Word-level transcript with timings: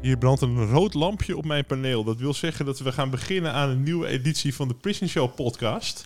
Hier 0.00 0.18
brandt 0.18 0.40
een 0.40 0.66
rood 0.66 0.94
lampje 0.94 1.36
op 1.36 1.44
mijn 1.44 1.64
paneel. 1.64 2.04
Dat 2.04 2.18
wil 2.18 2.34
zeggen 2.34 2.64
dat 2.64 2.78
we 2.78 2.92
gaan 2.92 3.10
beginnen 3.10 3.52
aan 3.52 3.68
een 3.68 3.82
nieuwe 3.82 4.06
editie 4.06 4.54
van 4.54 4.68
de 4.68 4.74
Prison 4.74 5.08
Show 5.08 5.34
podcast. 5.34 6.04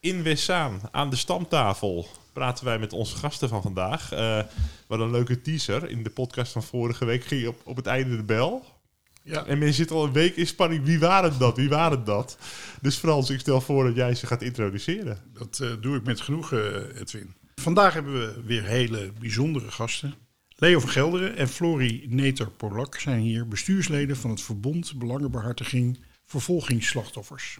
In 0.00 0.22
Wessaan, 0.22 0.80
aan 0.90 1.10
de 1.10 1.16
stamtafel, 1.16 2.06
praten 2.32 2.64
wij 2.64 2.78
met 2.78 2.92
onze 2.92 3.16
gasten 3.16 3.48
van 3.48 3.62
vandaag. 3.62 4.12
Eh 4.12 4.40
wat 4.88 5.00
een 5.00 5.10
leuke 5.10 5.40
teaser. 5.40 5.90
In 5.90 6.02
de 6.02 6.10
podcast 6.10 6.52
van 6.52 6.62
vorige 6.62 7.04
week 7.04 7.24
ging 7.24 7.40
je 7.40 7.48
op, 7.48 7.60
op 7.64 7.76
het 7.76 7.86
einde 7.86 8.16
de 8.16 8.22
bel. 8.22 8.64
Ja. 9.22 9.44
En 9.44 9.58
men 9.58 9.74
zit 9.74 9.90
al 9.90 10.04
een 10.04 10.12
week 10.12 10.36
in 10.36 10.46
spanning. 10.46 10.84
Wie 10.84 10.98
waren 10.98 11.38
dat? 11.38 11.56
Wie 11.56 11.68
waren 11.68 12.04
dat? 12.04 12.38
Dus 12.80 12.96
Frans, 12.96 13.30
ik 13.30 13.40
stel 13.40 13.60
voor 13.60 13.84
dat 13.84 13.94
jij 13.94 14.14
ze 14.14 14.26
gaat 14.26 14.42
introduceren. 14.42 15.18
Dat 15.32 15.58
eh, 15.62 15.70
doe 15.80 15.96
ik 15.96 16.04
met 16.04 16.20
genoegen, 16.20 16.92
eh, 16.94 17.00
Edwin. 17.00 17.34
Vandaag 17.54 17.94
hebben 17.94 18.12
we 18.12 18.42
weer 18.44 18.64
hele 18.64 19.12
bijzondere 19.20 19.70
gasten. 19.70 20.14
Leo 20.60 20.80
van 20.80 20.88
Gelderen 20.88 21.36
en 21.36 21.48
Florie 21.48 22.08
Neter-Polak 22.08 22.98
zijn 22.98 23.20
hier 23.20 23.48
bestuursleden 23.48 24.16
van 24.16 24.30
het 24.30 24.42
Verbond 24.42 24.98
Belangenbehartiging 24.98 26.04
Vervolgingsslachtoffers. 26.24 27.58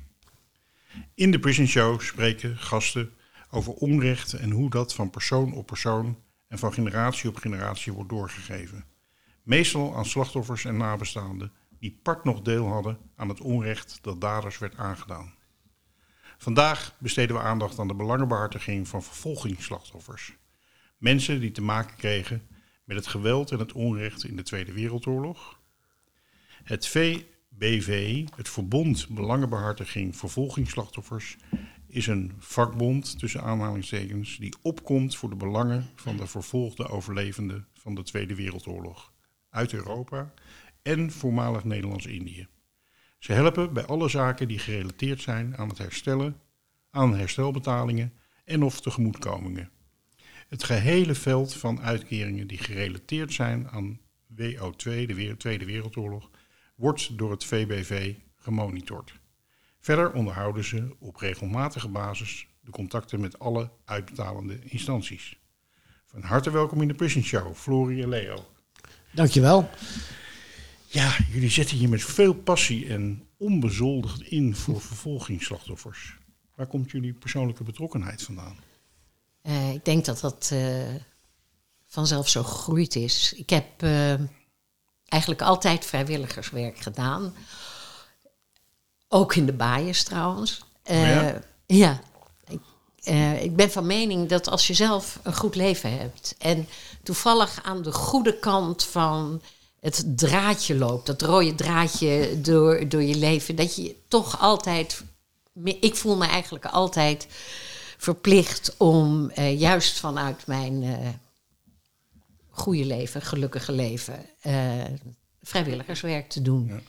In 1.15 1.31
de 1.31 1.39
Prison 1.39 1.67
Show 1.67 2.01
spreken 2.01 2.57
gasten 2.57 3.13
over 3.51 3.73
onrecht 3.73 4.33
en 4.33 4.51
hoe 4.51 4.71
dat 4.71 4.95
van 4.95 5.11
persoon 5.11 5.53
op 5.53 5.67
persoon 5.67 6.19
en 6.49 6.59
van 6.59 6.73
generatie 6.73 7.29
op 7.29 7.37
generatie 7.37 7.93
wordt 7.93 8.11
doorgegeven. 8.11 8.85
Meestal 9.43 9.97
aan 9.97 10.07
slachtoffers 10.07 10.65
en 10.65 10.77
nabestaanden 10.77 11.53
die 11.79 12.01
part 12.03 12.25
nog 12.25 12.43
deel 12.43 12.67
hadden 12.67 12.99
aan 13.17 13.29
het 13.29 13.41
onrecht 13.41 13.99
dat 14.03 14.21
daders 14.21 14.59
werd 14.59 14.77
aangedaan. 14.77 15.35
Vandaag 16.39 16.95
besteden 16.99 17.37
we 17.37 17.43
aandacht 17.43 17.79
aan 17.79 17.89
de 17.89 17.95
belangenbehartiging 17.95 18.89
van 18.89 19.03
vervolgingsslachtoffers. 19.03 20.37
Mensen 20.97 21.41
die 21.41 21.53
te 21.53 21.63
maken 21.63 21.97
kregen 21.97 22.57
met 22.89 22.97
het 22.97 23.07
geweld 23.07 23.51
en 23.51 23.59
het 23.59 23.73
onrecht 23.73 24.25
in 24.25 24.37
de 24.37 24.43
Tweede 24.43 24.73
Wereldoorlog. 24.73 25.61
Het 26.65 26.87
VBV, 26.87 28.25
het 28.37 28.49
Verbond 28.49 29.09
Belangenbehartiging 29.09 30.17
Vervolgingsslachtoffers, 30.17 31.37
is 31.87 32.07
een 32.07 32.33
vakbond 32.39 33.19
tussen 33.19 33.43
aanhalingstekens 33.43 34.37
die 34.37 34.55
opkomt 34.63 35.17
voor 35.17 35.31
de 35.31 35.37
belangen 35.37 35.91
van 35.95 36.17
de 36.17 36.27
vervolgde 36.27 36.89
overlevenden 36.89 37.67
van 37.75 37.95
de 37.95 38.03
Tweede 38.03 38.35
Wereldoorlog 38.35 39.13
uit 39.51 39.73
Europa 39.73 40.33
en 40.83 41.11
voormalig 41.11 41.65
Nederlands-Indië. 41.65 42.47
Ze 43.19 43.33
helpen 43.33 43.73
bij 43.73 43.87
alle 43.87 44.09
zaken 44.09 44.49
die 44.49 44.59
gerelateerd 44.59 45.21
zijn 45.21 45.57
aan 45.57 45.69
het 45.69 45.79
herstellen, 45.79 46.41
aan 46.91 47.17
herstelbetalingen 47.17 48.13
en 48.45 48.63
of 48.63 48.81
tegemoetkomingen. 48.81 49.71
Het 50.49 50.65
gehele 50.65 51.15
veld 51.15 51.55
van 51.55 51.81
uitkeringen 51.81 52.47
die 52.47 52.59
gerelateerd 52.59 53.33
zijn 53.33 53.69
aan 53.69 54.01
WO2, 54.33 54.83
de 54.83 55.35
Tweede 55.39 55.65
Wereldoorlog, 55.65 56.31
wordt 56.75 57.19
door 57.19 57.31
het 57.31 57.45
VBV 57.45 58.15
gemonitord. 58.37 59.13
Verder 59.81 60.13
onderhouden 60.13 60.65
ze 60.65 60.97
op 60.99 61.17
regelmatige 61.17 61.89
basis 61.89 62.47
de 62.61 62.71
contacten 62.71 63.21
met 63.21 63.39
alle 63.39 63.71
uitbetalende 63.85 64.59
instanties. 64.65 65.39
Van 66.07 66.23
harte 66.23 66.51
welkom 66.51 66.83
in 66.83 66.89
de 66.89 66.95
Prison 66.95 67.23
Show, 67.23 67.55
Florie 67.55 68.03
en 68.03 68.09
Leo. 68.09 68.47
Dankjewel. 69.13 69.71
Ja, 70.87 71.17
jullie 71.31 71.51
zetten 71.51 71.77
hier 71.77 71.89
met 71.89 72.05
veel 72.05 72.35
passie 72.35 72.89
en 72.89 73.29
onbezoldigd 73.37 74.23
in 74.23 74.55
voor 74.55 74.81
vervolgingsslachtoffers. 74.81 76.17
Waar 76.55 76.67
komt 76.67 76.91
jullie 76.91 77.13
persoonlijke 77.13 77.65
betrokkenheid 77.65 78.23
vandaan? 78.23 78.57
Eh, 79.49 79.73
ik 79.73 79.85
denk 79.85 80.05
dat 80.05 80.21
dat 80.21 80.49
eh, 80.53 80.95
vanzelf 81.87 82.29
zo 82.29 82.43
gegroeid 82.43 82.97
is. 82.97 83.33
Ik 83.37 83.51
heb 83.51 83.83
eh, 83.83 84.13
eigenlijk 85.09 85.43
altijd 85.43 85.85
vrijwilligerswerk 85.85 86.79
gedaan. 86.79 87.35
Ook 89.09 89.35
in 89.35 89.47
de 89.47 89.53
baaiers 89.53 90.03
trouwens. 90.03 90.65
Eh, 90.83 91.23
ja? 91.23 91.41
ja. 91.67 92.01
Ik, 92.49 92.61
ik 93.43 93.57
ben 93.57 93.71
van 93.71 93.87
mening 93.87 94.29
dat 94.29 94.49
als 94.49 94.67
je 94.67 94.75
zelf 94.75 95.19
een 95.23 95.37
goed 95.37 95.55
leven 95.55 95.99
hebt... 95.99 96.35
en 96.39 96.69
toevallig 97.03 97.61
aan 97.63 97.83
de 97.83 97.93
goede 97.93 98.39
kant 98.39 98.85
van 98.85 99.43
het 99.81 100.05
draadje 100.17 100.75
loopt... 100.75 101.07
dat 101.07 101.23
rode 101.23 101.55
draadje 101.55 102.41
door, 102.41 102.89
door 102.89 103.03
je 103.03 103.17
leven... 103.17 103.57
dat 103.57 103.77
je 103.77 103.97
toch 104.09 104.41
altijd... 104.41 105.03
Ik 105.65 105.97
voel 105.97 106.17
me 106.17 106.27
eigenlijk 106.27 106.65
altijd 106.65 107.27
verplicht 107.99 108.77
om 108.77 109.31
eh, 109.31 109.61
juist 109.61 109.99
vanuit 109.99 110.47
mijn 110.47 110.83
eh, 110.83 111.09
goede 112.51 112.85
leven, 112.85 113.23
gelukkige 113.23 113.73
leven, 113.73 114.25
eh, 114.41 114.85
vrijwilligerswerk 115.43 116.29
te 116.29 116.43
doen. 116.43 116.67
Ja. 116.67 116.81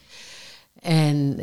En 0.80 1.38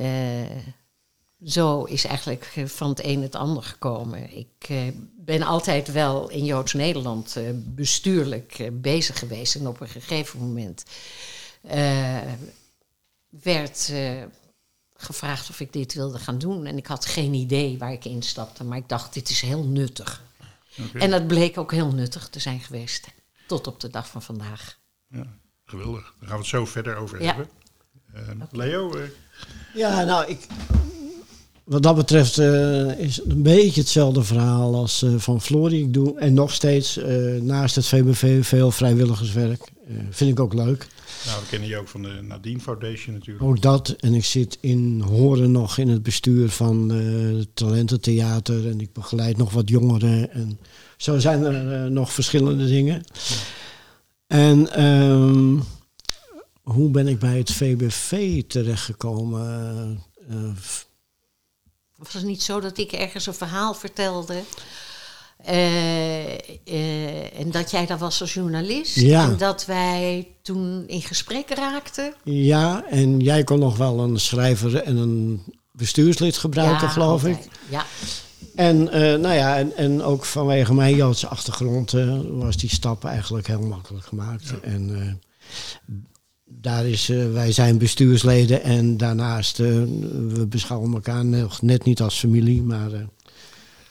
zo 1.46 1.84
is 1.84 2.06
eigenlijk 2.06 2.54
van 2.66 2.90
het 2.90 3.06
een 3.06 3.22
het 3.22 3.36
ander 3.36 3.64
gekomen. 3.64 4.38
Ik 4.38 4.70
ben 5.18 5.42
altijd 5.42 5.92
wel 5.92 6.30
in 6.30 6.46
Joods 6.46 6.74
Nederland 6.74 7.36
eh, 7.36 7.44
bestuurlijk 7.54 8.70
bezig 8.74 9.20
geweest. 9.20 9.56
En 9.56 9.68
op 9.68 9.80
een 9.80 9.88
gegeven 9.88 10.40
moment 10.40 10.84
werd 13.30 13.92
gevraagd 14.98 15.50
of 15.50 15.60
ik 15.60 15.74
dit 15.74 15.94
wilde 15.94 16.20
gaan 16.20 16.38
doen. 16.38 16.66
En 16.66 16.78
ik 16.78 16.88
had 16.88 17.06
geen 17.06 17.34
idee 17.34 17.78
waar 17.78 17.92
ik 17.92 18.06
instapte. 18.06 18.64
Maar 18.64 18.78
ik 18.78 18.90
dacht, 18.90 19.14
dit 19.14 19.30
is 19.30 19.42
heel 19.42 19.64
nuttig. 19.64 20.22
Oké. 20.88 20.98
En 20.98 21.12
dat 21.12 21.28
bleek 21.28 21.58
ook 21.58 21.72
heel 21.72 21.92
nuttig 21.94 22.30
te 22.30 22.40
zijn 22.40 22.60
geweest. 22.60 23.08
Tot 23.48 23.68
op 23.68 23.80
de 23.80 23.90
dag 23.90 24.08
van 24.10 24.22
vandaag. 24.22 24.78
Ja, 25.10 25.26
geweldig. 25.66 26.02
Daar 26.20 26.30
gaan 26.30 26.38
we 26.38 26.42
het 26.44 26.46
zo 26.46 26.66
verder 26.66 26.96
over 26.96 27.22
Ja. 27.22 27.26
hebben. 27.26 27.50
Eh, 28.14 28.22
Leo, 28.52 28.96
eh, 28.98 29.10
Ja, 29.74 30.04
nou, 30.04 30.26
ik, 30.26 30.48
wat 31.68 31.84
dat 31.84 31.96
betreft 31.96 32.38
eh, 32.38 33.00
is 33.00 33.16
het 33.16 33.32
een 33.32 33.44
beetje 33.44 33.82
hetzelfde 33.82 34.24
verhaal 34.24 34.76
als 34.76 35.04
eh, 35.04 35.14
van 35.18 35.42
Florie. 35.42 35.84
Ik 35.84 35.94
doe 35.94 36.20
en 36.20 36.34
nog 36.34 36.54
steeds 36.54 36.98
eh, 36.98 37.42
naast 37.42 37.76
het 37.76 37.88
VBV 37.88 38.46
veel 38.46 38.72
vrijwilligerswerk. 38.72 39.62
Vind 40.10 40.32
ik 40.32 40.40
ook 40.40 40.54
leuk. 40.54 40.88
nou, 41.26 41.42
we 41.42 41.48
kennen 41.50 41.70
je 41.70 41.78
ook 41.78 41.88
van 41.88 42.02
de 42.02 42.20
Nadine 42.22 42.60
Foundation 42.60 43.14
natuurlijk. 43.14 43.46
Ook 43.46 43.62
dat. 43.62 43.96
En 44.00 44.14
ik 44.14 44.26
zit 44.26 44.58
in 44.62 45.02
Horen 45.02 45.52
nog 45.52 45.78
in 45.78 45.88
het 45.88 46.04
bestuur 46.04 46.50
van 46.50 46.90
het 46.90 47.56
Talententheater. 47.56 48.70
En 48.70 48.82
ik 48.82 48.94
begeleid 48.94 49.38
nog 49.38 49.52
wat 49.52 49.70
jongeren. 49.70 50.32
En 50.32 50.60
zo 50.98 51.20
zijn 51.20 51.44
er 51.44 51.92
nog 51.92 52.14
verschillende 52.14 52.66
dingen. 52.66 53.04
En 54.28 54.72
ehm, 54.72 55.56
hoe 56.62 56.90
ben 56.90 57.08
ik 57.08 57.20
bij 57.20 57.38
het 57.38 57.52
VBV 57.52 58.44
terechtgekomen? 58.44 60.04
Eh, 61.98 62.04
Was 62.04 62.14
het 62.14 62.24
niet 62.24 62.44
zo 62.44 62.60
dat 62.60 62.78
ik 62.78 62.92
ergens 62.92 63.26
een 63.26 63.34
verhaal 63.34 63.74
vertelde? 63.74 64.42
eh, 65.46 66.34
eh, 66.66 67.40
en 67.40 67.52
dat 67.52 67.72
jij 67.72 67.86
daar 67.86 67.98
was 67.98 68.22
als 68.22 68.34
journalist. 68.34 68.96
Ja. 68.96 69.24
En 69.24 69.38
dat 69.38 69.66
wij 69.66 70.28
toen 70.42 70.84
in 70.88 71.02
gesprek 71.02 71.50
raakten. 71.50 72.14
Ja, 72.24 72.86
en 72.90 73.20
jij 73.20 73.44
kon 73.44 73.60
nog 73.60 73.78
wel 73.78 74.00
een 74.00 74.20
schrijver 74.20 74.76
en 74.76 74.98
een 74.98 75.44
bestuurslid 75.72 76.38
gebruiken, 76.38 76.88
Ja, 76.88 76.94
geloof 76.94 77.26
ik. 77.26 77.38
Ja, 77.70 77.86
En, 78.56 78.92
eh, 78.92 79.02
nou 79.02 79.34
ja, 79.36 79.58
en, 79.58 79.76
en 79.76 80.04
ook 80.04 80.26
vanwege 80.26 80.74
mijn 80.74 80.96
Joodse 80.96 81.28
achtergrond 81.28 81.92
was 82.30 82.58
die 82.58 82.70
stap 82.70 83.06
eigenlijk 83.06 83.48
heel 83.48 83.62
makkelijk 83.62 84.06
gemaakt. 84.06 84.54
En 84.62 85.02
eh, 85.02 85.96
daar 86.48 86.86
is, 86.86 87.10
eh, 87.10 87.32
wij 87.32 87.52
zijn 87.52 87.78
bestuursleden 87.78 88.64
en 88.64 88.98
daarnaast, 88.98 89.60
eh, 89.60 89.66
we 90.28 90.46
beschouwen 90.50 90.94
elkaar 90.94 91.26
nog 91.26 91.62
net 91.62 91.84
niet 91.84 92.02
als 92.02 92.20
familie, 92.20 92.62
maar 92.62 92.92
eh, 92.94 93.02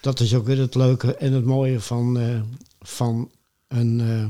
dat 0.07 0.21
is 0.21 0.35
ook 0.35 0.47
weer 0.47 0.59
het 0.59 0.75
leuke 0.75 1.17
en 1.17 1.33
het 1.33 1.45
mooie 1.45 1.81
van, 1.81 2.19
eh, 2.19 2.41
van, 2.81 3.31
een, 3.69 4.01
eh, 4.01 4.29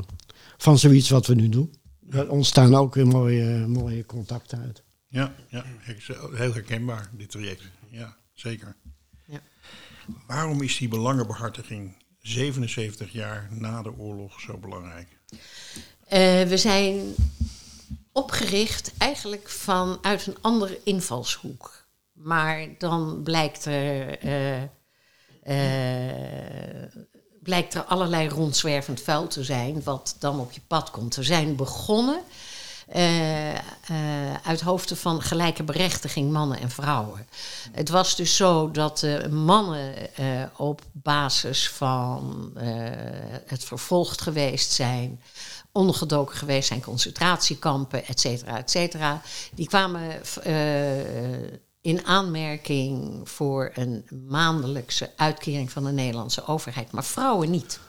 van 0.57 0.79
zoiets 0.79 1.09
wat 1.09 1.27
we 1.27 1.35
nu 1.35 1.49
doen. 1.49 1.75
Er 2.11 2.31
ontstaan 2.31 2.75
ook 2.75 2.95
weer 2.95 3.07
mooie, 3.07 3.67
mooie 3.67 4.07
contacten 4.07 4.59
uit. 4.59 4.83
Ja, 5.09 5.35
ja, 5.49 5.65
heel 6.35 6.53
herkenbaar, 6.53 7.11
dit 7.13 7.31
traject. 7.31 7.63
Ja, 7.91 8.17
zeker. 8.35 8.77
Ja. 9.27 9.41
Waarom 10.27 10.63
is 10.63 10.79
die 10.79 10.89
belangenbehartiging 10.89 11.97
77 12.21 13.13
jaar 13.13 13.49
na 13.51 13.83
de 13.83 13.99
oorlog 13.99 14.41
zo 14.41 14.59
belangrijk? 14.59 15.09
Eh, 16.07 16.43
we 16.43 16.57
zijn 16.57 17.01
opgericht 18.17 18.93
eigenlijk 18.99 19.49
vanuit 19.49 20.27
een 20.27 20.37
andere 20.41 20.81
invalshoek. 20.85 21.87
Maar 22.13 22.69
dan 22.79 23.21
blijkt 23.23 23.65
er, 23.65 24.19
eh, 24.19 24.63
eh, 25.43 26.93
blijkt 27.43 27.75
er 27.75 27.83
allerlei 27.83 28.29
rondzwervend 28.29 29.01
vuil 29.01 29.27
te 29.27 29.45
zijn, 29.45 29.83
wat 29.83 30.17
dan 30.19 30.41
op 30.41 30.53
je 30.53 30.61
pad 30.67 30.91
komt. 30.91 31.17
We 31.17 31.23
zijn 31.23 31.57
begonnen 31.57 32.21
eh, 32.87 33.55
uit 34.43 34.61
hoofden 34.61 34.97
van 34.97 35.23
gelijke 35.23 35.63
berechtiging 35.63 36.33
mannen 36.33 36.61
en 36.61 36.71
vrouwen. 36.71 37.27
Het 37.73 37.89
was 37.89 38.17
dus 38.17 38.37
zo 38.37 38.71
dat 38.71 39.07
mannen 39.31 40.15
eh, 40.17 40.27
op 40.57 40.83
basis 40.93 41.71
van 41.71 42.53
het 43.47 43.65
vervolgd 43.65 44.21
geweest 44.21 44.73
zijn, 44.73 45.21
ondergedoken 45.73 46.37
geweest 46.37 46.69
zijn, 46.69 46.81
concentratiekampen, 46.81 48.07
et 48.07 48.21
cetera, 48.21 48.59
et 48.59 48.71
cetera. 48.71 49.23
Die 49.55 49.67
kwamen 49.67 50.21
in 51.81 52.07
aanmerking 52.07 53.21
voor 53.29 53.71
een 53.75 54.05
maandelijkse 54.29 55.11
uitkering 55.17 55.73
van 55.73 55.85
de 55.85 55.93
Nederlandse 55.93 56.47
overheid, 56.47 56.93
maar 56.93 57.05
vrouwen 57.05 57.51
niet. 57.51 57.81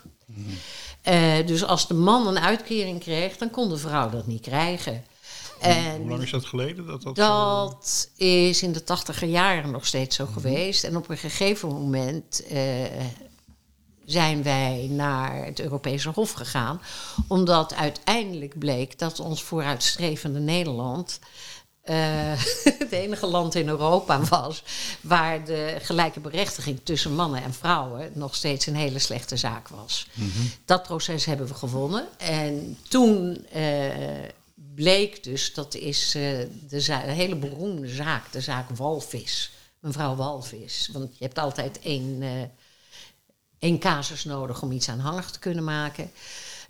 Eh, 1.08 1.46
dus 1.48 1.64
als 1.66 1.88
de 1.88 1.94
man 1.94 2.28
een 2.28 2.40
uitkering 2.40 3.00
kreeg, 3.00 3.38
dan 3.38 3.50
kon 3.50 3.70
de 3.70 3.78
vrouw 3.78 4.10
dat 4.10 4.28
niet 4.28 4.42
krijgen. 4.42 5.06
En 5.60 5.98
Hoe 6.02 6.10
lang 6.10 6.22
is 6.24 6.32
dat 6.32 6.46
geleden? 6.46 6.86
Dat, 6.86 7.02
dat, 7.02 7.18
zo- 7.18 7.24
dat 7.24 8.10
is 8.16 8.62
in 8.64 8.72
de 8.72 8.84
tachtiger 8.84 9.28
jaren 9.28 9.72
nog 9.72 9.86
steeds 9.86 10.16
zo 10.16 10.26
geweest. 10.34 10.84
En 10.84 10.98
op 10.98 11.10
een 11.10 11.18
gegeven 11.18 11.70
moment 11.70 12.44
eh, 12.50 12.62
zijn 14.06 14.44
wij 14.44 14.88
naar 14.92 15.46
het 15.46 15.60
Europese 15.60 16.10
Hof 16.10 16.32
gegaan. 16.32 16.82
Omdat 17.28 17.74
uiteindelijk 17.74 18.60
bleek 18.60 19.00
dat 19.00 19.20
ons 19.20 19.44
vooruitstrevende 19.44 20.40
Nederland. 20.40 21.20
Eh, 21.88 22.44
het 22.84 22.92
enige 22.92 23.26
land 23.26 23.56
in 23.56 23.68
Europa 23.68 24.20
was 24.20 24.64
waar 25.02 25.46
de 25.46 25.78
gelijke 25.82 26.20
berechtiging 26.20 26.80
tussen 26.84 27.16
mannen 27.16 27.44
en 27.44 27.54
vrouwen 27.54 28.12
nog 28.14 28.36
steeds 28.36 28.66
een 28.66 28.76
hele 28.76 29.00
slechte 29.00 29.38
zaak 29.38 29.68
was. 29.68 30.08
Dat 30.66 30.84
proces 30.84 31.26
hebben 31.26 31.48
we 31.48 31.54
gewonnen. 31.54 32.08
En 32.18 32.78
toen 32.90 33.46
eh, 33.52 33.64
bleek 34.56 35.24
dus, 35.24 35.54
dat 35.54 35.76
is 35.76 36.16
eh, 36.16 36.22
de, 36.70 36.86
een 36.88 37.10
hele 37.10 37.36
beroemde 37.36 37.88
zaak, 37.88 38.32
de 38.32 38.42
zaak 38.42 38.70
Walvis. 38.70 39.52
Mevrouw 39.80 40.16
Walvis. 40.16 40.90
Want 40.94 41.18
je 41.18 41.24
hebt 41.24 41.40
altijd 41.40 41.80
één, 41.80 42.24
één 43.60 43.80
casus 43.80 44.24
nodig 44.24 44.62
om 44.62 44.72
iets 44.72 44.90
aanhangig 44.90 45.32
te 45.32 45.40
kunnen 45.40 45.64
maken. 45.64 46.12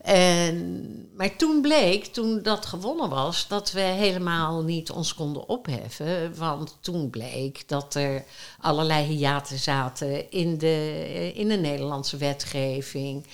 En, 0.08 1.10
maar 1.16 1.36
toen 1.36 1.62
bleek, 1.62 2.06
toen 2.06 2.42
dat 2.44 2.66
gewonnen 2.66 3.10
was, 3.10 3.48
dat 3.48 3.72
we 3.72 3.82
helemaal 3.82 4.64
niet 4.64 4.92
ons 4.92 5.14
konden 5.14 5.50
opheffen. 5.50 6.36
Want 6.36 6.78
toen 6.82 7.10
bleek 7.10 7.68
dat 7.68 7.96
er 7.96 8.24
allerlei 8.60 9.06
hiaten 9.06 9.58
zaten 9.58 10.32
in 10.32 10.58
de, 10.58 11.32
in 11.36 11.48
de 11.48 11.56
Nederlandse 11.56 12.18
wetgeving. 12.18 13.26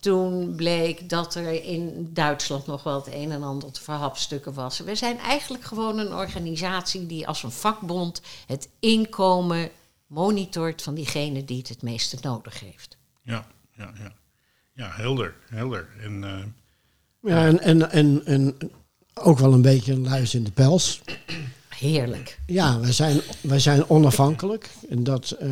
Toen 0.00 0.54
bleek 0.54 1.08
dat 1.08 1.34
er 1.34 1.64
in 1.64 2.10
Duitsland 2.12 2.66
nog 2.66 2.82
wel 2.82 2.94
het 3.04 3.14
een 3.14 3.32
en 3.32 3.42
ander 3.42 3.72
te 3.72 3.82
verhapstukken 3.82 4.54
was. 4.54 4.78
We 4.78 4.94
zijn 4.94 5.18
eigenlijk 5.18 5.64
gewoon 5.64 5.98
een 5.98 6.14
organisatie 6.14 7.06
die 7.06 7.26
als 7.26 7.42
een 7.42 7.50
vakbond 7.50 8.20
het 8.46 8.68
inkomen 8.80 9.70
monitort 10.06 10.82
van 10.82 10.94
diegene 10.94 11.44
die 11.44 11.58
het 11.58 11.68
het 11.68 11.82
meeste 11.82 12.16
nodig 12.20 12.60
heeft. 12.60 12.96
Ja, 13.22 13.46
ja, 13.76 13.92
ja. 13.98 14.12
Ja, 14.76 14.90
helder, 14.92 15.34
helder. 15.48 15.88
En 16.02 16.24
eh, 16.24 16.44
Ja, 17.22 17.46
en, 17.46 17.60
en, 17.60 17.90
en, 17.90 18.22
en 18.24 18.56
ook 19.14 19.38
wel 19.38 19.52
een 19.52 19.62
beetje 19.62 19.92
een 19.92 20.02
luis 20.04 20.34
in 20.34 20.44
de 20.44 20.50
pels. 20.50 21.00
Heerlijk. 21.68 22.38
Ja, 22.46 22.80
wij 22.80 22.92
zijn, 22.92 23.20
wij 23.40 23.58
zijn 23.58 23.90
onafhankelijk. 23.90 24.70
En 24.88 25.04
dat, 25.04 25.30
eh, 25.30 25.50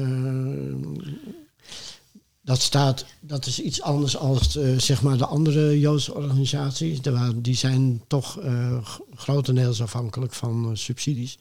dat, 2.40 2.60
staat, 2.60 3.04
dat 3.20 3.46
is 3.46 3.60
iets 3.60 3.82
anders 3.82 4.16
als 4.16 4.56
eh, 4.56 4.78
zeg 4.78 5.02
maar 5.02 5.16
de 5.16 5.26
andere 5.26 5.80
Joodse 5.80 6.14
organisaties. 6.14 7.02
De 7.02 7.40
Die 7.40 7.56
zijn 7.56 8.02
toch 8.06 8.40
eh, 8.40 8.86
grotendeels 9.14 9.82
afhankelijk 9.82 10.32
van 10.32 10.76
subsidies. 10.76 11.38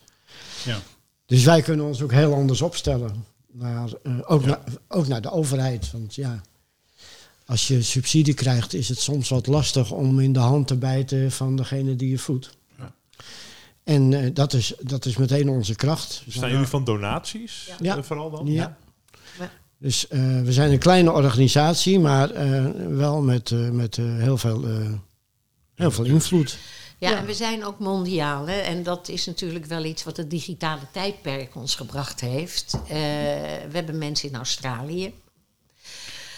ja, 0.66 0.80
Dus 1.26 1.44
wij 1.44 1.62
kunnen 1.62 1.86
ons 1.86 2.02
ook 2.02 2.12
heel 2.12 2.34
anders 2.34 2.62
opstellen. 2.62 3.26
Naar, 3.52 3.90
eh, 4.04 4.20
ook, 4.26 4.46
naar, 4.46 4.60
ook 4.88 5.08
naar 5.08 5.22
de 5.22 5.32
overheid. 5.32 5.92
Want 5.92 6.16
ja, 6.16 6.42
als 7.46 7.68
je 7.68 7.82
subsidie 7.82 8.34
krijgt, 8.34 8.74
is 8.74 8.90
het 8.90 9.00
soms 9.00 9.30
wat 9.30 9.48
lastig 9.48 9.92
om 9.92 10.20
in 10.20 10.34
de 10.34 10.40
hand 10.40 10.68
te 10.68 10.76
bijten 10.78 11.32
van 11.32 11.56
degene 11.56 11.96
die 11.96 12.10
je 12.10 12.18
voedt. 12.18 12.50
Ja. 12.80 12.94
En 13.84 14.14
eh, 14.14 14.30
dat, 14.34 14.54
is, 14.54 14.74
dat 14.82 15.06
is 15.06 15.18
meteen 15.18 15.50
onze 15.50 15.76
kracht. 15.76 16.24
Zijn 16.28 16.52
jullie 16.52 16.68
van 16.68 16.84
donaties? 16.84 17.70
Ja. 17.82 17.98
eh, 17.98 18.04
vooral 18.04 18.30
dan? 18.32 18.46
Ja. 18.48 18.78
Ja. 19.40 19.52
Dus 19.78 20.08
eh, 20.08 20.42
we 20.42 20.54
zijn 20.54 20.72
een 20.72 20.80
kleine 20.80 21.12
organisatie, 21.12 22.00
maar 22.00 22.30
eh, 22.32 22.66
wel 22.88 23.22
met, 23.22 23.52
eh, 23.52 23.70
met 23.70 23.98
eh, 23.98 24.06
heel, 24.18 24.38
veel, 24.38 24.64
eh, 24.68 24.92
heel 25.76 25.92
veel 25.92 26.06
invloed. 26.06 26.58
Ja, 26.98 27.10
Ja. 27.10 27.18
en 27.18 27.26
we 27.26 27.34
zijn 27.34 27.66
ook 27.66 27.80
mondiaal. 27.80 28.48
Hè? 28.48 28.56
En 28.60 28.84
dat 28.84 29.08
is 29.10 29.26
natuurlijk 29.26 29.66
wel 29.66 29.84
iets 29.84 30.04
wat 30.04 30.18
het 30.18 30.30
digitale 30.30 30.82
tijdperk 30.92 31.56
ons 31.56 31.76
gebracht 31.76 32.22
heeft. 32.22 32.74
Eh, 32.74 32.90
we 33.70 33.72
hebben 33.72 33.98
mensen 33.98 34.30
in 34.30 34.36
Australië. 34.36 35.14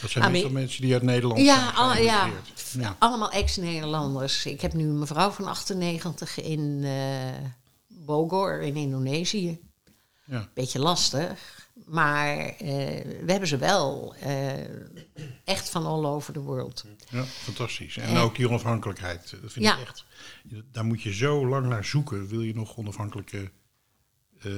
Dat 0.05 0.13
zijn 0.13 0.25
Ah, 0.25 0.31
meestal 0.31 0.51
mensen 0.51 0.81
die 0.81 0.93
uit 0.93 1.01
Nederland 1.03 1.39
Ja, 1.41 1.63
zijn 1.63 1.75
al- 1.75 1.95
ja. 1.97 2.29
ja. 2.79 2.95
Allemaal 2.99 3.31
ex-Nederlanders. 3.31 4.45
Ik 4.45 4.61
heb 4.61 4.73
nu 4.73 4.83
een 4.83 4.99
mevrouw 4.99 5.29
van 5.29 5.45
98 5.45 6.41
in 6.41 6.81
eh 6.83 7.49
Bogor 7.87 8.61
in 8.61 8.75
Indonesië. 8.75 9.59
Ja. 10.25 10.49
Beetje 10.53 10.79
lastig. 10.79 11.63
Maar 11.85 12.37
eh, 12.37 12.55
we 13.23 13.25
hebben 13.25 13.47
ze 13.47 13.57
wel 13.57 14.15
eh, 14.19 14.53
echt 15.43 15.69
van 15.69 15.85
all 15.85 16.05
over 16.05 16.33
the 16.33 16.41
world. 16.41 16.85
Ja, 17.09 17.23
fantastisch. 17.23 17.97
En 17.97 18.17
ook 18.17 18.35
die 18.35 18.47
onafhankelijkheid. 18.47 19.29
Dat 19.41 19.51
vind 19.51 19.65
Ja. 19.65 19.77
ik 19.77 19.87
echt. 19.87 20.05
Daar 20.71 20.85
moet 20.85 21.01
je 21.01 21.13
zo 21.13 21.47
lang 21.47 21.67
naar 21.67 21.85
zoeken. 21.85 22.27
Wil 22.27 22.41
je 22.41 22.55
nog 22.55 22.77
onafhankelijke 22.77 23.51
eh, 24.41 24.51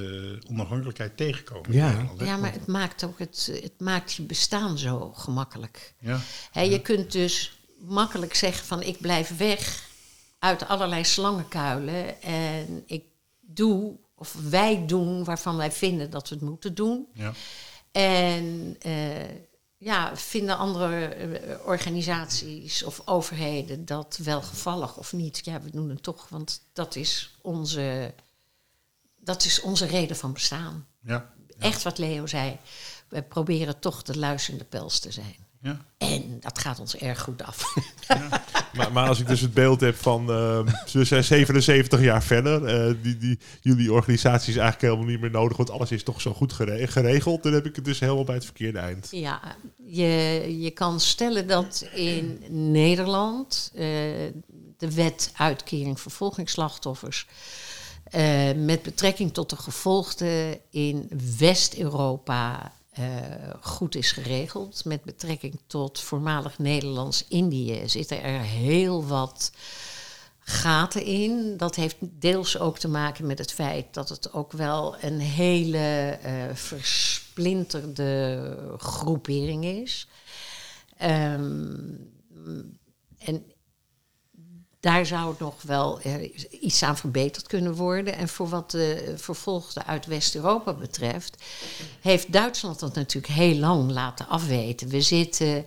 onafhankelijkheid 0.51 1.17
tegenkomen? 1.17 1.73
Ja. 1.73 1.91
Nederland? 1.91 2.19
Ja, 2.19 2.37
maar 2.37 2.53
het 2.53 2.67
maakt 2.67 3.03
ook 3.03 3.19
het, 3.19 3.49
het 3.61 3.79
maakt 3.79 4.13
je 4.13 4.21
bestaan 4.23 4.77
zo 4.77 5.11
gemakkelijk. 5.15 5.93
Ja, 5.99 6.19
Hè, 6.51 6.61
je 6.61 6.81
kunt 6.81 7.11
dus 7.11 7.59
makkelijk 7.79 8.33
zeggen 8.35 8.65
van 8.65 8.81
ik 8.81 8.99
blijf 9.01 9.37
weg 9.37 9.89
uit 10.39 10.67
allerlei 10.67 11.05
slangenkuilen 11.05 12.21
en 12.21 12.83
ik 12.85 13.03
doe 13.41 13.97
of 14.15 14.35
wij 14.49 14.85
doen 14.85 15.23
waarvan 15.23 15.57
wij 15.57 15.71
vinden 15.71 16.09
dat 16.09 16.29
we 16.29 16.35
het 16.35 16.43
moeten 16.43 16.75
doen. 16.75 17.07
ja, 17.13 17.33
En 17.91 18.75
eh, 18.79 19.29
ja, 19.77 20.15
vinden 20.15 20.57
andere 20.57 21.05
eh, 21.05 21.65
organisaties 21.65 22.83
of 22.83 23.01
overheden 23.05 23.85
dat 23.85 24.19
welgevallig 24.23 24.97
of 24.97 25.13
niet? 25.13 25.41
Ja, 25.45 25.61
we 25.61 25.71
doen 25.71 25.89
het 25.89 26.03
toch, 26.03 26.29
want 26.29 26.61
dat 26.73 26.95
is 26.95 27.35
onze, 27.41 28.13
dat 29.27 29.45
is 29.45 29.61
onze 29.61 29.85
reden 29.85 30.15
van 30.15 30.33
bestaan. 30.33 30.85
ja, 31.03 31.29
Echt 31.59 31.83
wat 31.83 31.97
Leo 31.97 32.25
zei. 32.27 32.57
We 33.09 33.21
proberen 33.21 33.79
toch 33.79 34.01
de 34.03 34.17
luisterende 34.17 34.65
pels 34.65 34.99
te 34.99 35.11
zijn. 35.11 35.35
ja. 35.61 35.85
En 35.97 36.37
dat 36.39 36.59
gaat 36.59 36.79
ons 36.79 36.95
erg 36.97 37.19
goed 37.21 37.43
af. 37.43 37.73
Maar, 38.73 38.91
maar 38.91 39.07
als 39.07 39.19
ik 39.19 39.27
dus 39.27 39.41
het 39.41 39.53
beeld 39.53 39.81
heb 39.81 39.95
van, 39.95 40.27
ze 40.85 41.03
zijn 41.03 41.23
77 41.23 42.01
jaar 42.01 42.23
verder, 42.23 42.65
eh, 42.65 42.93
die, 43.01 43.17
die, 43.17 43.39
jullie 43.61 43.93
organisatie 43.93 44.49
is 44.53 44.59
eigenlijk 44.59 44.81
helemaal 44.93 45.11
niet 45.11 45.21
meer 45.21 45.31
nodig, 45.41 45.57
want 45.57 45.69
alles 45.69 45.91
is 45.91 46.03
toch 46.03 46.21
zo 46.21 46.33
goed 46.33 46.53
gere- 46.53 46.87
geregeld, 46.87 47.43
dan 47.43 47.53
heb 47.53 47.65
ik 47.65 47.75
het 47.75 47.85
dus 47.85 47.99
helemaal 47.99 48.23
bij 48.23 48.35
het 48.35 48.45
verkeerde 48.45 48.79
eind. 48.79 49.07
Ja, 49.11 49.41
je, 49.87 50.05
je 50.59 50.71
kan 50.71 50.99
stellen 50.99 51.47
dat 51.47 51.87
in 51.93 52.43
Nederland 52.71 53.71
eh, 53.73 53.81
de 54.77 54.91
wet 54.93 55.31
uitkering 55.35 55.99
vervolgingsslachtoffers 55.99 57.27
eh, 58.11 58.53
met 58.55 58.81
betrekking 58.81 59.33
tot 59.33 59.49
de 59.49 59.55
gevolgden 59.55 60.59
in 60.69 61.09
West-Europa 61.37 62.71
eh, 62.89 63.03
goed 63.61 63.95
is 63.95 64.11
geregeld. 64.11 64.85
Met 64.85 65.03
betrekking 65.03 65.59
tot 65.67 65.99
voormalig 65.99 66.59
Nederlands-Indië 66.59 67.81
zitten 67.85 68.23
er 68.23 68.41
heel 68.41 69.05
wat 69.05 69.51
gaten 70.39 71.03
in. 71.03 71.57
Dat 71.57 71.75
heeft 71.75 71.95
deels 71.99 72.59
ook 72.59 72.77
te 72.77 72.87
maken 72.87 73.25
met 73.25 73.37
het 73.37 73.51
feit 73.51 73.93
dat 73.93 74.09
het 74.09 74.33
ook 74.33 74.51
wel 74.51 74.95
een 75.01 75.19
hele 75.19 76.17
eh, 76.21 76.33
versplinterde 76.53 78.55
groepering 78.77 79.65
is. 79.65 80.07
Ehm, 80.97 81.75
en 83.17 83.43
daar 84.79 85.05
zou 85.05 85.35
nog 85.39 85.61
wel 85.61 85.99
eh, 86.01 86.33
iets 86.61 86.83
aan 86.83 86.97
verbeterd 86.97 87.47
kunnen 87.47 87.73
worden. 87.75 88.15
En 88.15 88.27
voor 88.27 88.49
wat 88.49 88.71
de 88.71 89.13
vervolgden 89.17 89.85
uit 89.85 90.05
West-Europa 90.05 90.73
betreft, 90.73 91.43
heeft 92.01 92.31
Duitsland 92.33 92.79
dat 92.79 92.95
natuurlijk 92.95 93.33
heel 93.33 93.55
lang 93.55 93.91
laten 93.91 94.27
afweten. 94.27 94.87
We 94.89 95.01
zitten 95.01 95.65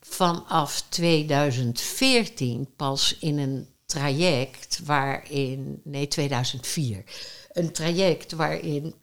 vanaf 0.00 0.82
2014 0.88 2.68
pas 2.76 3.16
in 3.20 3.38
een 3.38 3.68
traject 3.86 4.80
waarin, 4.84 5.80
nee 5.84 6.08
2004, 6.08 7.04
een 7.52 7.72
traject 7.72 8.32
waarin 8.32 8.94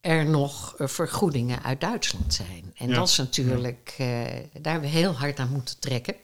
er 0.00 0.24
nog 0.26 0.74
eh, 0.76 0.86
vergoedingen 0.86 1.62
uit 1.62 1.80
Duitsland 1.80 2.34
zijn. 2.34 2.72
En 2.74 2.88
Ja. 2.88 2.94
dat 2.94 3.08
is 3.08 3.16
natuurlijk, 3.16 3.94
eh, 3.98 4.06
daar 4.60 4.72
hebben 4.72 4.90
we 4.90 4.96
heel 4.96 5.12
hard 5.12 5.38
aan 5.38 5.50
moeten 5.52 5.78
trekken. 5.80 6.14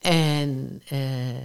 En 0.00 0.82
eh, 0.88 1.42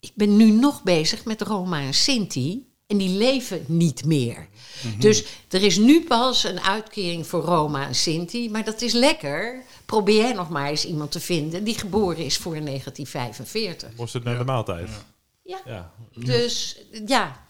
ik 0.00 0.12
ben 0.14 0.36
nu 0.36 0.50
nog 0.50 0.82
bezig 0.82 1.24
met 1.24 1.42
Roma 1.42 1.80
en 1.80 1.94
Sinti. 1.94 2.66
En 2.86 2.96
die 2.96 3.18
leven 3.18 3.64
niet 3.66 4.04
meer. 4.04 4.48
Dus 4.98 5.24
er 5.48 5.62
is 5.62 5.76
nu 5.76 6.04
pas 6.04 6.44
een 6.44 6.60
uitkering 6.60 7.26
voor 7.26 7.42
Roma 7.42 7.86
en 7.86 7.94
Sinti. 7.94 8.50
Maar 8.50 8.64
dat 8.64 8.82
is 8.82 8.92
lekker. 8.92 9.62
Probeer 9.86 10.20
jij 10.20 10.32
nog 10.32 10.48
maar 10.48 10.68
eens 10.68 10.84
iemand 10.84 11.10
te 11.10 11.20
vinden 11.20 11.64
die 11.64 11.78
geboren 11.78 12.24
is 12.24 12.36
voor 12.36 12.52
1945. 12.52 13.96
Moest 13.96 14.12
het 14.12 14.24
naar 14.24 14.38
de 14.38 14.44
maaltijd? 14.44 14.88
Ja. 15.42 15.60
Ja. 15.64 15.92
Dus 16.14 16.78
ja, 17.06 17.46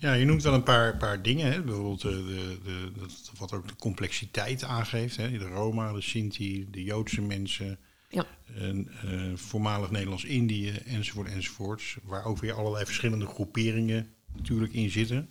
Ja, 0.00 0.12
je 0.12 0.24
noemt 0.24 0.42
wel 0.42 0.54
een 0.54 0.62
paar, 0.62 0.96
paar 0.96 1.22
dingen. 1.22 1.52
Hè? 1.52 1.62
Bijvoorbeeld 1.62 2.04
eh, 2.04 2.10
de, 2.10 2.58
de, 2.64 2.92
dat, 2.96 3.30
wat 3.38 3.52
ook 3.52 3.68
de 3.68 3.76
complexiteit 3.76 4.64
aangeeft. 4.64 5.16
Hè? 5.16 5.30
De 5.30 5.48
Roma, 5.48 5.92
de 5.92 6.00
Sinti, 6.00 6.70
de 6.70 6.82
Joodse 6.82 7.20
mensen. 7.20 7.78
ja. 8.08 8.26
En, 8.54 8.88
eh, 9.02 9.36
voormalig 9.36 9.90
Nederlands-Indië, 9.90 10.70
enzovoort, 10.70 11.28
enzovoorts. 11.28 11.96
Waar 12.02 12.24
ook 12.24 12.38
weer 12.38 12.52
allerlei 12.52 12.84
verschillende 12.84 13.26
groeperingen 13.26 14.14
natuurlijk 14.36 14.72
in 14.72 14.90
zitten. 14.90 15.28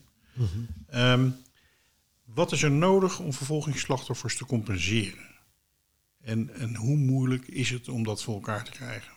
Ehm, 0.89 1.29
wat 2.25 2.51
is 2.51 2.63
er 2.63 2.71
nodig 2.71 3.19
om 3.19 3.33
vervolgingsslachtoffers 3.33 4.37
te 4.37 4.45
compenseren? 4.45 5.35
En, 6.21 6.49
en 6.53 6.75
hoe 6.75 6.97
moeilijk 6.97 7.47
is 7.47 7.69
het 7.69 7.89
om 7.89 8.03
dat 8.03 8.23
voor 8.23 8.33
elkaar 8.33 8.63
te 8.63 8.71
krijgen? 8.71 9.11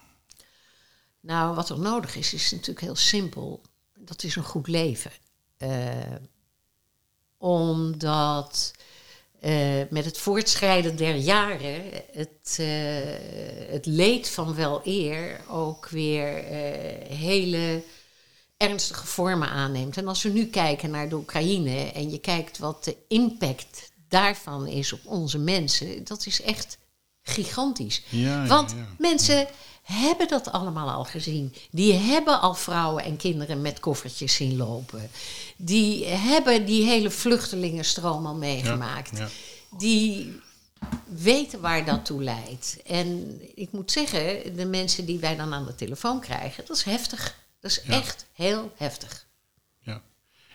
Nou, 1.20 1.54
wat 1.54 1.70
er 1.70 1.78
nodig 1.78 2.16
is, 2.16 2.34
is 2.34 2.50
natuurlijk 2.50 2.80
heel 2.80 2.96
simpel. 2.96 3.62
Dat 3.98 4.22
is 4.22 4.36
een 4.36 4.42
goed 4.42 4.68
leven. 4.68 5.10
Eh, 5.60 6.14
omdat 7.38 8.72
eh, 9.40 9.82
met 9.90 10.04
het 10.04 10.18
voortschrijden 10.18 10.96
der 10.96 11.14
jaren 11.16 11.82
het, 12.12 12.56
eh, 12.58 12.66
het 13.70 13.86
leed 13.86 14.28
van 14.28 14.54
wel 14.54 14.80
eer 14.84 15.40
ook 15.48 15.88
weer 15.88 16.44
hele 17.08 17.82
ernstige 18.56 19.06
vormen 19.06 19.48
aanneemt. 19.48 19.96
En 19.96 20.08
als 20.08 20.22
we 20.22 20.28
nu 20.28 20.46
kijken 20.46 20.90
naar 20.90 21.08
de 21.08 21.14
Oekraïne 21.14 21.92
en 21.92 22.10
je 22.10 22.18
kijkt 22.18 22.58
wat 22.58 22.84
de 22.84 22.96
impact 23.08 23.92
daarvan 24.08 24.66
is 24.66 24.92
op 24.92 25.00
onze 25.04 25.38
mensen, 25.38 26.04
dat 26.04 26.26
is 26.26 26.42
echt 26.42 26.78
gigantisch. 27.22 28.02
Ja, 28.08 28.42
ja, 28.42 28.48
Want 28.48 28.70
ja. 28.70 28.86
mensen 28.98 29.48
hebben 29.90 30.28
dat 30.28 30.52
allemaal 30.52 30.90
al 30.90 31.04
gezien. 31.04 31.54
Die 31.70 31.92
hebben 31.92 32.40
al 32.40 32.54
vrouwen 32.54 33.04
en 33.04 33.16
kinderen 33.16 33.60
met 33.60 33.80
koffertjes 33.80 34.34
zien 34.34 34.56
lopen. 34.56 35.10
Die 35.56 36.06
hebben 36.06 36.66
die 36.66 36.84
hele 36.84 37.10
vluchtelingenstroom 37.10 38.26
al 38.26 38.34
meegemaakt. 38.34 39.18
Ja, 39.18 39.24
ja. 39.70 39.78
Die 39.78 40.40
weten 41.08 41.60
waar 41.60 41.84
dat 41.84 42.04
toe 42.04 42.22
leidt. 42.22 42.78
En 42.86 43.38
ik 43.54 43.72
moet 43.72 43.92
zeggen, 43.92 44.56
de 44.56 44.64
mensen 44.66 45.04
die 45.06 45.18
wij 45.18 45.36
dan 45.36 45.52
aan 45.54 45.66
de 45.66 45.74
telefoon 45.74 46.20
krijgen, 46.20 46.64
dat 46.66 46.76
is 46.76 46.82
heftig. 46.82 47.38
Dat 47.60 47.70
is 47.70 47.80
Ja. 47.86 47.92
echt 47.92 48.26
heel 48.32 48.72
heftig. 48.76 49.26
Ja, 49.78 50.02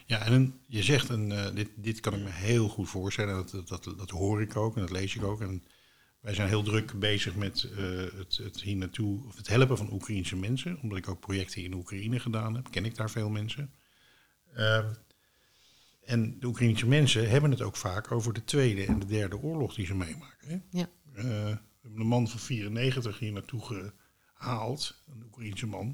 ja 0.06 0.20
en 0.25 0.34
een- 0.34 0.60
je 0.68 0.84
zegt, 0.84 1.10
een, 1.10 1.32
eh, 1.32 1.46
dit, 1.56 1.70
dit 1.75 2.00
kan 2.00 2.13
ik 2.13 2.20
me 2.24 2.30
heel 2.32 2.68
goed 2.68 2.89
voorstellen. 2.89 3.36
Dat, 3.36 3.51
dat, 3.51 3.68
dat, 3.84 3.98
dat 3.98 4.10
hoor 4.10 4.42
ik 4.42 4.56
ook 4.56 4.75
en 4.75 4.82
dat 4.82 4.92
lees 4.92 5.15
ik 5.15 5.24
ook. 5.24 5.42
En 5.42 5.63
wij 6.25 6.34
zijn 6.34 6.48
heel 6.48 6.63
druk 6.63 7.00
bezig 7.00 7.36
met 7.36 7.63
eh, 7.63 7.77
het, 8.17 8.38
het 8.38 8.62
hier 8.62 8.75
naartoe, 8.75 9.25
of 9.27 9.38
het 9.38 9.48
helpen 9.48 9.77
van 9.77 9.94
Oekraïense 9.94 10.36
mensen. 10.36 10.79
Omdat 10.82 10.98
ik 10.98 11.08
ook 11.08 11.20
projecten 11.20 11.63
in 11.63 11.74
Oekraïne 11.74 12.20
gedaan 12.20 12.55
heb, 12.55 12.72
ken 12.72 12.86
ik 12.86 12.96
daar 12.96 13.10
veel 13.10 13.29
mensen. 13.29 13.74
Ehm, 14.53 14.94
en 16.05 16.39
de 16.39 16.48
Oekraïense 16.48 16.88
mensen 16.88 17.29
hebben 17.29 17.51
het 17.51 17.62
ook 17.62 17.75
vaak 17.75 18.12
over 18.12 18.34
de 18.34 18.44
tweede 18.44 18.86
en 18.86 19.00
de 19.00 19.05
derde 19.05 19.38
oorlog 19.38 19.74
die 19.74 19.86
ze 19.86 19.96
meemaken. 19.96 20.48
Hè? 20.48 20.58
Ja. 20.70 20.89
Eh, 21.13 21.24
we 21.24 21.82
hebben 21.82 22.01
een 22.01 22.08
man 22.08 22.27
van 22.27 22.39
94 22.39 23.20
hier 23.20 23.32
naartoe 23.32 23.91
gehaald, 24.34 25.03
een 25.08 25.24
Oekraïense 25.25 25.67
man. 25.67 25.88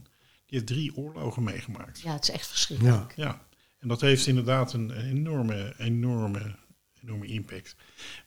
Die 0.45 0.59
heeft 0.59 0.67
drie 0.67 0.95
oorlogen 0.95 1.43
meegemaakt. 1.43 2.01
ja, 2.01 2.13
het 2.13 2.23
is 2.23 2.29
echt 2.29 2.47
verschrikkelijk. 2.47 3.15
Ja. 3.15 3.23
Ja, 3.25 3.47
en 3.79 3.87
dat 3.87 4.01
heeft 4.01 4.27
inderdaad 4.27 4.73
een 4.73 4.91
enorme, 4.91 5.73
enorme, 5.77 6.55
enorme 7.01 7.27
impact. 7.27 7.75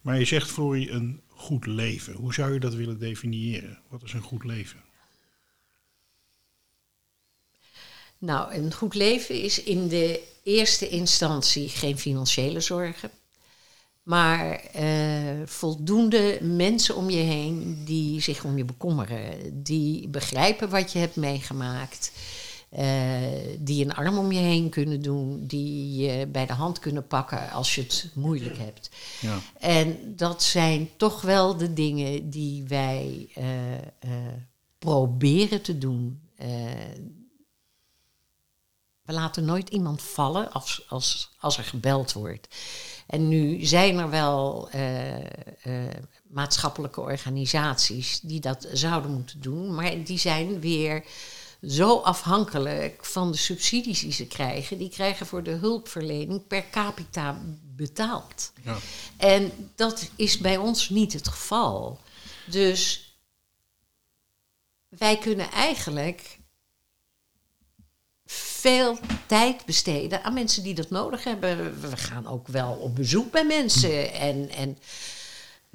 Maar 0.00 0.18
je 0.18 0.24
zegt, 0.24 0.50
Florie, 0.50 0.90
een 0.90 1.20
goed 1.28 1.66
leven. 1.66 2.14
Hoe 2.14 2.34
zou 2.34 2.52
je 2.52 2.60
dat 2.60 2.74
willen 2.74 2.98
definiëren? 2.98 3.78
Wat 3.88 4.02
is 4.02 4.12
een 4.12 4.22
goed 4.22 4.44
leven? 4.44 4.82
Nou, 8.18 8.54
een 8.54 8.72
goed 8.72 8.94
leven 8.94 9.42
is 9.42 9.62
in 9.62 9.88
de 9.88 10.20
eerste 10.42 10.88
instantie 10.88 11.68
geen 11.68 11.98
financiële 11.98 12.60
zorgen. 12.60 13.10
Maar 14.02 14.54
eh, 14.54 15.42
voldoende 15.44 16.38
mensen 16.42 16.96
om 16.96 17.10
je 17.10 17.22
heen 17.22 17.84
die 17.84 18.20
zich 18.20 18.44
om 18.44 18.56
je 18.56 18.64
bekommeren. 18.64 19.62
Die 19.62 20.08
begrijpen 20.08 20.68
wat 20.68 20.92
je 20.92 20.98
hebt 20.98 21.16
meegemaakt. 21.16 22.12
Eh, 22.74 23.56
die 23.58 23.84
een 23.84 23.94
arm 23.94 24.18
om 24.18 24.32
je 24.32 24.38
heen 24.38 24.70
kunnen 24.70 25.02
doen. 25.02 25.46
Die 25.46 25.96
je 26.02 26.26
bij 26.26 26.46
de 26.46 26.52
hand 26.52 26.78
kunnen 26.78 27.06
pakken 27.06 27.50
als 27.50 27.74
je 27.74 27.80
het 27.82 28.10
moeilijk 28.14 28.58
hebt. 28.58 28.90
Ja, 29.20 29.38
En 29.58 30.16
dat 30.16 30.42
zijn 30.42 30.88
toch 30.96 31.20
wel 31.20 31.56
de 31.56 31.72
dingen 31.72 32.30
die 32.30 32.64
wij 32.68 33.28
eh, 33.34 33.74
eh, 33.74 33.82
proberen 34.78 35.62
te 35.62 35.78
doen. 35.78 36.22
We 39.02 39.12
laten 39.12 39.44
nooit 39.44 39.68
iemand 39.68 40.02
vallen 40.02 40.52
als, 40.52 40.84
als, 40.88 41.30
als 41.38 41.58
er 41.58 41.64
gebeld 41.64 42.12
wordt. 42.12 42.48
En 43.06 43.28
nu 43.28 43.64
zijn 43.64 43.98
er 43.98 44.10
wel 44.10 44.68
maatschappelijke 46.28 47.00
organisaties 47.00 48.20
die 48.20 48.40
dat 48.40 48.68
zouden 48.72 49.10
moeten 49.10 49.40
doen, 49.40 49.74
maar 49.74 50.04
die 50.04 50.18
zijn 50.18 50.60
weer 50.60 51.04
zo 51.68 51.96
afhankelijk 51.98 53.04
van 53.04 53.30
de 53.32 53.36
subsidies 53.36 54.00
die 54.00 54.12
ze 54.12 54.26
krijgen. 54.26 54.78
Die 54.78 54.88
krijgen 54.88 55.26
voor 55.26 55.42
de 55.42 55.50
hulpverlening 55.50 56.46
per 56.46 56.64
capita 56.70 57.40
betaald. 57.62 58.52
ja, 58.62 58.76
En 59.16 59.70
dat 59.74 60.10
is 60.16 60.38
bij 60.38 60.56
ons 60.56 60.88
niet 60.88 61.12
het 61.12 61.28
geval. 61.28 62.00
Dus 62.46 63.08
wij 64.88 65.18
kunnen 65.18 65.50
eigenlijk 65.50 66.38
veel 68.26 68.98
tijd 69.26 69.64
besteden 69.64 70.24
aan 70.24 70.34
mensen 70.34 70.62
die 70.62 70.74
dat 70.74 70.90
nodig 70.90 71.24
hebben. 71.24 71.80
We 71.80 71.96
gaan 71.96 72.26
ook 72.26 72.48
wel 72.48 72.72
op 72.72 72.94
bezoek 72.94 73.30
bij 73.30 73.44
mensen. 73.44 74.12
En, 74.12 74.48
en 74.48 74.78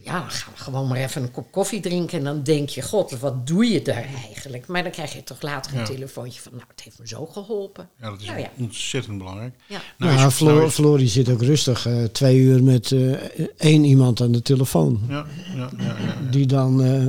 ja, 0.04 0.20
dan 0.20 0.30
gaan 0.32 0.54
we 0.54 0.60
gewoon 0.60 0.88
maar 0.88 0.98
even 0.98 1.22
een 1.24 1.32
kop 1.32 1.52
koffie 1.52 1.80
drinken. 1.80 2.18
En 2.18 2.24
dan 2.24 2.44
denk 2.44 2.70
je, 2.70 2.82
god, 2.82 3.20
wat 3.20 3.48
doe 3.48 3.66
je 3.66 3.82
daar 3.82 4.08
eigenlijk? 4.26 4.68
Maar 4.68 4.84
dan 4.84 4.92
krijg 4.92 5.14
je 5.14 5.24
toch 5.24 5.42
later 5.42 5.74
een 5.74 5.80
Ja. 5.80 5.86
telefoontje 5.86 6.42
van... 6.42 6.52
nou, 6.52 6.64
het 6.68 6.82
heeft 6.84 7.00
me 7.00 7.08
zo 7.08 7.26
geholpen. 7.26 7.90
ja 8.00 8.10
dat 8.10 8.22
is 8.22 8.28
Nou 8.28 8.40
ja. 8.40 8.50
ontzettend 8.60 9.18
belangrijk. 9.18 9.56
Ja. 9.68 9.76
Nou, 9.76 9.84
Nou, 9.98 10.72
nou 10.78 11.08
zit 11.08 11.30
ook 11.30 11.42
rustig 11.42 11.86
eh, 11.86 12.04
twee 12.04 12.38
uur 12.38 12.64
met 12.64 12.92
eh, 12.92 13.12
één 13.58 13.84
iemand 13.84 14.22
aan 14.22 14.32
de 14.32 14.42
telefoon. 14.42 15.02
ja, 15.10 15.26
ja, 15.56 15.70
ja, 15.78 15.86
ja, 15.86 16.30
Die 16.32 16.46
dan 16.46 16.84
eh, 16.84 17.08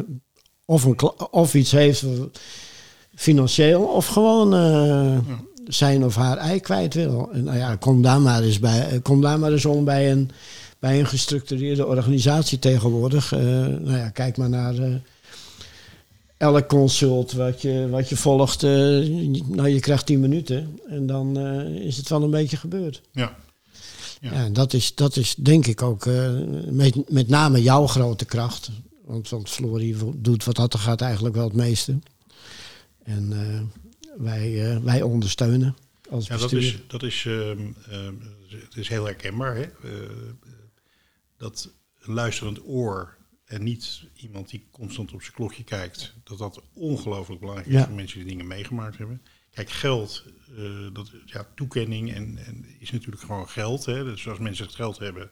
of, 0.64 0.84
een, 0.84 1.00
of 1.30 1.54
iets 1.54 1.70
heeft 1.70 2.04
financieel 3.14 3.82
of 3.82 4.06
gewoon 4.06 4.54
eh, 4.54 5.18
zijn 5.66 6.04
of 6.04 6.14
haar 6.14 6.36
ei 6.36 6.60
kwijt 6.60 6.94
wil. 6.94 7.28
En 7.32 7.44
nou 7.44 7.58
ja, 7.58 7.76
kom 7.76 8.02
daar 8.02 8.20
maar 8.20 8.42
eens, 8.42 8.58
bij, 8.58 9.00
kom 9.02 9.20
daar 9.20 9.38
maar 9.38 9.52
eens 9.52 9.64
om 9.64 9.84
bij 9.84 10.10
een, 10.10 10.30
bij 10.80 10.98
een 10.98 11.06
gestructureerde 11.06 11.86
organisatie 11.86 12.58
tegenwoordig. 12.58 13.32
Eh, 13.32 13.40
nou 13.40 13.96
ja, 13.96 14.08
kijk 14.08 14.36
maar 14.36 14.48
naar 14.48 14.78
eh, 14.78 14.94
elk 16.36 16.68
consult 16.68 17.32
wat 17.32 17.62
je, 17.62 17.88
wat 17.88 18.08
je 18.08 18.16
volgt. 18.16 18.62
eh, 18.62 18.70
nou, 19.48 19.68
je 19.68 19.80
krijgt 19.80 20.06
tien 20.06 20.20
minuten 20.20 20.80
en 20.88 21.06
dan 21.06 21.38
is 21.68 21.96
het 21.96 22.08
wel 22.08 22.22
een 22.22 22.30
beetje 22.30 22.56
gebeurd. 22.56 23.02
ja. 23.12 23.36
Ja. 24.22 24.32
Ja, 24.32 24.48
dat 24.48 24.72
is, 24.72 24.94
dat 24.94 25.16
is 25.16 25.34
denk 25.34 25.66
ik 25.66 25.82
ook 25.82 26.06
met, 26.70 27.10
met 27.10 27.28
name 27.28 27.62
jouw 27.62 27.86
grote 27.86 28.24
kracht. 28.24 28.70
Want, 29.04 29.28
want 29.28 29.48
Florie 29.48 29.96
doet 30.16 30.44
wat 30.44 30.56
dat 30.56 30.72
er 30.72 30.78
gaat 30.78 31.00
eigenlijk 31.00 31.34
wel 31.34 31.44
het 31.44 31.54
meeste. 31.54 31.98
En 33.02 33.32
wij, 34.16 34.80
wij 34.82 35.02
ondersteunen 35.02 35.76
als 36.10 36.26
Ja, 36.26 36.36
dat 36.36 36.52
is, 36.52 36.78
dat 36.86 37.02
is, 37.02 37.24
ehm, 37.26 37.58
ehm, 37.90 38.14
het 38.48 38.76
is 38.76 38.88
heel 38.88 39.04
herkenbaar. 39.04 39.56
Hè? 39.56 39.66
Dat 41.40 41.72
een 41.98 42.14
luisterend 42.14 42.66
oor 42.66 43.16
en 43.44 43.62
niet 43.62 44.08
iemand 44.14 44.48
die 44.48 44.68
constant 44.70 45.12
op 45.12 45.22
zijn 45.22 45.34
klokje 45.34 45.64
kijkt, 45.64 46.14
dat 46.24 46.38
dat 46.38 46.62
ongelooflijk 46.72 47.40
belangrijk 47.40 47.68
is 47.68 47.84
voor 47.84 47.94
mensen 47.94 48.18
die 48.18 48.28
dingen 48.28 48.46
meegemaakt 48.46 48.98
hebben. 48.98 49.22
Kijk, 49.50 49.70
geld, 49.70 50.24
eh, 50.56 50.86
dat, 50.92 51.12
ja, 51.24 51.46
toekenning 51.54 52.12
en, 52.12 52.38
en 52.46 52.64
is 52.78 52.90
natuurlijk 52.90 53.22
gewoon 53.22 53.48
geld. 53.48 53.84
Hè? 53.84 54.04
Dus 54.04 54.28
als 54.28 54.38
mensen 54.38 54.64
het 54.64 54.74
geld 54.74 54.98
hebben, 54.98 55.30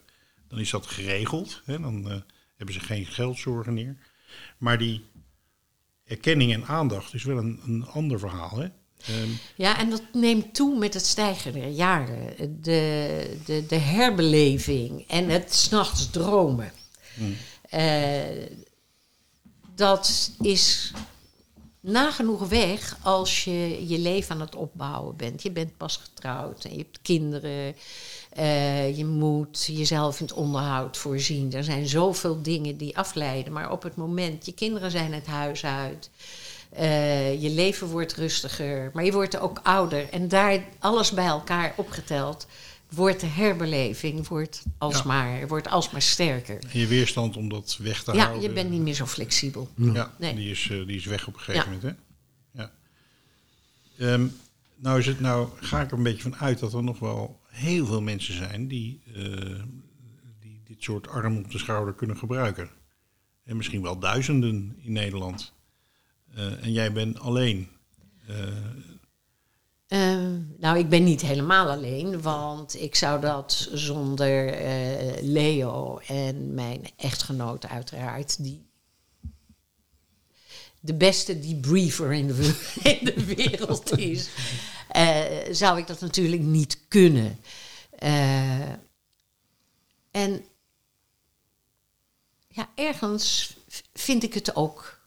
dan 0.48 0.58
is 0.58 0.70
dat 0.70 0.86
geregeld. 0.86 1.62
Hè? 1.64 1.80
Dan 1.80 2.10
eh, 2.10 2.20
hebben 2.56 2.74
ze 2.74 2.80
geen 2.80 3.06
geldzorgen 3.06 3.74
meer. 3.74 3.96
Maar 4.58 4.78
die 4.78 5.04
erkenning 6.04 6.52
en 6.52 6.66
aandacht 6.66 7.14
is 7.14 7.24
wel 7.24 7.38
een, 7.38 7.60
een 7.64 7.86
ander 7.86 8.18
verhaal. 8.18 8.58
Hè? 8.58 8.68
Ehm, 9.06 9.28
Ja, 9.54 9.78
en 9.78 9.90
dat 9.90 10.02
neemt 10.12 10.54
toe 10.54 10.78
met 10.78 10.94
het 10.94 11.06
stijgen 11.06 11.52
der 11.52 11.68
jaren. 11.68 12.58
De, 12.62 13.36
de, 13.44 13.66
de 13.66 13.76
herbeleving 13.78 15.04
en 15.08 15.28
het 15.28 15.54
s'nachts 15.54 16.10
dromen. 16.10 16.72
Eh, 17.70 18.46
dat 19.74 20.30
is 20.40 20.92
nagenoeg 21.80 22.48
weg 22.48 22.96
als 23.02 23.44
je 23.44 23.88
je 23.88 23.98
leven 23.98 24.34
aan 24.34 24.40
het 24.40 24.54
opbouwen 24.54 25.16
bent. 25.16 25.42
Je 25.42 25.50
bent 25.50 25.76
pas 25.76 25.96
getrouwd 25.96 26.64
en 26.64 26.70
je 26.70 26.76
hebt 26.78 27.02
kinderen. 27.02 27.74
Eh, 28.30 28.96
je 28.96 29.04
moet 29.04 29.64
jezelf 29.72 30.20
in 30.20 30.26
het 30.26 30.34
onderhoud 30.34 30.96
voorzien. 30.96 31.52
Er 31.52 31.64
zijn 31.64 31.86
zoveel 31.88 32.42
dingen 32.42 32.76
die 32.76 32.96
afleiden. 32.96 33.52
Maar 33.52 33.70
op 33.72 33.82
het 33.82 33.96
moment, 33.96 34.46
je 34.46 34.52
kinderen 34.52 34.90
zijn 34.90 35.12
het 35.12 35.26
huis 35.26 35.64
uit. 35.64 36.10
Eh, 36.70 37.42
je 37.42 37.50
leven 37.50 37.86
wordt 37.86 38.14
rustiger, 38.14 38.90
maar 38.94 39.04
je 39.04 39.12
wordt 39.12 39.38
ook 39.38 39.60
ouder. 39.62 40.08
En 40.10 40.28
daar 40.28 40.64
alles 40.78 41.10
bij 41.12 41.26
elkaar 41.26 41.72
opgeteld, 41.76 42.46
wordt 42.88 43.20
de 43.20 43.26
herbeleving 43.26 44.28
wordt 44.28 44.62
alsmaar, 44.78 45.48
wordt 45.48 45.68
alsmaar 45.68 46.02
sterker. 46.02 46.58
En 46.72 46.78
je 46.80 46.86
weerstand 46.86 47.36
om 47.36 47.48
dat 47.48 47.76
weg 47.82 48.02
te 48.02 48.12
Ja, 48.12 48.18
houden. 48.22 48.42
je 48.42 48.50
bent 48.52 48.70
niet 48.70 48.80
meer 48.80 48.94
zo 48.94 49.06
flexibel. 49.06 49.68
Ja, 49.76 50.14
Nee. 50.18 50.34
die, 50.34 50.50
is, 50.50 50.68
eh, 50.70 50.86
die 50.86 50.96
is 50.96 51.04
weg 51.04 51.26
op 51.26 51.34
een 51.34 51.40
gegeven 51.40 51.70
Ja. 51.72 51.76
moment. 51.78 51.98
Hè? 52.52 52.60
Ja. 52.62 52.70
Ehm, 54.12 54.26
nou, 54.76 54.98
is 54.98 55.06
het, 55.06 55.20
nou 55.20 55.48
ga 55.60 55.80
ik 55.80 55.90
er 55.90 55.96
een 55.96 56.02
beetje 56.02 56.22
van 56.22 56.36
uit 56.36 56.58
dat 56.58 56.72
er 56.74 56.82
nog 56.82 56.98
wel 56.98 57.40
heel 57.48 57.86
veel 57.86 58.02
mensen 58.02 58.34
zijn 58.34 58.68
die, 58.68 59.00
eh, 59.14 59.22
die 60.40 60.60
dit 60.66 60.82
soort 60.82 61.08
arm 61.08 61.36
op 61.38 61.50
de 61.50 61.58
schouder 61.58 61.94
kunnen 61.94 62.16
gebruiken. 62.16 62.70
En 63.44 63.56
misschien 63.56 63.82
wel 63.82 63.98
duizenden 63.98 64.76
in 64.82 64.92
Nederland. 64.92 65.52
Eh, 66.34 66.64
en 66.64 66.72
jij 66.72 66.92
bent 66.92 67.20
alleen. 67.20 67.68
Eh, 68.26 68.36
Eh, 69.88 70.30
nou, 70.58 70.78
ik 70.78 70.88
ben 70.88 71.04
niet 71.04 71.20
helemaal 71.20 71.70
alleen, 71.70 72.22
want 72.22 72.80
ik 72.80 72.94
zou 72.94 73.20
dat 73.20 73.68
zonder 73.72 74.54
Leo 75.22 75.98
en 75.98 76.54
mijn 76.54 76.82
echtgenoot 76.96 77.66
uiteraard, 77.66 78.42
die 78.42 78.66
de 80.80 80.94
beste 80.94 81.38
debriefer 81.38 82.12
in 82.12 82.26
de, 82.26 82.68
in 82.98 83.04
de 83.04 83.24
wereld 83.24 83.98
is, 83.98 84.28
zou 85.50 85.78
ik 85.78 85.86
dat 85.86 86.00
natuurlijk 86.00 86.42
niet 86.42 86.78
kunnen. 86.88 87.38
En 90.10 90.44
ja, 92.48 92.68
ergens 92.74 93.56
vind 93.92 94.22
ik 94.22 94.34
het 94.34 94.56
ook, 94.56 94.97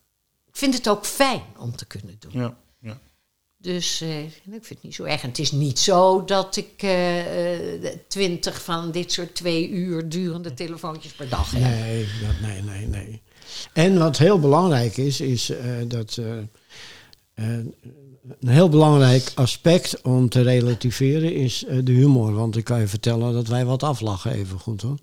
ik 0.52 0.58
vind 0.58 0.74
het 0.74 0.88
ook 0.88 1.06
fijn 1.06 1.42
om 1.58 1.76
te 1.76 1.84
kunnen 1.84 2.16
doen. 2.18 2.32
ja, 2.32 2.56
ja. 2.80 3.00
Dus 3.58 4.00
eh, 4.00 4.24
ik 4.24 4.32
vind 4.44 4.68
het 4.68 4.82
niet 4.82 4.94
zo 4.94 5.04
erg. 5.04 5.22
En 5.22 5.28
het 5.28 5.38
is 5.38 5.52
niet 5.52 5.78
zo 5.78 6.24
dat 6.24 6.56
ik 6.56 6.72
eh, 6.82 7.74
eh, 7.74 7.98
twintig 8.08 8.62
van 8.62 8.90
dit 8.90 9.12
soort 9.12 9.34
twee 9.34 9.68
uur 9.68 10.08
durende 10.08 10.54
telefoontjes 10.54 11.12
per 11.12 11.28
dag 11.28 11.50
heb. 11.50 11.62
Nee, 11.62 12.06
dat, 12.26 12.40
nee, 12.48 12.62
nee, 12.62 12.86
nee. 12.86 13.22
En 13.72 13.98
wat 13.98 14.18
heel 14.18 14.40
belangrijk 14.40 14.96
is, 14.96 15.20
is 15.20 15.50
eh, 15.50 15.76
dat 15.86 16.18
een 18.40 18.48
heel 18.48 18.68
belangrijk 18.68 19.32
aspect 19.34 20.02
om 20.02 20.28
te 20.28 20.42
relativeren 20.42 21.34
is 21.34 21.64
eh, 21.64 21.78
de 21.82 21.92
humor. 21.92 22.32
Want 22.32 22.56
ik 22.56 22.64
kan 22.64 22.80
je 22.80 22.88
vertellen 22.88 23.32
dat 23.32 23.46
wij 23.46 23.64
wat 23.64 23.82
aflachen 23.82 24.32
even 24.32 24.58
goed 24.58 24.82
hoor. 24.82 24.98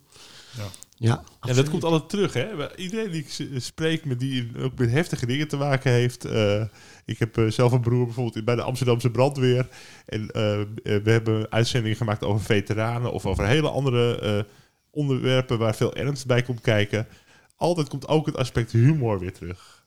Ja. 0.57 0.69
Ja, 0.99 1.23
dat 1.41 1.69
komt 1.69 1.83
altijd 1.83 2.09
terug, 2.09 2.33
hè? 2.33 2.77
Iedereen 2.77 3.11
die 3.11 3.23
ik 3.23 3.61
spreek 3.61 4.05
met 4.05 4.19
die 4.19 4.51
ook 4.61 4.77
met 4.77 4.91
heftige 4.91 5.25
dingen 5.25 5.47
te 5.47 5.57
maken 5.57 5.91
heeft. 5.91 6.25
eh, 6.25 6.63
ik 7.05 7.19
heb 7.19 7.37
eh, 7.37 7.47
zelf 7.47 7.71
een 7.71 7.81
broer 7.81 8.05
bijvoorbeeld 8.05 8.45
bij 8.45 8.55
de 8.55 8.61
Amsterdamse 8.61 9.11
brandweer. 9.11 9.67
En 10.05 10.21
eh, 10.31 10.59
we 10.83 11.11
hebben 11.11 11.51
uitzendingen 11.51 11.97
gemaakt 11.97 12.23
over 12.23 12.45
veteranen 12.45 13.11
of 13.11 13.25
over 13.25 13.47
hele 13.47 13.69
andere 13.69 14.45
onderwerpen 14.91 15.57
waar 15.57 15.75
veel 15.75 15.95
ernst 15.95 16.27
bij 16.27 16.41
komt 16.41 16.61
kijken. 16.61 17.07
Altijd 17.55 17.89
komt 17.89 18.07
ook 18.07 18.25
het 18.25 18.37
aspect 18.37 18.71
humor 18.71 19.19
weer 19.19 19.33
terug. 19.33 19.78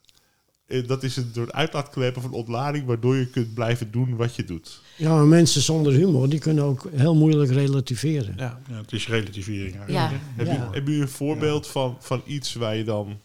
Eh, 0.66 0.86
dat 0.86 1.02
is 1.02 1.16
een 1.16 1.30
soort 1.34 1.52
uitlaatkleppen 1.52 2.22
van 2.22 2.32
ontlading, 2.32 2.86
waardoor 2.86 3.16
je 3.16 3.26
kunt 3.26 3.54
blijven 3.54 3.90
doen 3.90 4.16
wat 4.16 4.34
je 4.36 4.44
doet. 4.44 4.80
ja 4.96 5.14
maar 5.14 5.24
mensen 5.26 5.62
zonder 5.62 5.92
humor 5.92 6.28
die 6.28 6.38
kunnen 6.38 6.64
ook 6.64 6.88
heel 6.94 7.14
moeilijk 7.14 7.50
relativeren. 7.50 8.34
Ja. 8.36 8.60
ja, 8.68 8.76
het 8.76 8.92
is 8.92 9.08
relativering. 9.08 9.76
eigenlijk, 9.76 10.10
Ja. 10.12 10.18
Heb, 10.36 10.46
Ja. 10.46 10.52
je, 10.52 10.68
heb 10.72 10.86
je 10.86 10.92
een 10.94 11.08
voorbeeld 11.08 11.66
van, 11.66 11.96
van 12.00 12.22
iets 12.26 12.54
waar 12.54 12.76
je 12.76 12.84
dan, 12.84 13.20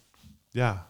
ja, 0.50 0.88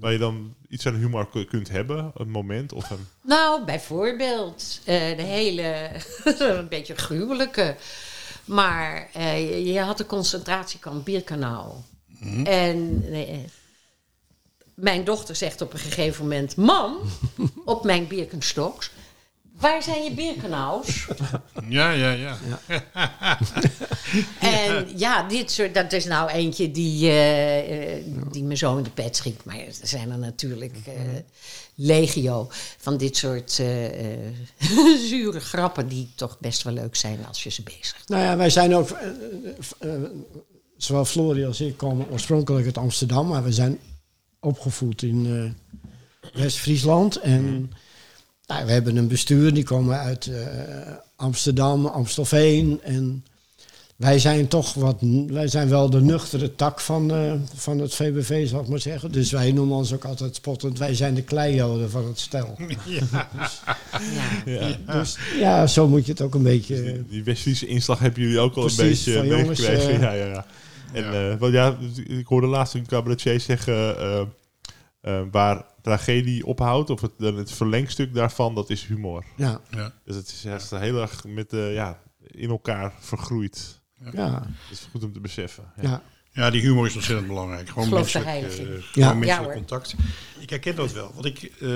waar 0.00 0.12
je 0.12 0.18
dan 0.18 0.54
iets 0.68 0.86
aan 0.86 0.94
humor 0.94 1.28
ku- 1.28 1.44
kunt 1.44 1.68
hebben, 1.68 2.10
een 2.14 2.30
moment 2.30 2.72
of 2.72 2.90
een. 2.90 3.06
Nou, 3.24 3.64
bijvoorbeeld 3.64 4.80
eh, 4.84 5.16
de 5.16 5.22
hele, 5.22 5.90
een 6.58 6.68
beetje 6.68 6.94
gruwelijke. 6.96 7.76
Maar 8.44 9.08
eh, 9.12 9.50
je, 9.64 9.72
je 9.72 9.80
had 9.80 10.00
een 10.00 10.06
concentratiekamp 10.06 11.04
Bierkanaal. 11.04 11.84
En 12.44 13.04
eh, 13.12 13.38
mijn 14.74 15.04
dochter 15.04 15.36
zegt 15.36 15.60
op 15.60 15.72
een 15.72 15.78
gegeven 15.78 16.22
moment... 16.22 16.56
Mam, 16.56 16.98
op 17.64 17.84
mijn 17.84 18.06
Birkenstocks... 18.06 18.90
Waar 19.62 19.82
zijn 19.82 20.04
je 20.04 20.12
bierkanaals? 20.12 21.06
Ja, 21.68 21.90
ja, 21.90 22.10
ja. 22.10 22.38
En 24.40 24.88
ja, 24.96 25.28
dit 25.28 25.50
soort, 25.50 25.74
dat 25.74 25.92
is 25.92 26.04
nou 26.04 26.30
eentje 26.30 26.70
die, 26.70 27.08
eh, 27.08 27.96
eh, 27.96 28.04
die 28.30 28.42
me 28.42 28.56
zo 28.56 28.76
in 28.76 28.82
de 28.82 28.90
pet 28.90 29.16
schiet. 29.16 29.44
Maar 29.44 29.56
er 29.56 29.74
zijn 29.82 30.10
er 30.10 30.18
natuurlijk 30.18 30.76
eh, 30.86 30.94
legio 31.74 32.48
van 32.78 32.96
dit 32.96 33.16
soort 33.16 33.50
zure 35.10 35.40
grappen 35.40 35.88
die 35.88 36.10
toch 36.14 36.38
best 36.40 36.62
wel 36.62 36.72
leuk 36.72 36.96
zijn 36.96 37.26
als 37.26 37.42
je 37.42 37.50
ze 37.50 37.62
bezigt. 37.62 38.08
Nou 38.08 38.22
ja, 38.22 38.36
wij 38.36 38.50
zijn 38.50 38.74
ook, 38.74 38.88
zowel 40.76 41.04
Florie 41.04 41.46
als 41.46 41.60
ik 41.60 41.76
komen 41.76 42.06
oorspronkelijk 42.10 42.66
uit 42.66 42.78
Amsterdam, 42.78 43.26
maar 43.26 43.44
we 43.44 43.52
zijn 43.52 43.78
opgevoed 44.42 45.02
in 45.02 45.26
eh, 45.26 46.40
West-Friesland. 46.42 47.16
En 47.16 47.72
nou, 48.46 48.66
we 48.66 48.72
hebben 48.72 48.96
een 48.96 49.08
bestuur, 49.08 49.54
die 49.54 49.64
komen 49.64 49.98
uit 49.98 50.26
eh, 50.26 50.46
Amsterdam, 51.16 51.86
Amstelveen. 51.86 52.80
En 52.82 53.24
wij 53.96 54.18
zijn 54.18 54.48
toch 54.48 54.74
wat, 54.74 54.96
wij 55.26 55.48
zijn 55.48 55.68
wel 55.68 55.90
de 55.90 56.00
nuchtere 56.00 56.54
tak 56.54 56.80
van, 56.80 57.12
eh, 57.14 57.32
van 57.54 57.78
het 57.78 57.94
VBV, 57.94 58.48
zal 58.48 58.60
ik 58.60 58.68
maar 58.68 58.78
zeggen. 58.78 59.12
Dus 59.12 59.30
wij 59.30 59.52
noemen 59.52 59.76
ons 59.76 59.92
ook 59.92 60.04
altijd 60.04 60.34
spottend, 60.34 60.78
wij 60.78 60.94
zijn 60.94 61.14
de 61.14 61.22
kleijoden 61.22 61.90
van 61.90 62.06
het 62.06 62.18
stel. 62.18 62.56
Ja. 64.44 64.76
Ja. 64.86 65.00
Dus 65.00 65.18
ja, 65.38 65.66
zo 65.66 65.88
moet 65.88 66.06
je 66.06 66.12
het 66.12 66.20
ook 66.20 66.34
een 66.34 66.42
beetje... 66.42 66.82
Die, 66.82 67.04
die 67.08 67.24
West-Friese 67.24 67.66
inslag 67.66 67.98
hebben 67.98 68.22
jullie 68.22 68.38
ook 68.38 68.54
al 68.54 68.64
een 68.64 68.76
beetje 68.76 69.22
meegekregen. 69.22 70.00
ja, 70.00 70.12
ja, 70.12 70.26
ja. 70.26 70.46
En 70.92 71.04
Ja. 71.04 71.12
ja. 71.20 71.36
want 71.36 71.52
ja, 71.52 71.76
ik 72.06 72.26
hoorde 72.26 72.46
laatst 72.46 72.74
een 72.74 72.86
cabaretier 72.86 73.40
zeggen 73.40 73.98
eh, 73.98 74.20
eh, 75.00 75.22
waar 75.30 75.64
tragedie 75.82 76.46
ophoudt, 76.46 76.90
of 76.90 77.00
het, 77.00 77.12
dan 77.18 77.36
het 77.36 77.52
verlengstuk 77.52 78.14
daarvan, 78.14 78.54
dat 78.54 78.70
is 78.70 78.84
humor. 78.86 79.24
Ja, 79.36 79.60
ja. 79.70 79.92
Dus 80.04 80.16
het 80.16 80.28
is 80.28 80.44
echt 80.44 80.70
heel 80.70 81.00
erg 81.00 81.24
met, 81.24 81.52
eh, 81.52 81.74
ja, 81.74 82.02
in 82.26 82.48
elkaar 82.50 82.92
vergroeid. 83.00 83.80
ja, 84.12 84.30
Dat 84.30 84.46
is 84.70 84.88
goed 84.90 85.04
om 85.04 85.12
te 85.12 85.20
beseffen. 85.20 85.72
Ja. 85.76 85.88
ja. 85.88 86.02
Ja, 86.34 86.50
die 86.50 86.60
humor 86.60 86.86
is 86.86 86.94
ontzettend 86.94 87.26
belangrijk. 87.28 87.68
Gewoon 87.68 87.88
menselijk, 87.88 88.26
eh, 88.26 88.42
Ja. 88.92 89.06
gewoon 89.06 89.18
menselijk 89.18 89.52
contact. 89.52 89.94
Ik 90.40 90.50
herken 90.50 90.76
dat 90.76 90.92
wel. 90.92 91.10
Want 91.14 91.24
ik, 91.24 91.42
eh, 91.42 91.68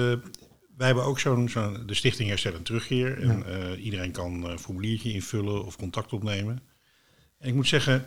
wij 0.76 0.86
hebben 0.86 1.04
ook 1.04 1.20
zo'n, 1.20 1.48
zo'n 1.48 1.82
de 1.86 1.94
Stichting 1.94 2.28
Herstel 2.28 2.54
en 2.54 2.62
Terugkeer. 2.62 3.22
En 3.22 3.46
eh, 3.46 3.84
iedereen 3.84 4.10
kan 4.12 4.44
een 4.44 4.58
formuliertje 4.58 5.12
invullen 5.12 5.64
of 5.64 5.76
contact 5.76 6.12
opnemen. 6.12 6.60
En 7.38 7.48
ik 7.48 7.54
moet 7.54 7.68
zeggen, 7.68 8.06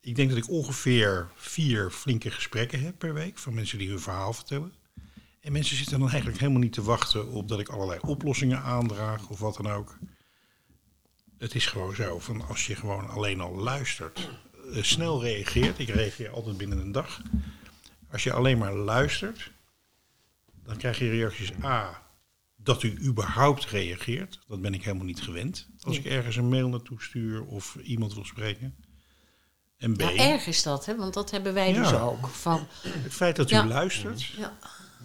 ik 0.00 0.16
denk 0.16 0.28
dat 0.28 0.38
ik 0.38 0.48
ongeveer 0.50 1.30
vier 1.34 1.90
flinke 1.90 2.30
gesprekken 2.30 2.82
heb 2.82 2.98
per 2.98 3.14
week. 3.14 3.38
Van 3.38 3.54
mensen 3.54 3.78
die 3.78 3.88
hun 3.88 4.00
verhaal 4.00 4.32
vertellen. 4.32 4.72
En 5.40 5.52
mensen 5.52 5.76
zitten 5.76 5.98
dan 5.98 6.08
eigenlijk 6.08 6.38
helemaal 6.40 6.62
niet 6.62 6.72
te 6.72 6.82
wachten 6.82 7.28
op 7.28 7.48
dat 7.48 7.60
ik 7.60 7.68
allerlei 7.68 8.00
oplossingen 8.02 8.62
aandraag 8.62 9.28
of 9.28 9.38
wat 9.38 9.56
dan 9.56 9.70
ook. 9.70 9.98
Het 11.38 11.54
is 11.54 11.66
gewoon 11.66 11.94
zo, 11.94 12.18
van 12.18 12.46
als 12.46 12.66
je 12.66 12.76
gewoon 12.76 13.08
alleen 13.08 13.40
al 13.40 13.54
luistert, 13.54 14.30
eh, 14.72 14.82
snel 14.82 15.22
reageert. 15.22 15.78
Ik 15.78 15.88
reageer 15.88 16.30
altijd 16.30 16.56
binnen 16.56 16.78
een 16.78 16.92
dag. 16.92 17.22
Als 18.10 18.22
je 18.22 18.32
alleen 18.32 18.58
maar 18.58 18.74
luistert, 18.74 19.50
dan 20.64 20.76
krijg 20.76 20.98
je 20.98 21.10
reacties 21.10 21.52
A, 21.64 22.02
dat 22.56 22.82
u 22.82 22.98
überhaupt 23.02 23.64
reageert. 23.64 24.40
Dat 24.46 24.60
ben 24.60 24.74
ik 24.74 24.84
helemaal 24.84 25.06
niet 25.06 25.22
gewend. 25.22 25.68
Als 25.80 25.98
ik 25.98 26.04
ergens 26.04 26.36
een 26.36 26.48
mail 26.48 26.68
naartoe 26.68 27.02
stuur 27.02 27.44
of 27.44 27.76
iemand 27.82 28.14
wil 28.14 28.24
spreken. 28.24 28.74
En 29.78 29.92
B, 29.96 29.98
Nou, 30.00 30.16
erg 30.16 30.46
is 30.46 30.62
dat, 30.62 30.86
hè? 30.86 30.96
want 30.96 31.14
dat 31.14 31.30
hebben 31.30 31.54
wij 31.54 31.72
dus 31.72 31.90
Ja. 31.90 32.00
ook. 32.00 32.26
Van, 32.28 32.66
het 32.82 33.12
feit 33.12 33.36
dat 33.36 33.50
u 33.50 33.54
Ja. 33.54 33.66
luistert, 33.66 34.22
ja, 34.24 34.58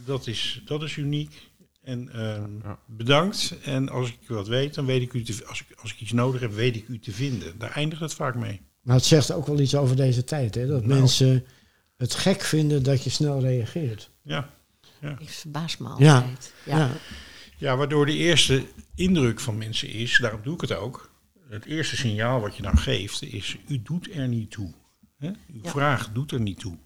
dat 0.05 0.27
is, 0.27 0.62
dat 0.65 0.83
is 0.83 0.95
uniek. 0.95 1.51
En 1.81 2.09
ehm, 2.13 2.57
Ja. 2.63 2.79
bedankt. 2.88 3.55
En 3.63 3.89
als 3.89 4.09
ik 4.09 4.17
wat 4.27 4.47
weet, 4.47 4.73
dan 4.73 4.86
weet 4.86 5.01
ik 5.01 5.13
u 5.13 5.23
te, 5.23 5.45
als, 5.47 5.62
ik, 5.62 5.67
als 5.81 5.93
ik 5.93 5.99
iets 6.01 6.12
nodig 6.12 6.41
heb, 6.41 6.53
weet 6.53 6.75
ik 6.75 6.88
u 6.88 6.99
te 6.99 7.12
vinden. 7.12 7.57
Daar 7.59 7.71
eindigt 7.71 8.01
het 8.01 8.13
vaak 8.13 8.36
mee. 8.36 8.62
Maar 8.81 8.95
het 8.95 9.05
zegt 9.05 9.31
ook 9.31 9.47
wel 9.47 9.59
iets 9.59 9.75
over 9.75 9.95
deze 9.95 10.23
tijd. 10.23 10.55
Hè? 10.55 10.67
Dat 10.67 10.86
Nou. 10.86 10.99
mensen 10.99 11.45
het 11.97 12.15
gek 12.15 12.41
vinden 12.41 12.83
dat 12.83 13.03
je 13.03 13.09
snel 13.09 13.39
reageert. 13.41 14.09
Ja. 14.23 14.49
ik 15.19 15.29
verbaas 15.29 15.77
me 15.77 15.88
Ja. 15.97 16.15
altijd. 16.15 16.53
Ja. 16.65 16.77
Ja. 16.77 16.89
ja, 17.57 17.75
waardoor 17.77 18.05
de 18.05 18.13
eerste 18.15 18.63
indruk 18.95 19.39
van 19.39 19.57
mensen 19.57 19.89
is, 19.89 20.17
daarom 20.21 20.41
doe 20.43 20.53
ik 20.53 20.62
het 20.62 20.73
ook. 20.73 21.12
Het 21.49 21.65
eerste 21.65 21.95
signaal 21.95 22.39
wat 22.41 22.56
je 22.56 22.63
nou 22.63 22.77
geeft 22.77 23.23
is, 23.23 23.58
u 23.67 23.82
doet 23.82 24.15
er 24.15 24.27
niet 24.27 24.51
toe. 24.51 24.73
Hè? 25.17 25.27
Uw 25.27 25.60
Ja. 25.63 25.69
vraag 25.69 26.12
doet 26.12 26.32
er 26.32 26.41
niet 26.41 26.60
toe. 26.60 26.77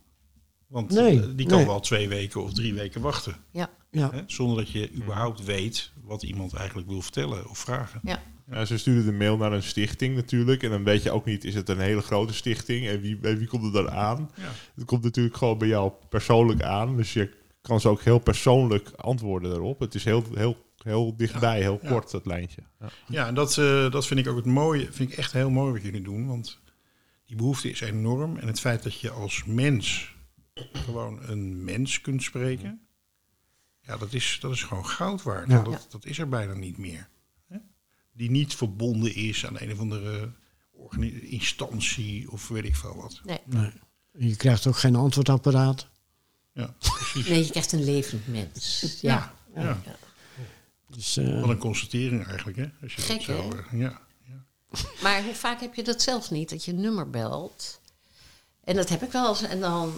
Want 0.68 0.90
Nee, 0.92 1.22
eh, 1.22 1.28
die 1.36 1.48
kan 1.48 1.58
nee. 1.58 1.66
wel 1.66 1.80
twee 1.80 2.08
weken 2.08 2.44
of 2.44 2.54
drie 2.54 2.74
weken 2.74 3.02
wachten. 3.02 3.36
Ja. 3.52 3.70
Ja. 3.92 4.12
Hè? 4.12 4.22
Zonder 4.28 4.58
dat 4.58 4.72
je 4.72 4.92
überhaupt 4.96 5.44
weet 5.44 5.92
wat 6.04 6.24
iemand 6.24 6.54
eigenlijk 6.54 6.88
wil 6.88 7.02
vertellen 7.02 7.50
of 7.50 7.58
vragen. 7.58 8.00
Ja. 8.04 8.22
Ja, 8.52 8.66
ze 8.66 8.78
sturen 8.78 9.06
de 9.06 9.12
mail 9.12 9.38
naar 9.38 9.52
een 9.54 9.64
stichting 9.64 10.16
natuurlijk. 10.16 10.64
En 10.64 10.70
dan 10.70 10.84
weet 10.84 11.04
je 11.04 11.12
ook 11.12 11.26
niet, 11.26 11.44
is 11.44 11.56
het 11.56 11.70
een 11.70 11.80
hele 11.80 12.02
grote 12.02 12.34
stichting? 12.34 12.88
En 12.88 13.02
wie, 13.02 13.18
bij 13.18 13.38
wie 13.38 13.48
komt 13.48 13.64
het 13.64 13.74
dan 13.74 13.90
aan? 13.92 14.30
Ja. 14.36 14.52
Het 14.76 14.86
komt 14.86 15.04
natuurlijk 15.04 15.38
gewoon 15.38 15.58
bij 15.58 15.68
jou 15.68 15.92
persoonlijk 16.10 16.62
aan. 16.62 16.98
Dus 16.98 17.14
je 17.14 17.30
kan 17.62 17.80
ze 17.82 17.90
ook 17.90 18.02
heel 18.02 18.20
persoonlijk 18.20 18.90
antwoorden 18.96 19.50
daarop. 19.50 19.80
Het 19.80 19.96
is 19.96 20.04
heel, 20.04 20.24
heel, 20.34 20.58
heel 20.88 21.16
dichtbij, 21.16 21.62
heel 21.62 21.80
ja. 21.82 21.90
kort, 21.90 22.12
dat 22.12 22.26
lijntje. 22.26 22.62
Ja. 22.80 22.90
Ja, 23.08 23.28
en 23.28 23.36
dat, 23.36 23.58
eh, 23.58 23.92
dat 23.92 24.08
vind 24.08 24.20
ik 24.20 24.28
ook 24.28 24.36
het 24.36 24.46
mooie. 24.46 24.92
Vind 24.92 25.12
ik 25.12 25.18
echt 25.18 25.32
heel 25.32 25.50
mooi 25.50 25.72
wat 25.72 25.82
jullie 25.82 26.02
doen. 26.02 26.28
Want 26.28 26.60
die 27.26 27.36
behoefte 27.36 27.70
is 27.70 27.82
enorm. 27.82 28.38
En 28.38 28.48
het 28.48 28.60
feit 28.60 28.84
dat 28.84 29.00
je 29.00 29.10
als 29.10 29.44
mens 29.46 30.16
gewoon 30.72 31.20
een 31.22 31.64
mens 31.64 32.02
kunt 32.02 32.24
spreken. 32.24 32.82
Ja, 33.82 33.98
dat 33.98 34.14
is, 34.14 34.38
dat 34.42 34.52
is 34.52 34.64
gewoon 34.64 34.86
goud 34.86 35.24
waard. 35.24 35.50
Ja. 35.50 35.62
Dat, 35.62 35.88
dat 35.90 36.06
is 36.06 36.20
er 36.20 36.30
bijna 36.30 36.54
niet 36.54 36.78
meer. 36.78 37.10
Hè? 37.48 37.58
Die 38.14 38.32
niet 38.32 38.56
verbonden 38.56 39.16
is 39.16 39.46
aan 39.46 39.60
een 39.60 39.72
of 39.72 39.80
andere 39.80 40.32
instantie 41.22 42.32
of 42.32 42.48
weet 42.48 42.66
ik 42.66 42.76
veel 42.76 42.96
wat. 42.96 43.22
Nee. 43.26 43.40
Nee. 43.46 43.72
Je 44.12 44.36
krijgt 44.36 44.68
ook 44.68 44.78
geen 44.78 44.96
antwoordapparaat. 44.96 45.88
Ja, 46.54 46.76
precies. 46.80 47.28
nee, 47.28 47.44
je 47.44 47.50
krijgt 47.50 47.72
een 47.72 47.84
levend 47.84 48.28
mens. 48.28 48.98
Ja. 49.02 49.34
Ja. 49.56 49.82
Dus, 50.88 51.18
eh, 51.18 51.40
Wat 51.42 51.50
een 51.50 51.58
constatering 51.58 52.26
eigenlijk, 52.28 52.58
hè? 52.58 52.66
Als 52.82 52.96
je 52.96 53.02
Gek, 53.02 53.22
hè? 53.22 53.34
eh, 53.38 53.80
ja. 53.80 54.00
Maar 55.02 55.24
hoe 55.24 55.36
vaak 55.36 55.60
heb 55.62 55.74
je 55.76 55.84
dat 55.84 56.02
zelf 56.02 56.32
niet, 56.32 56.50
dat 56.50 56.66
je 56.66 56.72
een 56.72 56.82
nummer 56.82 57.10
belt? 57.10 57.80
En 58.64 58.76
dat 58.76 58.90
heb 58.90 59.04
ik 59.04 59.12
wel 59.12 59.30
eens. 59.30 59.42
En 59.42 59.60
dan 59.60 59.94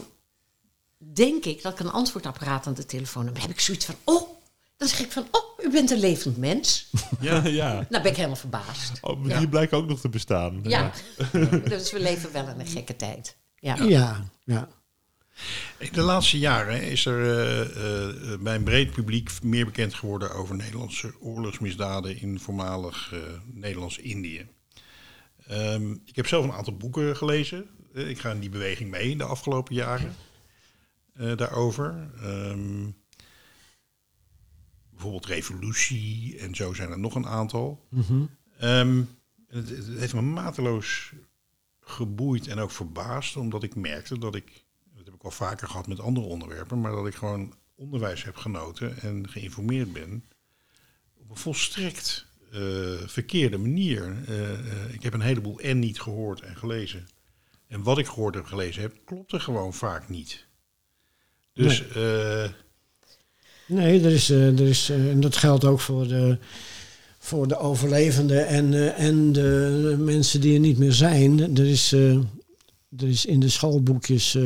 denk 1.14 1.46
ik 1.46 1.62
dat 1.62 1.74
ik 1.74 1.80
een 1.80 1.92
antwoordapparaat 1.92 2.68
aan 2.68 2.74
de 2.74 2.86
telefoon 2.86 3.26
heb. 3.26 3.34
Dan 3.34 3.42
heb 3.44 3.52
ik 3.52 3.60
zoiets 3.60 3.86
van, 3.86 3.96
oh, 4.04 4.30
dan 4.78 4.88
zeg 4.88 5.00
ik 5.00 5.12
van, 5.12 5.28
oh, 5.32 5.66
u 5.66 5.70
bent 5.72 5.92
een 5.92 6.00
levend 6.00 6.38
mens. 6.38 6.90
Ja, 7.20 7.46
ja. 7.46 7.74
Nou 7.74 7.88
ben 8.04 8.06
ik 8.12 8.16
helemaal 8.16 8.36
verbaasd. 8.36 8.92
Oh, 9.02 9.20
maar 9.20 9.30
Ja. 9.30 9.40
die 9.40 9.50
blijken 9.50 9.78
ook 9.78 9.88
nog 9.88 10.00
te 10.00 10.10
bestaan. 10.10 10.60
Ja, 10.64 10.92
dus 11.70 11.92
we 11.92 12.00
leven 12.00 12.32
wel 12.32 12.48
in 12.48 12.60
een 12.60 12.68
gekke 12.68 12.96
tijd. 12.96 13.36
Ja. 13.56 13.76
ja, 13.76 14.24
ja. 14.44 14.68
De 15.92 16.02
laatste 16.02 16.40
jaren 16.40 16.82
is 16.82 17.06
er 17.06 17.26
eh, 17.26 17.62
eh, 18.32 18.40
bij 18.40 18.56
een 18.56 18.64
breed 18.64 18.92
publiek 18.92 19.44
meer 19.44 19.66
bekend 19.66 19.94
geworden 19.94 20.34
over 20.34 20.56
Nederlandse 20.56 21.14
oorlogsmisdaden 21.20 22.22
in 22.22 22.40
voormalig 22.40 23.14
eh, 23.14 23.20
Nederlands-Indië. 23.46 24.48
Ehm, 25.50 25.92
ik 26.06 26.16
heb 26.16 26.28
zelf 26.28 26.44
een 26.44 26.52
aantal 26.52 26.78
boeken 26.78 27.16
gelezen. 27.16 27.70
Eh, 27.94 28.10
ik 28.10 28.20
ga 28.20 28.32
in 28.32 28.40
die 28.40 28.50
beweging 28.50 28.90
mee 28.90 29.18
de 29.18 29.24
afgelopen 29.24 29.76
jaren 29.76 30.16
eh, 31.14 31.38
daarover. 31.38 32.12
Ehm, 32.22 32.90
bijvoorbeeld 34.90 35.26
Revolutie 35.26 36.38
en 36.40 36.56
zo 36.56 36.74
zijn 36.74 36.90
er 36.90 37.00
nog 37.00 37.16
een 37.16 37.28
aantal. 37.28 37.88
Mhm. 37.90 38.26
Ehm, 38.58 39.04
het, 39.48 39.70
het 39.70 39.88
heeft 39.98 40.14
me 40.14 40.22
mateloos 40.22 41.14
geboeid 41.82 42.48
en 42.48 42.60
ook 42.60 42.72
verbaasd, 42.72 43.36
omdat 43.36 43.64
ik 43.64 43.76
merkte 43.76 44.18
dat 44.18 44.36
ik, 44.36 44.66
ik 45.20 45.26
al 45.26 45.32
vaker 45.32 45.68
gehad 45.68 45.88
met 45.88 46.00
andere 46.00 46.28
onderwerpen, 46.28 46.82
maar 46.82 46.92
dat 46.92 47.08
ik 47.08 47.16
gewoon 47.16 47.54
onderwijs 47.76 48.24
heb 48.24 48.36
genoten 48.36 49.02
en 49.02 49.30
geïnformeerd 49.30 49.94
ben 49.94 50.24
op 51.18 51.30
een 51.30 51.36
volstrekt 51.36 52.26
eh, 52.52 52.62
verkeerde 53.06 53.58
manier. 53.58 54.24
Eh, 54.28 54.52
eh, 54.52 54.94
ik 54.94 55.04
heb 55.04 55.14
een 55.14 55.22
heleboel 55.22 55.60
en 55.60 55.80
niet 55.80 56.02
gehoord 56.02 56.42
en 56.42 56.56
gelezen. 56.56 57.08
En 57.68 57.84
wat 57.84 57.98
ik 57.98 58.08
gehoord 58.08 58.36
heb 58.36 58.46
gelezen 58.46 58.82
heb, 58.82 58.96
klopte 59.06 59.40
gewoon 59.40 59.74
vaak 59.74 60.10
niet. 60.10 60.46
Dus 61.54 61.88
eh, 61.88 62.50
Nee, 63.68 64.04
er 64.04 64.12
is, 64.12 64.30
er 64.30 64.68
is, 64.68 64.90
en 64.90 65.20
dat 65.20 65.38
geldt 65.38 65.66
ook 65.66 65.80
voor 65.80 66.08
de, 66.08 66.38
voor 67.20 67.48
de 67.48 67.58
overlevenden 67.58 68.48
en, 68.48 68.96
en 68.96 69.32
de 69.32 69.96
mensen 70.00 70.42
die 70.42 70.54
er 70.54 70.60
niet 70.60 70.78
meer 70.78 70.94
zijn. 70.94 71.58
Er 71.58 71.66
is, 71.66 71.92
er 71.92 73.08
is 73.08 73.26
in 73.26 73.40
de 73.40 73.50
schoolboekjes 73.50 74.38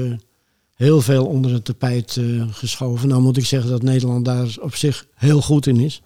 heel 0.84 1.02
veel 1.02 1.26
onder 1.26 1.54
het 1.54 1.66
tapijt 1.66 2.18
eh, 2.18 2.48
geschoven. 2.52 3.08
Nou 3.08 3.22
moet 3.22 3.38
ik 3.38 3.46
zeggen 3.46 3.70
dat 3.70 3.82
Nederland 3.82 4.26
daar 4.26 4.56
op 4.62 4.76
zich 4.76 5.08
heel 5.16 5.42
goed 5.42 5.68
in 5.68 5.80
is. 5.80 6.02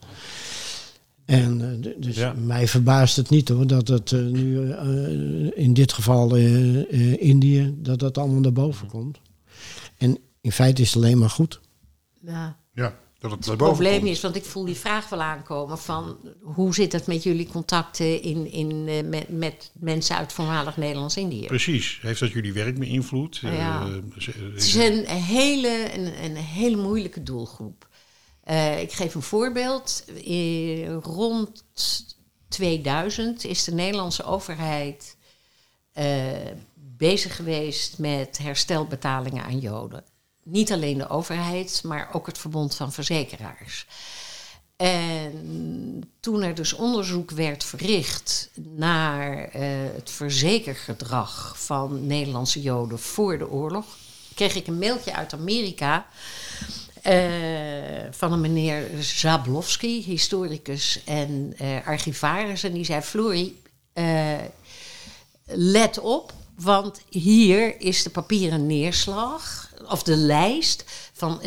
En 1.28 1.62
eh, 1.84 1.94
dus 1.98 2.16
Ja. 2.16 2.34
mij 2.34 2.68
verbaast 2.68 3.16
het 3.16 3.30
niet 3.30 3.50
hoor, 3.50 3.68
dat 3.68 3.88
het 3.88 4.12
eh, 4.12 4.20
nu 4.20 4.72
eh, 4.72 5.64
in 5.64 5.74
dit 5.74 5.94
geval 5.94 6.36
Indië, 6.36 7.76
dat 7.78 8.00
dat 8.00 8.18
allemaal 8.18 8.40
naar 8.40 8.54
boven 8.54 8.88
komt. 8.88 9.20
En 9.98 10.18
in 10.42 10.52
feite 10.52 10.82
is 10.82 10.94
het 10.94 11.04
alleen 11.04 11.18
maar 11.18 11.30
goed. 11.30 11.60
Ja. 12.22 12.58
ja, 12.74 12.96
dat 13.30 13.46
het 13.46 13.58
probleem 13.58 13.98
komt. 14.00 14.12
is, 14.12 14.22
want 14.22 14.36
ik 14.36 14.46
voel 14.46 14.66
die 14.66 14.76
vraag 14.76 15.10
wel 15.10 15.22
aankomen 15.22 15.78
van 15.78 16.18
hoe 16.42 16.74
zit 16.74 16.92
het 16.92 17.08
met 17.08 17.24
jullie 17.24 17.48
contacten 17.48 18.22
in, 18.22 18.52
in, 18.52 18.88
eh, 18.88 19.04
met, 19.04 19.30
met 19.30 19.72
mensen 19.80 20.16
uit 20.16 20.34
voormalig 20.34 20.78
Nederlands-Indië? 20.78 21.46
Precies. 21.46 22.00
Heeft 22.02 22.20
dat 22.20 22.32
jullie 22.32 22.54
werk 22.54 22.80
beïnvloed? 22.80 23.38
Ja. 23.38 23.82
Eh, 23.82 23.94
ze- 24.18 24.52
Het 24.54 24.64
is 24.64 24.76
een 24.76 25.06
hele, 25.08 25.94
een, 25.94 26.24
een 26.24 26.36
hele 26.36 26.78
moeilijke 26.78 27.24
doelgroep. 27.24 27.88
Eh, 28.44 28.82
ik 28.82 28.92
geef 28.92 29.16
een 29.16 29.22
voorbeeld. 29.22 30.06
Eh, 30.26 30.96
rond 30.96 31.64
2000 32.50 33.44
is 33.44 33.64
de 33.64 33.74
Nederlandse 33.74 34.24
overheid 34.24 35.18
eh, 35.94 36.06
bezig 36.76 37.36
geweest 37.36 37.98
met 37.98 38.38
herstelbetalingen 38.38 39.44
aan 39.44 39.60
Joden. 39.60 40.04
Niet 40.50 40.72
alleen 40.72 40.98
de 40.98 41.10
overheid, 41.10 41.82
maar 41.84 42.10
ook 42.12 42.26
het 42.26 42.38
Verbond 42.38 42.76
van 42.76 42.92
Verzekeraars. 42.92 43.88
En 44.76 46.12
toen 46.20 46.42
er 46.42 46.56
dus 46.56 46.74
onderzoek 46.74 47.32
werd 47.32 47.64
verricht 47.64 48.50
naar 48.56 49.44
eh, 49.44 49.62
het 49.96 50.10
verzekergedrag 50.10 51.56
van 51.58 52.08
Nederlandse 52.08 52.62
Joden 52.62 53.00
voor 53.00 53.38
de 53.38 53.50
oorlog, 53.50 53.86
kreeg 54.34 54.56
ik 54.56 54.68
een 54.68 54.78
mailtje 54.78 55.14
uit 55.14 55.34
Amerika 55.34 56.06
eh, 57.02 57.18
van 58.12 58.34
een 58.34 58.42
meneer 58.42 58.90
Zablowski, 59.00 60.04
historicus 60.04 61.04
en 61.06 61.54
eh, 61.58 61.88
archivaris. 61.88 62.64
En 62.64 62.74
die 62.74 62.86
zei: 62.86 63.02
Florie, 63.02 63.62
let 65.46 66.00
op, 66.00 66.34
want 66.56 67.02
hier 67.10 67.82
is 67.82 68.04
de 68.04 68.10
papieren 68.10 68.68
neerslag, 68.68 69.67
of 69.86 70.04
de 70.04 70.16
lijst 70.16 70.84
van 71.14 71.42
67.000 71.42 71.46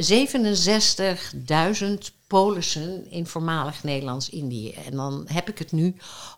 polissen 2.27 3.11
in 3.11 3.27
voormalig 3.27 3.83
Nederlands-Indië. 3.83 4.73
En 4.73 4.97
dan 4.97 5.25
heb 5.29 5.49
ik 5.49 5.59
het 5.59 5.73
nu 5.73 5.97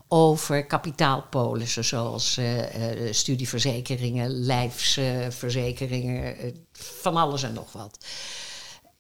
over 0.09 0.66
kapitaalpolissen, 0.66 1.85
zoals 1.85 2.37
eh, 2.37 3.07
eh, 3.07 3.12
studieverzekeringen, 3.12 4.31
lijfsverzekeringen, 4.31 6.38
eh, 6.38 6.52
van 6.72 7.16
alles 7.16 7.42
en 7.42 7.52
nog 7.52 7.72
wat. 7.72 7.98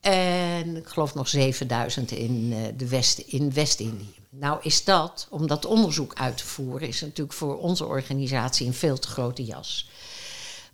En 0.00 0.76
ik 0.76 0.86
geloof 0.86 1.14
nog 1.14 1.28
7000 1.28 2.10
in, 2.10 2.54
de 2.76 2.88
West, 2.88 3.18
in 3.18 3.52
West-Indië. 3.52 4.14
Nou 4.30 4.58
is 4.62 4.84
dat, 4.84 5.26
om 5.30 5.46
dat 5.46 5.64
onderzoek 5.64 6.14
uit 6.14 6.36
te 6.36 6.46
voeren, 6.46 6.88
is 6.88 7.00
natuurlijk 7.00 7.36
voor 7.36 7.58
onze 7.58 7.86
organisatie 7.86 8.66
een 8.66 8.74
veel 8.74 8.98
te 8.98 9.08
grote 9.08 9.44
jas. 9.44 9.90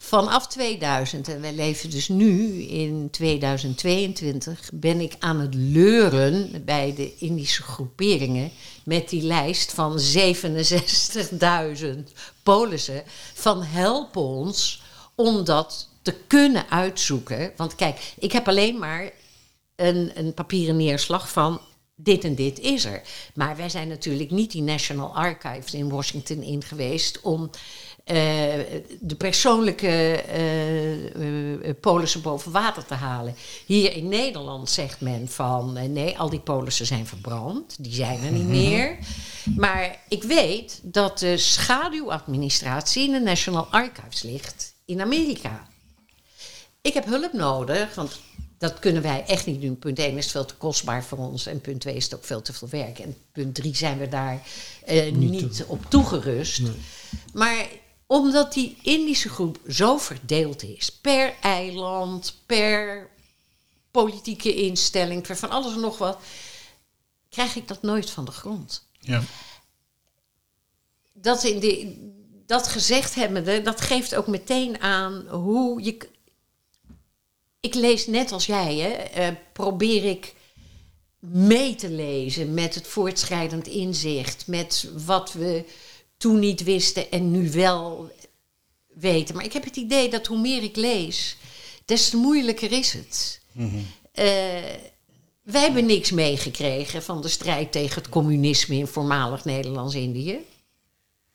Vanaf 0.08 0.46
2000, 0.46 1.28
en 1.28 1.40
wij 1.40 1.54
leven 1.54 1.90
dus 1.90 2.08
nu 2.08 2.62
in 2.62 3.08
2022, 3.10 4.70
ben 4.72 5.00
ik 5.00 5.16
aan 5.18 5.40
het 5.40 5.54
leuren 5.54 6.64
bij 6.64 6.94
de 6.94 7.16
Indische 7.16 7.62
groeperingen 7.62 8.50
met 8.84 9.08
die 9.08 9.22
lijst 9.22 9.72
van 9.72 9.98
67.000 9.98 11.86
polissen. 12.42 13.02
Van 13.34 13.62
help 13.62 14.16
ons 14.16 14.82
om 15.14 15.44
dat 15.44 15.88
te 16.02 16.14
kunnen 16.26 16.70
uitzoeken. 16.70 17.52
Want 17.56 17.74
kijk, 17.74 18.12
ik 18.18 18.32
heb 18.32 18.48
alleen 18.48 18.78
maar 18.78 19.10
een, 19.76 20.10
een 20.14 20.34
papieren 20.34 20.76
neerslag 20.76 21.32
van 21.32 21.60
dit 22.00 22.24
en 22.24 22.34
dit 22.34 22.58
is 22.58 22.84
er. 22.84 23.02
Maar 23.34 23.56
wij 23.56 23.68
zijn 23.68 23.88
natuurlijk 23.88 24.30
niet 24.30 24.50
die 24.50 24.62
National 24.62 25.14
Archives 25.14 25.74
in 25.74 25.88
Washington 25.88 26.42
in 26.42 26.62
geweest 26.62 27.20
om 27.20 27.50
de 29.00 29.14
persoonlijke 29.18 29.86
eh, 29.86 31.68
eh, 31.68 31.74
polissen 31.80 32.22
boven 32.22 32.52
water 32.52 32.84
te 32.84 32.94
halen. 32.94 33.34
Hier 33.66 33.92
in 33.92 34.08
Nederland 34.08 34.70
zegt 34.70 35.00
men 35.00 35.28
van 35.28 35.76
eh, 35.76 35.88
nee, 35.88 36.18
al 36.18 36.30
die 36.30 36.40
polissen 36.40 36.86
zijn 36.86 37.06
verbrand, 37.06 37.76
die 37.78 37.94
zijn 37.94 38.24
er 38.24 38.32
niet 38.32 38.48
meer. 38.48 38.98
Maar 39.56 39.98
ik 40.08 40.22
weet 40.22 40.80
dat 40.82 41.18
de 41.18 41.36
schaduwadministratie 41.36 43.06
in 43.06 43.12
de 43.12 43.20
National 43.20 43.66
Archives 43.70 44.22
ligt 44.22 44.74
in 44.84 45.00
Amerika. 45.00 45.68
Ik 46.80 46.94
heb 46.94 47.04
hulp 47.04 47.32
nodig, 47.32 47.94
want 47.94 48.18
dat 48.58 48.78
kunnen 48.78 49.02
wij 49.02 49.24
echt 49.26 49.46
niet 49.46 49.60
doen. 49.60 49.78
Punt 49.78 49.98
1 49.98 50.16
is 50.16 50.22
het 50.22 50.32
veel 50.32 50.44
te 50.44 50.54
kostbaar 50.54 51.04
voor 51.04 51.18
ons. 51.18 51.46
En 51.46 51.60
punt 51.60 51.80
2 51.80 51.94
is 51.94 52.04
het 52.04 52.14
ook 52.14 52.24
veel 52.24 52.42
te 52.42 52.52
veel 52.52 52.68
werk. 52.68 52.98
En 52.98 53.16
punt 53.32 53.54
3 53.54 53.76
zijn 53.76 53.98
we 53.98 54.08
daar 54.08 54.42
eh, 54.84 55.12
niet, 55.12 55.64
op 55.66 55.84
toegerust. 55.88 56.62
Maar 57.32 57.66
omdat 58.08 58.52
die 58.52 58.76
Indische 58.82 59.28
groep 59.28 59.58
zo 59.68 59.98
verdeeld 59.98 60.62
is, 60.62 60.90
per 60.90 61.34
eiland, 61.40 62.42
per 62.46 63.10
politieke 63.90 64.54
instelling, 64.54 65.22
per 65.26 65.36
van 65.36 65.50
alles 65.50 65.72
en 65.72 65.80
nog 65.80 65.98
wat, 65.98 66.18
krijg 67.28 67.56
ik 67.56 67.68
dat 67.68 67.82
nooit 67.82 68.10
van 68.10 68.24
de 68.24 68.30
grond. 68.30 68.86
Ja. 69.00 69.22
Dat, 71.12 71.44
in 71.44 71.60
de, 71.60 71.96
dat 72.46 72.68
gezegd 72.68 73.14
hebbende, 73.14 73.62
dat 73.62 73.80
geeft 73.80 74.14
ook 74.14 74.26
meteen 74.26 74.80
aan 74.80 75.28
hoe 75.28 75.82
je. 75.82 76.08
Ik 77.60 77.74
lees 77.74 78.06
net 78.06 78.32
als 78.32 78.46
jij, 78.46 78.76
hè, 78.76 78.88
eh, 78.90 79.34
probeer 79.52 80.04
ik 80.04 80.34
mee 81.18 81.74
te 81.74 81.90
lezen 81.90 82.54
met 82.54 82.74
het 82.74 82.86
voortschrijdend 82.86 83.66
inzicht, 83.66 84.46
met 84.46 84.90
wat 85.06 85.32
we 85.32 85.64
toen 86.18 86.38
niet 86.38 86.62
wisten 86.62 87.10
en 87.10 87.30
nu 87.30 87.50
wel 87.50 88.10
weten. 88.94 89.34
Maar 89.34 89.44
ik 89.44 89.52
heb 89.52 89.64
het 89.64 89.76
idee 89.76 90.10
dat 90.10 90.26
hoe 90.26 90.38
meer 90.38 90.62
ik 90.62 90.76
lees, 90.76 91.36
des 91.84 92.08
te 92.08 92.16
moeilijker 92.16 92.72
is 92.72 92.92
het. 92.92 93.40
Eh, 94.12 94.24
wij 95.42 95.60
hebben 95.60 95.86
niks 95.86 96.10
meegekregen 96.10 97.02
van 97.02 97.22
de 97.22 97.28
strijd 97.28 97.72
tegen 97.72 97.94
het 98.02 98.08
communisme 98.10 98.74
in 98.76 98.86
voormalig 98.86 99.44
Nederlands-Indië. 99.44 100.38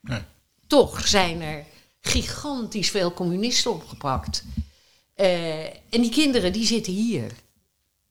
Nee. 0.02 0.22
Toch 0.67 1.08
zijn 1.08 1.41
er 1.41 1.65
gigantisch 2.02 2.89
veel 2.89 3.13
communisten 3.13 3.72
opgepakt. 3.74 4.43
Eh, 5.13 5.63
en 5.65 6.02
die 6.02 6.10
kinderen 6.10 6.54
die 6.54 6.65
zitten 6.65 6.93
hier. 6.93 7.32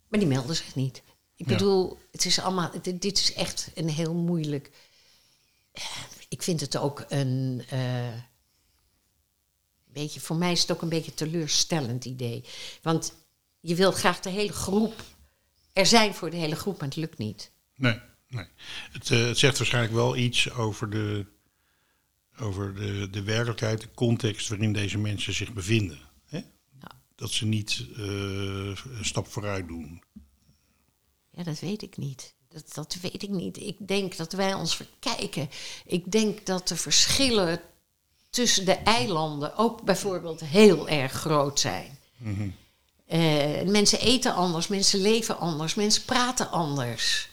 Maar 0.09 0.21
die 0.21 0.29
melden 0.29 0.57
zich 0.57 0.75
niet. 0.75 1.03
Ik 1.37 1.49
Ja. 1.49 1.53
bedoel, 1.57 1.99
het 2.11 2.25
is 2.25 2.39
allemaal, 2.41 2.71
dit, 2.83 3.03
dit 3.03 3.19
is 3.19 3.33
echt 3.35 3.71
een 3.75 3.89
heel 3.89 4.15
moeilijk. 4.15 4.71
Ik 6.33 6.42
vind 6.42 6.61
het 6.61 6.77
ook 6.77 7.05
een. 7.09 7.62
eh, 7.68 8.12
beetje, 9.87 10.21
voor 10.21 10.37
mij 10.37 10.53
is 10.53 10.61
het 10.61 10.73
ook 10.73 10.83
een 10.83 10.88
beetje 10.88 11.11
een 11.11 11.16
teleurstellend 11.16 12.05
idee. 12.05 12.45
Want 12.83 13.14
je 13.61 13.75
wilt 13.75 13.95
graag 13.95 14.21
de 14.21 14.31
hele 14.31 14.53
groep 14.53 15.03
er 15.73 15.87
zijn 15.87 16.14
voor 16.14 16.31
de 16.31 16.37
hele 16.37 16.57
groep, 16.57 16.79
maar 16.79 16.88
het 16.88 16.97
lukt 16.97 17.18
niet. 17.18 17.53
Nee, 17.75 18.01
nee. 18.29 18.47
Het, 18.92 19.11
eh, 19.11 19.27
het 19.27 19.38
zegt 19.38 19.59
waarschijnlijk 19.59 19.95
wel 19.95 20.16
iets 20.16 20.51
over 20.51 20.90
de, 20.90 21.27
over 22.38 22.75
de, 22.75 23.09
de 23.11 23.23
werkelijkheid, 23.23 23.81
de 23.81 23.90
context 23.95 24.49
waarin 24.49 24.73
deze 24.73 24.99
mensen 24.99 25.35
zich 25.35 25.53
bevinden. 25.53 25.99
Hè? 26.27 26.40
Dat 27.14 27.31
ze 27.31 27.47
niet 27.47 27.87
eh, 27.97 28.05
een 28.75 29.05
stap 29.05 29.27
vooruit 29.27 29.68
doen. 29.68 30.03
Ja, 31.31 31.42
dat 31.42 31.61
weet 31.61 31.83
ik 31.83 31.97
niet. 31.97 32.35
Dat, 32.53 32.65
dat 32.75 32.97
weet 33.03 33.23
ik 33.23 33.29
niet. 33.31 33.57
Ik 33.57 33.77
denk 33.79 34.17
dat 34.17 34.33
wij 34.33 34.55
ons 34.55 34.77
verkijken. 34.77 35.49
Ik 35.87 36.12
denk 36.12 36.47
dat 36.47 36.69
de 36.69 36.77
verschillen 36.77 37.61
tussen 38.31 38.65
de 38.65 38.73
eilanden 38.75 39.57
ook 39.57 39.83
bijvoorbeeld 39.83 40.41
heel 40.41 40.88
erg 40.88 41.12
groot 41.12 41.61
zijn. 41.61 41.99
Eh, 43.07 43.21
mensen 43.67 44.01
eten 44.01 44.35
anders, 44.35 44.69
mensen 44.69 45.01
leven 45.01 45.38
anders, 45.38 45.75
mensen 45.75 46.05
praten 46.05 46.51
anders. 46.51 47.29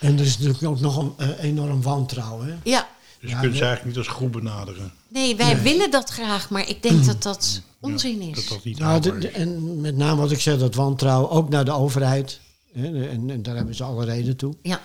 En 0.00 0.18
er 0.18 0.24
is 0.24 0.38
natuurlijk 0.38 0.64
ook 0.64 0.80
nog 0.80 0.96
een 0.96 1.14
eh, 1.16 1.42
enorm 1.44 1.82
wantrouwen. 1.82 2.46
Hè? 2.46 2.54
Ja, 2.64 2.88
Dus 3.20 3.30
Ja, 3.30 3.36
je 3.36 3.42
kunt 3.42 3.56
ze 3.56 3.64
eigenlijk 3.64 3.96
niet 3.96 4.06
als 4.06 4.16
groep 4.16 4.32
benaderen. 4.32 4.92
nee, 5.08 5.36
wij 5.36 5.62
willen 5.62 5.90
dat 5.90 6.10
graag, 6.10 6.50
maar 6.50 6.68
ik 6.68 6.82
denk 6.82 7.04
dat 7.04 7.22
dat 7.22 7.60
onzin 7.80 8.22
Ja, 8.22 8.28
is. 8.30 8.34
Dat 8.34 8.48
dat 8.48 8.64
niet 8.64 8.78
Nou, 8.78 9.18
is. 9.18 9.30
en 9.32 9.80
met 9.80 9.96
name 9.96 10.20
wat 10.20 10.30
ik 10.30 10.40
zeg, 10.40 10.58
dat 10.58 10.74
wantrouwen 10.74 11.30
ook 11.30 11.48
naar 11.48 11.64
de 11.64 11.72
overheid. 11.72 12.40
En, 12.74 13.30
en 13.30 13.42
daar 13.42 13.56
hebben 13.56 13.74
ze 13.74 13.84
alle 13.84 14.04
reden 14.04 14.36
toe. 14.36 14.54
Ja, 14.62 14.80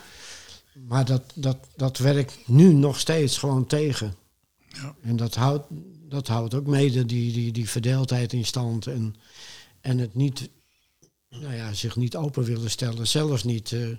Maar 0.88 1.06
dat, 1.06 1.24
dat, 1.36 1.58
dat 1.76 1.98
werkt 1.98 2.38
nu 2.46 2.74
nog 2.74 3.00
steeds 3.00 3.38
gewoon 3.38 3.66
tegen. 3.66 4.16
Ja. 4.68 4.96
En 5.02 5.16
dat 5.16 5.36
houdt, 5.36 5.66
dat 6.10 6.28
houdt 6.28 6.54
ook 6.54 6.68
mede 6.68 7.06
die, 7.06 7.32
die, 7.34 7.52
die 7.52 7.70
verdeeldheid 7.70 8.34
in 8.34 8.46
stand. 8.46 8.88
En, 8.88 9.16
en 9.82 9.98
het 9.98 10.16
niet, 10.16 10.50
nou 11.30 11.54
ja, 11.54 11.74
zich 11.74 11.96
niet 11.96 12.16
open 12.16 12.44
willen 12.44 12.70
stellen. 12.70 13.08
Zelfs 13.08 13.44
niet 13.44 13.72
eh, 13.72 13.90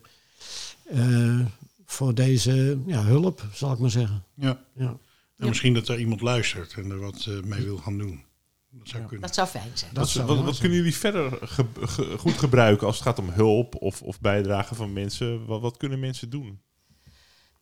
eh, 0.85 1.46
voor 1.87 2.14
deze 2.14 2.79
ja, 2.87 3.05
hulp, 3.05 3.44
zal 3.53 3.72
ik 3.72 3.79
maar 3.79 3.90
zeggen. 3.90 4.24
Ja. 4.35 4.64
Ja. 4.74 4.98
En 5.37 5.48
misschien 5.48 5.74
dat 5.74 5.88
er 5.88 5.98
iemand 5.98 6.20
luistert 6.20 6.72
en 6.72 6.90
er 6.90 6.98
wat 6.98 7.26
eh, 7.29 7.40
mee 7.42 7.64
wil 7.64 7.76
gaan 7.76 7.98
doen. 7.98 8.24
Dat 8.72 8.88
zou 8.88 9.02
kunnen. 9.02 9.20
dat 9.26 9.35
zou 9.35 9.48
fijn 9.48 9.70
zijn. 9.74 9.90
Dat 9.94 10.02
Wat, 10.02 10.09
zou 10.12 10.26
wat, 10.26 10.35
mooi 10.37 10.46
wat 10.46 10.56
zijn. 10.56 10.68
kunnen 10.68 10.85
jullie 10.85 10.98
verder 11.00 11.38
ge- 11.48 11.66
ge- 11.87 12.18
goed 12.18 12.38
gebruiken 12.38 12.87
als 12.87 12.96
het 12.96 13.04
gaat 13.04 13.18
om 13.18 13.28
hulp 13.30 13.74
of, 13.74 14.02
of 14.02 14.20
bijdragen 14.20 14.76
van 14.76 14.92
mensen? 14.92 15.46
Wat, 15.46 15.61
wat 15.61 15.76
kunnen 15.76 16.00
mensen 16.00 16.30
doen? 16.30 16.61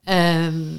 Ehm, 0.05 0.77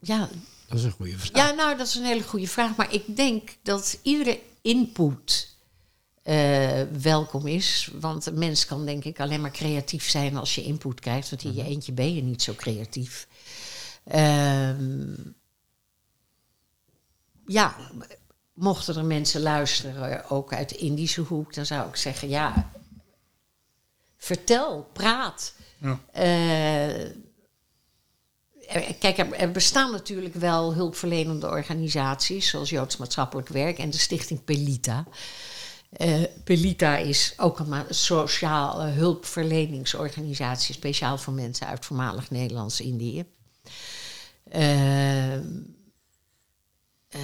ja, 0.00 0.28
Dat 0.68 0.78
is 0.78 0.84
een 0.84 0.90
goede 0.90 1.18
vraag. 1.18 1.48
Ja, 1.48 1.54
nou, 1.54 1.76
dat 1.76 1.86
is 1.86 1.94
een 1.94 2.04
hele 2.04 2.22
goede 2.22 2.46
vraag. 2.48 2.76
Maar 2.76 2.92
ik 2.94 3.16
denk 3.16 3.56
dat 3.62 3.98
iedere 4.02 4.40
input 4.62 5.56
eh, 6.22 6.82
welkom 7.00 7.46
is. 7.46 7.90
Want 8.00 8.26
een 8.26 8.38
mens 8.38 8.66
kan 8.66 8.86
denk 8.86 9.04
ik 9.04 9.20
alleen 9.20 9.40
maar 9.40 9.50
creatief 9.50 10.08
zijn 10.08 10.36
als 10.36 10.54
je 10.54 10.62
input 10.64 11.00
krijgt. 11.00 11.30
Want 11.30 11.44
in 11.44 11.54
je 11.54 11.64
eentje 11.64 11.92
ben 11.92 12.14
je 12.14 12.22
niet 12.22 12.42
zo 12.42 12.54
creatief. 12.54 13.28
Ehm, 14.04 15.14
ja, 17.48 17.76
mochten 18.52 18.96
er 18.96 19.04
mensen 19.04 19.40
luisteren, 19.40 20.28
ook 20.30 20.52
uit 20.52 20.68
de 20.68 20.76
Indische 20.76 21.20
hoek, 21.20 21.54
dan 21.54 21.66
zou 21.66 21.88
ik 21.88 21.96
zeggen, 21.96 22.28
ja, 22.28 22.70
vertel, 24.16 24.88
praat. 24.92 25.54
Ja. 25.78 26.00
Eh, 26.12 27.10
Kijk, 28.98 29.18
er, 29.18 29.32
er 29.32 29.50
bestaan 29.50 29.90
natuurlijk 29.90 30.34
wel 30.34 30.74
hulpverlenende 30.74 31.46
organisaties, 31.46 32.48
zoals 32.48 32.70
Joods 32.70 32.96
Maatschappelijk 32.96 33.48
Werk 33.48 33.78
en 33.78 33.90
de 33.90 33.98
stichting 33.98 34.44
Pelita. 34.44 35.06
Eh, 35.90 36.22
Pelita 36.44 36.96
is 36.96 37.34
ook 37.36 37.58
een 37.58 37.84
sociaal 37.88 38.82
hulpverleningsorganisatie, 38.82 40.74
speciaal 40.74 41.18
voor 41.18 41.32
mensen 41.32 41.66
uit 41.66 41.84
voormalig 41.84 42.30
Nederlands-Indië. 42.30 43.24
Eh, 44.44 45.38
eh, 47.08 47.20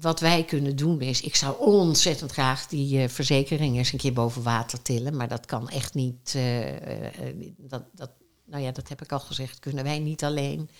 wat 0.00 0.20
wij 0.20 0.44
kunnen 0.44 0.76
doen 0.76 1.00
is, 1.00 1.20
ik 1.20 1.34
zou 1.36 1.58
ontzettend 1.58 2.32
graag 2.32 2.66
die 2.66 3.02
eh, 3.02 3.08
verzekering 3.08 3.76
eens 3.76 3.92
een 3.92 3.98
keer 3.98 4.12
boven 4.12 4.42
water 4.42 4.82
tillen, 4.82 5.16
maar 5.16 5.28
dat 5.28 5.46
kan 5.46 5.68
echt 5.68 5.94
niet. 5.94 6.34
eh, 6.34 7.50
dat, 7.56 7.82
dat, 7.92 8.10
nou 8.44 8.62
ja, 8.62 8.70
dat 8.72 8.88
heb 8.88 9.02
ik 9.02 9.12
al 9.12 9.20
gezegd, 9.20 9.58
kunnen 9.58 9.84
wij 9.84 9.98
niet 9.98 10.24
alleen. 10.24 10.70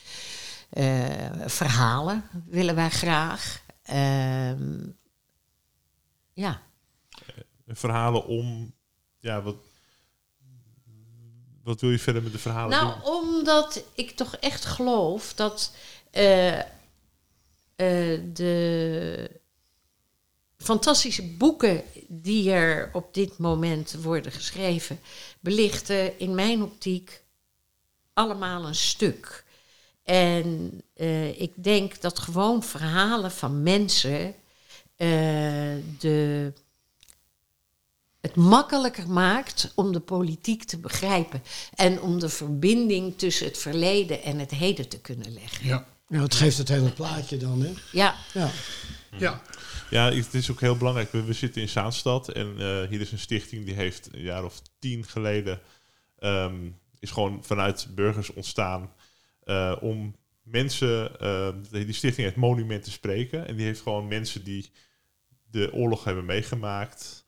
Verhalen 1.46 2.24
willen 2.46 2.74
wij 2.74 2.90
graag. 2.90 3.62
Ehm, 3.82 4.78
ja, 6.32 6.62
Verhalen 7.66 8.26
om, 8.26 8.74
ja, 9.20 9.42
wat, 9.42 9.56
wat 11.62 11.80
wil 11.80 11.90
je 11.90 11.98
verder 11.98 12.22
met 12.22 12.32
de 12.32 12.38
verhalen 12.38 12.70
Nou, 12.70 12.94
doen? 12.94 13.04
omdat 13.04 13.84
ik 13.94 14.10
toch 14.10 14.36
echt 14.36 14.64
geloof 14.64 15.34
dat 15.34 15.72
eh, 17.76 18.20
de 18.32 19.30
fantastische 20.56 21.22
boeken 21.22 21.82
die 22.08 22.50
er 22.50 22.90
op 22.92 23.14
dit 23.14 23.38
moment 23.38 23.94
worden 24.02 24.32
geschreven, 24.32 25.00
belichten 25.40 26.18
in 26.18 26.34
mijn 26.34 26.62
optiek 26.62 27.22
allemaal 28.12 28.66
een 28.66 28.74
stuk. 28.74 29.44
En 30.02 30.80
eh, 30.94 31.40
ik 31.40 31.52
denk 31.54 32.00
dat 32.00 32.18
gewoon 32.18 32.62
verhalen 32.62 33.30
van 33.30 33.62
mensen 33.62 34.34
eh, 34.96 35.74
de 35.98 36.52
het 38.20 38.36
makkelijker 38.36 39.10
maakt 39.10 39.72
om 39.74 39.92
de 39.92 40.00
politiek 40.00 40.64
te 40.64 40.78
begrijpen. 40.78 41.42
En 41.74 42.00
om 42.00 42.18
de 42.18 42.28
verbinding 42.28 43.18
tussen 43.18 43.46
het 43.46 43.58
verleden 43.58 44.22
en 44.22 44.38
het 44.38 44.50
heden 44.50 44.88
te 44.88 45.00
kunnen 45.00 45.32
leggen. 45.32 45.66
Ja. 45.66 45.86
Ja, 46.14 46.22
het 46.22 46.34
geeft 46.34 46.58
het 46.58 46.68
hele 46.68 46.90
plaatje 46.90 47.36
dan, 47.36 47.60
hè? 47.60 47.72
Ja, 47.92 48.14
Ja. 48.32 48.50
Ja. 49.18 49.42
Ja, 49.90 50.12
het 50.12 50.34
is 50.34 50.50
ook 50.50 50.60
heel 50.60 50.76
belangrijk. 50.76 51.12
We, 51.12 51.24
we 51.24 51.32
zitten 51.32 51.62
in 51.62 51.68
Zaanstad 51.68 52.28
en 52.28 52.54
eh, 52.58 52.88
hier 52.88 53.00
is 53.00 53.12
een 53.12 53.18
stichting 53.18 53.64
die 53.64 53.74
heeft 53.74 54.08
een 54.12 54.20
jaar 54.20 54.44
of 54.44 54.60
tien 54.78 55.04
geleden 55.04 55.60
ehm, 56.18 56.54
is 56.98 57.10
gewoon 57.10 57.44
vanuit 57.44 57.88
burgers 57.94 58.32
ontstaan 58.32 58.92
eh, 59.42 59.76
om 59.80 60.16
mensen, 60.42 61.20
eh, 61.20 61.48
die 61.70 61.92
stichting 61.92 62.26
heeft 62.26 62.36
Monument 62.36 62.84
te 62.84 62.90
spreken 62.90 63.46
en 63.46 63.56
die 63.56 63.66
heeft 63.66 63.80
gewoon 63.80 64.08
mensen 64.08 64.44
die 64.44 64.70
de 65.50 65.72
oorlog 65.72 66.04
hebben 66.04 66.24
meegemaakt, 66.24 67.24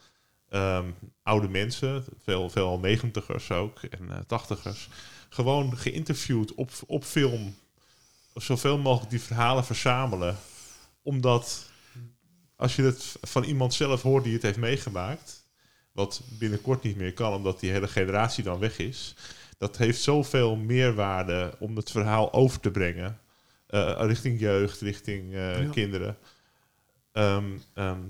ehm, 0.49 0.91
oude 1.23 1.49
mensen, 1.49 2.05
veel, 2.23 2.51
veel 2.51 2.79
negentigers 2.79 3.51
ook 3.51 3.83
en 3.83 4.11
eh, 4.11 4.19
tachtigers, 4.19 4.89
gewoon 5.29 5.77
geïnterviewd 5.77 6.55
op, 6.55 6.71
op 6.87 7.05
film, 7.05 7.55
zoveel 8.37 8.79
mogelijk 8.79 9.11
die 9.11 9.21
verhalen 9.21 9.65
verzamelen, 9.65 10.37
omdat 11.03 11.71
als 12.57 12.77
je 12.77 12.83
het 12.83 13.17
van 13.23 13.45
iemand 13.45 13.75
zelf 13.75 14.03
hoort 14.03 14.25
die 14.25 14.33
het 14.33 14.43
heeft 14.43 14.59
meegemaakt, 14.59 15.45
wat 15.93 16.23
binnenkort 16.39 16.83
niet 16.83 16.97
meer 16.97 17.13
kan, 17.13 17.33
omdat 17.33 17.61
die 17.61 17.71
hele 17.71 17.89
generatie 17.89 18.45
dan 18.45 18.59
weg 18.59 18.79
is, 18.79 19.15
dat 19.59 19.77
heeft 19.77 20.01
zoveel 20.03 20.57
meerwaarde 20.57 21.55
om 21.59 21.77
het 21.77 21.91
verhaal 21.91 22.33
over 22.33 22.61
te 22.61 22.71
brengen. 22.71 23.19
eh, 23.67 23.95
richting 23.99 24.41
jeugd, 24.41 24.81
richting 24.81 25.35
eh, 25.35 25.63
Ja. 25.63 25.71
kinderen. 25.71 26.17
Ehm, 27.13 27.59
ehm, 27.75 28.01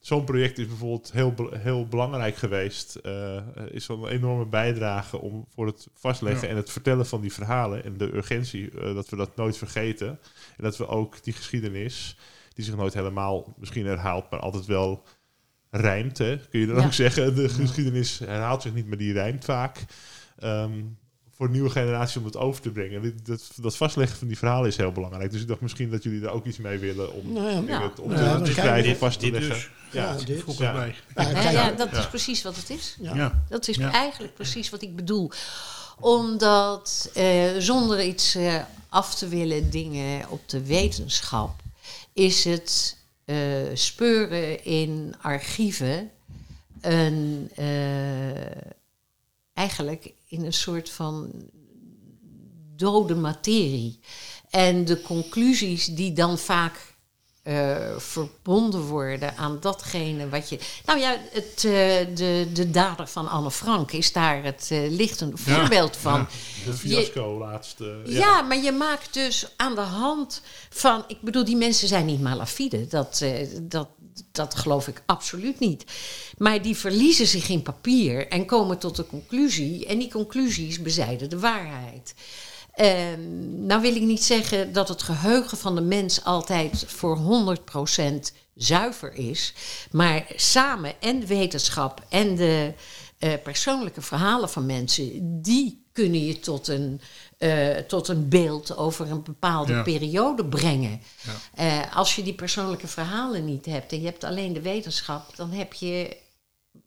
Zo'n 0.00 0.24
project 0.24 0.58
is 0.58 0.66
bijvoorbeeld 0.66 1.12
heel, 1.12 1.34
heel 1.52 1.86
belangrijk 1.86 2.36
geweest. 2.36 2.94
eh, 2.94 3.42
is 3.70 3.88
een 3.88 4.06
enorme 4.06 4.46
bijdrage 4.46 5.18
om 5.20 5.46
voor 5.54 5.66
het 5.66 5.88
vastleggen 5.94 6.42
Ja. 6.42 6.48
en 6.50 6.56
het 6.56 6.70
vertellen 6.70 7.06
van 7.06 7.20
die 7.20 7.32
verhalen 7.32 7.84
en 7.84 7.96
de 7.96 8.14
urgentie, 8.16 8.70
eh, 8.70 8.94
dat 8.94 9.08
we 9.08 9.16
dat 9.16 9.36
nooit 9.36 9.56
vergeten. 9.56 10.08
En 10.56 10.64
dat 10.64 10.76
we 10.76 10.86
ook 10.88 11.22
die 11.22 11.32
geschiedenis, 11.32 12.16
die 12.54 12.64
zich 12.64 12.76
nooit 12.76 12.94
helemaal 12.94 13.54
misschien 13.56 13.86
herhaalt, 13.86 14.30
maar 14.30 14.40
altijd 14.40 14.66
wel 14.66 15.02
rijmt. 15.70 16.18
Hè? 16.18 16.36
Kun 16.50 16.60
je 16.60 16.66
dan 16.66 16.76
Ja. 16.76 16.84
ook 16.84 16.92
zeggen, 16.92 17.34
de 17.34 17.48
geschiedenis 17.48 18.18
herhaalt 18.18 18.62
zich 18.62 18.74
niet, 18.74 18.86
maar 18.88 18.98
die 18.98 19.12
rijmt 19.12 19.44
vaak. 19.44 19.84
Ehm, 20.38 20.82
voor 21.40 21.50
nieuwe 21.50 21.70
generatie 21.70 22.18
om 22.20 22.26
het 22.26 22.36
over 22.36 22.62
te 22.62 22.70
brengen. 22.70 23.02
Dit- 23.02 23.26
Dat, 23.26 23.50
dat 23.56 23.76
vastleggen 23.76 24.18
van 24.18 24.28
die 24.28 24.38
verhalen 24.38 24.68
is 24.68 24.76
heel 24.76 24.92
belangrijk. 24.92 25.30
Dus 25.30 25.40
ik 25.40 25.48
dacht 25.48 25.60
misschien 25.60 25.90
dat 25.90 26.02
jullie 26.02 26.20
daar 26.20 26.32
ook 26.32 26.46
iets 26.46 26.58
mee 26.58 26.78
willen 26.78 27.12
om 27.12 27.32
Nou 27.32 27.66
ja, 27.66 27.88
te- 27.94 28.02
om 28.02 28.12
Ja, 28.12 28.40
te- 28.40 28.52
schrijven, 28.52 28.88
dit- 28.90 28.98
vast 28.98 29.20
te 29.20 29.30
leggen. 29.30 29.50
dus. 29.50 29.68
Ja, 29.92 30.02
Ja, 30.10 30.24
dit. 30.24 31.78
Dat 31.78 31.92
is 31.92 32.08
precies 32.08 32.42
wat 32.42 32.56
het 32.56 32.70
is. 32.70 32.96
Ja. 33.00 33.14
Ja. 33.14 33.42
Dat 33.48 33.68
is 33.68 33.76
Ja. 33.76 33.92
eigenlijk 33.92 34.34
precies 34.34 34.70
wat 34.70 34.82
ik 34.82 34.96
bedoel. 34.96 35.30
Omdat 36.00 37.10
eh, 37.14 37.44
zonder 37.58 38.02
iets 38.04 38.34
eh, 38.34 38.54
af 38.88 39.14
te 39.14 39.28
willen 39.28 39.70
dingen 39.70 40.28
op 40.28 40.48
de 40.48 40.66
wetenschap, 40.66 41.60
is 42.12 42.44
het 42.44 42.96
eh, 43.24 43.36
speuren 43.74 44.64
in 44.64 45.14
archieven 45.20 46.10
een, 46.80 47.50
eh, 47.54 47.66
eigenlijk 49.54 50.12
in 50.30 50.44
een 50.44 50.52
soort 50.52 50.90
van 50.90 51.32
dode 52.76 53.14
materie. 53.14 54.00
En 54.50 54.84
de 54.84 55.00
conclusies 55.02 55.84
die 55.86 56.12
dan 56.12 56.38
vaak 56.38 56.88
eh, 57.42 57.96
verbonden 57.96 58.80
worden 58.80 59.36
aan 59.36 59.58
datgene 59.60 60.28
wat 60.28 60.48
je. 60.48 60.58
Nou 60.86 60.98
ja, 60.98 61.16
het, 61.30 61.54
eh, 61.64 62.16
de, 62.16 62.48
de 62.52 62.70
dader 62.70 63.06
van 63.06 63.28
Anne 63.28 63.50
Frank 63.50 63.92
is 63.92 64.12
daar 64.12 64.44
het 64.44 64.68
eh, 64.70 64.90
lichtende 64.90 65.36
Ja, 65.44 65.54
voorbeeld 65.58 65.96
van. 65.96 66.18
ja. 66.20 66.26
Het 66.70 66.78
fiasco 66.78 67.38
laatst. 67.38 67.80
eh, 67.80 67.86
Ja. 68.06 68.42
maar 68.42 68.58
je 68.62 68.72
maakt 68.72 69.14
dus 69.14 69.52
aan 69.56 69.74
de 69.74 69.80
hand 69.80 70.42
van. 70.70 71.04
Ik 71.06 71.20
bedoel, 71.20 71.44
die 71.44 71.56
mensen 71.56 71.88
zijn 71.88 72.06
niet 72.06 72.20
malafide. 72.20 72.86
Dat, 72.86 73.20
eh, 73.20 73.46
dat, 73.62 73.88
dat 74.32 74.54
geloof 74.54 74.88
ik 74.88 75.02
absoluut 75.06 75.58
niet. 75.58 75.84
Maar 76.38 76.62
die 76.62 76.76
verliezen 76.76 77.26
zich 77.26 77.48
in 77.48 77.62
papier 77.62 78.28
en 78.28 78.46
komen 78.46 78.78
tot 78.78 78.98
een 78.98 79.06
conclusie. 79.06 79.86
En 79.86 79.98
die 79.98 80.10
conclusies 80.10 80.82
bezijden 80.82 81.30
de 81.30 81.38
waarheid. 81.38 82.14
Ehm, 82.74 83.66
nou 83.66 83.80
wil 83.80 83.94
ik 83.94 84.02
niet 84.02 84.24
zeggen 84.24 84.72
dat 84.72 84.88
het 84.88 85.02
geheugen 85.02 85.58
van 85.58 85.74
de 85.74 85.80
mens 85.80 86.24
altijd 86.24 86.84
voor 86.86 87.16
100% 87.16 88.32
zuiver 88.54 89.14
is. 89.14 89.54
Maar 89.90 90.26
samen 90.36 91.00
en 91.00 91.26
wetenschap 91.26 92.04
en 92.08 92.36
de 92.36 92.74
eh, 93.18 93.32
persoonlijke 93.42 94.02
verhalen 94.02 94.50
van 94.50 94.66
mensen, 94.66 95.42
die 95.42 95.84
kunnen 95.92 96.24
je 96.24 96.38
tot 96.38 96.68
een, 96.68 97.00
eh, 97.40 97.76
tot 97.76 98.08
een 98.08 98.28
beeld 98.28 98.76
over 98.76 99.10
een 99.10 99.22
bepaalde 99.22 99.72
Ja. 99.72 99.82
periode 99.82 100.44
brengen. 100.44 101.00
Eh, 101.54 101.96
als 101.96 102.16
je 102.16 102.22
die 102.22 102.34
persoonlijke 102.34 102.86
verhalen 102.86 103.44
niet 103.44 103.66
hebt 103.66 103.92
en 103.92 104.00
je 104.00 104.06
hebt 104.06 104.24
alleen 104.24 104.52
de 104.52 104.60
wetenschap, 104.60 105.36
dan 105.36 105.50
heb 105.50 105.72
je, 105.72 106.16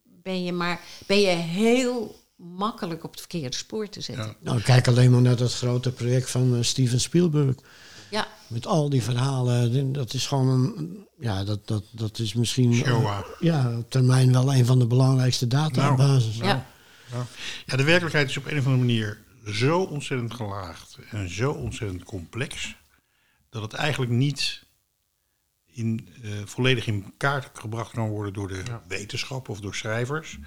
ben, 0.03 0.43
je 0.43 0.51
maar, 0.51 0.81
ben 1.07 1.19
je 1.19 1.27
heel 1.27 2.15
makkelijk 2.35 3.03
op 3.03 3.11
het 3.11 3.19
verkeerde 3.19 3.55
spoor 3.55 3.89
te 3.89 4.01
zetten. 4.01 4.25
Ja. 4.25 4.35
Nou, 4.39 4.61
kijk 4.61 4.87
alleen 4.87 5.11
maar 5.11 5.21
naar 5.21 5.35
dat 5.35 5.53
grote 5.53 5.91
project 5.91 6.29
van 6.31 6.55
eh, 6.55 6.61
Steven 6.63 6.99
Spielberg. 6.99 7.55
Ja, 8.09 8.27
Met 8.47 8.65
al 8.67 8.89
die 8.89 9.03
verhalen. 9.03 9.93
Dat 9.93 10.13
is 10.13 10.27
gewoon 10.27 10.47
een. 10.47 11.07
Ja, 11.19 11.43
dat, 11.43 11.67
dat, 11.67 11.83
dat 11.91 12.19
is 12.19 12.33
misschien. 12.33 12.71
Ja, 13.39 13.77
op 13.77 13.91
termijn 13.91 14.31
wel 14.33 14.53
een 14.53 14.65
van 14.65 14.79
de 14.79 14.87
belangrijkste 14.87 15.47
databases. 15.47 16.37
Nou, 16.37 16.49
ja. 16.49 16.65
Ja, 17.65 17.77
de 17.77 17.83
werkelijkheid 17.83 18.29
is 18.29 18.37
op 18.37 18.45
een 18.45 18.57
of 18.59 18.65
andere 18.65 18.77
manier 18.85 19.21
zo 19.45 19.81
ontzettend 19.81 20.33
gelaagd 20.33 20.99
en 21.09 21.29
zo 21.29 21.51
ontzettend 21.51 22.03
complex 22.03 22.75
dat 23.49 23.61
het 23.61 23.73
eigenlijk 23.73 24.11
niet 24.11 24.65
in, 25.65 26.07
eh, 26.23 26.31
volledig 26.45 26.87
in 26.87 27.13
kaart 27.17 27.59
gebracht 27.59 27.91
kan 27.91 28.09
worden 28.09 28.33
door 28.33 28.47
de 28.47 28.63
wetenschap 28.87 29.49
of 29.49 29.59
door 29.59 29.75
schrijvers, 29.75 30.37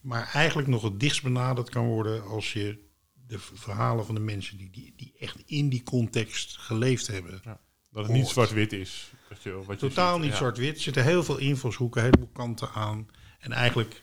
maar 0.00 0.30
eigenlijk 0.32 0.68
nog 0.68 0.82
het 0.82 1.00
dichtst 1.00 1.22
benaderd 1.22 1.68
kan 1.70 1.86
worden 1.86 2.24
als 2.24 2.52
je 2.52 2.78
de 3.26 3.38
verhalen 3.38 4.06
van 4.06 4.14
de 4.14 4.20
mensen 4.20 4.56
die, 4.56 4.70
die, 4.70 4.92
die 4.96 5.14
echt 5.18 5.42
in 5.46 5.68
die 5.68 5.82
context 5.82 6.56
geleefd 6.58 7.06
hebben. 7.06 7.40
Ja. 7.44 7.60
Dat 7.90 8.04
het 8.04 8.12
niet 8.12 8.26
zwart-wit 8.26 8.72
is. 8.72 9.12
Wat 9.28 9.42
je, 9.42 9.52
wat 9.52 9.80
je 9.80 9.88
Totaal 9.88 10.12
ziet. 10.14 10.22
niet 10.22 10.30
Ja. 10.30 10.36
zwart-wit. 10.36 10.76
Er 10.76 10.82
zitten 10.82 11.04
heel 11.04 11.24
veel 11.24 11.38
invalshoeken, 11.38 12.02
heleboel 12.02 12.30
kanten 12.32 12.72
aan. 12.72 13.08
En 13.38 13.52
eigenlijk, 13.52 14.02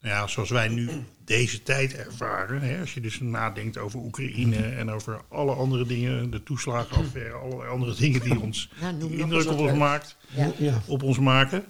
ja, 0.00 0.26
zoals 0.26 0.50
wij 0.50 0.68
nu 0.68 0.88
deze 1.24 1.62
tijd 1.62 1.94
ervaren. 1.94 2.60
Hè, 2.62 2.80
als 2.80 2.94
je 2.94 3.00
dus 3.00 3.20
nadenkt 3.20 3.78
over 3.78 3.98
Oekraïne 4.00 4.56
en 4.56 4.90
over 4.90 5.20
alle 5.28 5.52
andere 5.54 5.86
dingen, 5.86 6.30
de 6.30 6.42
toeslagenaffaire, 6.42 7.32
allerlei 7.34 7.70
andere 7.70 7.94
dingen 7.94 8.20
die 8.20 8.40
ons 8.40 8.70
Ja, 8.80 8.92
die 8.92 9.16
indruk 9.16 9.50
op 9.50 9.58
ons, 9.58 9.78
maakt, 9.78 10.16
Ja. 10.58 10.82
Op 10.86 11.02
ons 11.02 11.18
maken. 11.18 11.64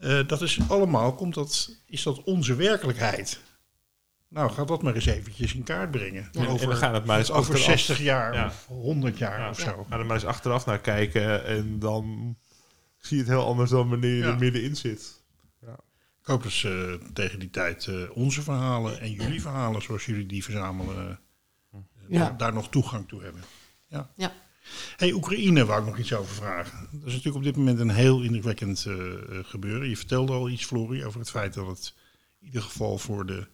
Eh, 0.00 0.26
dat 0.26 0.42
is 0.42 0.58
allemaal, 0.68 1.14
komt 1.14 1.34
dat, 1.34 1.76
is 1.86 2.02
dat 2.02 2.22
onze 2.24 2.54
werkelijkheid. 2.54 3.40
Nou, 4.28 4.50
ga 4.50 4.64
dat 4.64 4.82
maar 4.82 4.94
eens 4.94 5.06
eventjes 5.06 5.54
in 5.54 5.62
kaart 5.62 5.90
brengen. 5.90 6.28
Ja. 6.32 6.46
En 6.46 6.56
dan 6.58 6.76
gaan 6.76 6.94
het 6.94 7.04
maar 7.04 7.18
eens 7.18 7.30
over 7.30 7.54
achteraf. 7.54 7.78
60 7.78 7.98
jaar 7.98 8.34
Ja. 8.34 8.46
of 8.46 8.66
100 8.66 9.18
jaar 9.18 9.38
Ja. 9.40 9.48
of 9.50 9.60
zo. 9.60 9.86
Ga 9.90 9.98
er 9.98 10.06
maar 10.06 10.16
eens 10.16 10.24
achteraf 10.24 10.66
naar 10.66 10.78
kijken 10.80 11.44
en 11.44 11.78
dan 11.78 12.36
zie 12.98 13.16
je 13.16 13.22
het 13.22 13.32
heel 13.32 13.46
anders 13.46 13.70
dan 13.70 13.88
wanneer 13.88 14.14
je 14.14 14.22
Ja. 14.22 14.26
er 14.32 14.38
middenin 14.38 14.76
zit. 14.76 15.15
Ik 16.26 16.32
hoop 16.32 16.42
dat 16.42 16.52
ze 16.52 16.98
tegen 17.12 17.38
die 17.38 17.50
tijd 17.50 17.86
eh, 17.86 18.16
onze 18.16 18.42
verhalen 18.42 19.00
en 19.00 19.12
jullie 19.12 19.40
verhalen, 19.40 19.82
zoals 19.82 20.06
jullie 20.06 20.26
die 20.26 20.44
verzamelen, 20.44 21.20
eh, 21.72 21.78
Ja. 22.08 22.30
daar, 22.30 22.52
nog 22.52 22.68
toegang 22.68 23.08
toe 23.08 23.22
hebben. 23.22 23.42
Ja. 23.86 24.10
Ja. 24.16 24.32
Hey, 24.96 25.12
Oekraïne 25.12 25.64
wou 25.64 25.80
ik 25.80 25.86
nog 25.86 25.98
iets 25.98 26.12
over 26.12 26.34
vragen. 26.34 26.78
Dat 26.92 27.06
is 27.06 27.12
natuurlijk 27.12 27.36
op 27.36 27.42
dit 27.42 27.56
moment 27.56 27.78
een 27.78 27.90
heel 27.90 28.22
indrukwekkend 28.22 28.84
eh, 28.86 28.94
gebeuren. 29.42 29.88
Je 29.88 29.96
vertelde 29.96 30.32
al 30.32 30.48
iets, 30.48 30.64
Florie, 30.64 31.06
over 31.06 31.20
het 31.20 31.30
feit 31.30 31.54
dat 31.54 31.66
het 31.66 31.94
in 32.40 32.46
ieder 32.46 32.62
geval 32.62 32.98
voor 32.98 33.26
de 33.26 33.46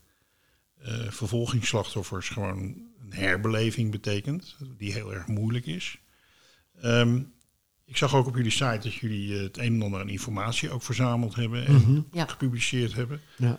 vervolgingsslachtoffers 1.09 2.29
gewoon 2.29 2.59
een 2.59 3.13
herbeleving 3.13 3.91
betekent, 3.91 4.57
die 4.77 4.93
heel 4.93 5.15
erg 5.15 5.27
moeilijk 5.27 5.67
is. 5.67 5.99
Ehm, 6.81 7.23
ik 7.87 7.97
zag 7.97 8.15
ook 8.15 8.27
op 8.27 8.37
jullie 8.37 8.51
site 8.51 8.79
dat 8.83 8.95
jullie 8.95 9.37
eh, 9.37 9.43
het 9.43 9.59
een 9.59 9.75
en 9.75 9.83
ander 9.83 10.01
aan 10.01 10.09
informatie 10.09 10.71
ook 10.71 10.83
verzameld 10.83 11.35
hebben 11.35 11.67
en 11.67 11.75
Mhm. 11.75 12.01
Ja. 12.13 12.27
gepubliceerd 12.27 12.95
hebben. 12.95 13.21
Ja. 13.37 13.59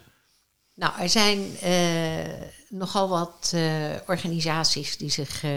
Nou, 0.76 1.00
er 1.02 1.10
zijn 1.10 1.58
eh, 1.62 2.48
nogal 2.70 3.10
wat 3.10 3.52
eh, 3.56 3.92
organisaties 4.08 4.98
die 4.98 5.10
zich 5.10 5.44
eh, 5.44 5.52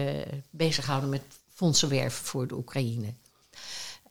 bezighouden 0.50 1.08
met 1.10 1.22
fondsen 1.54 1.88
werven 1.88 2.24
voor 2.24 2.46
de 2.46 2.54
Oekraïne. 2.56 3.14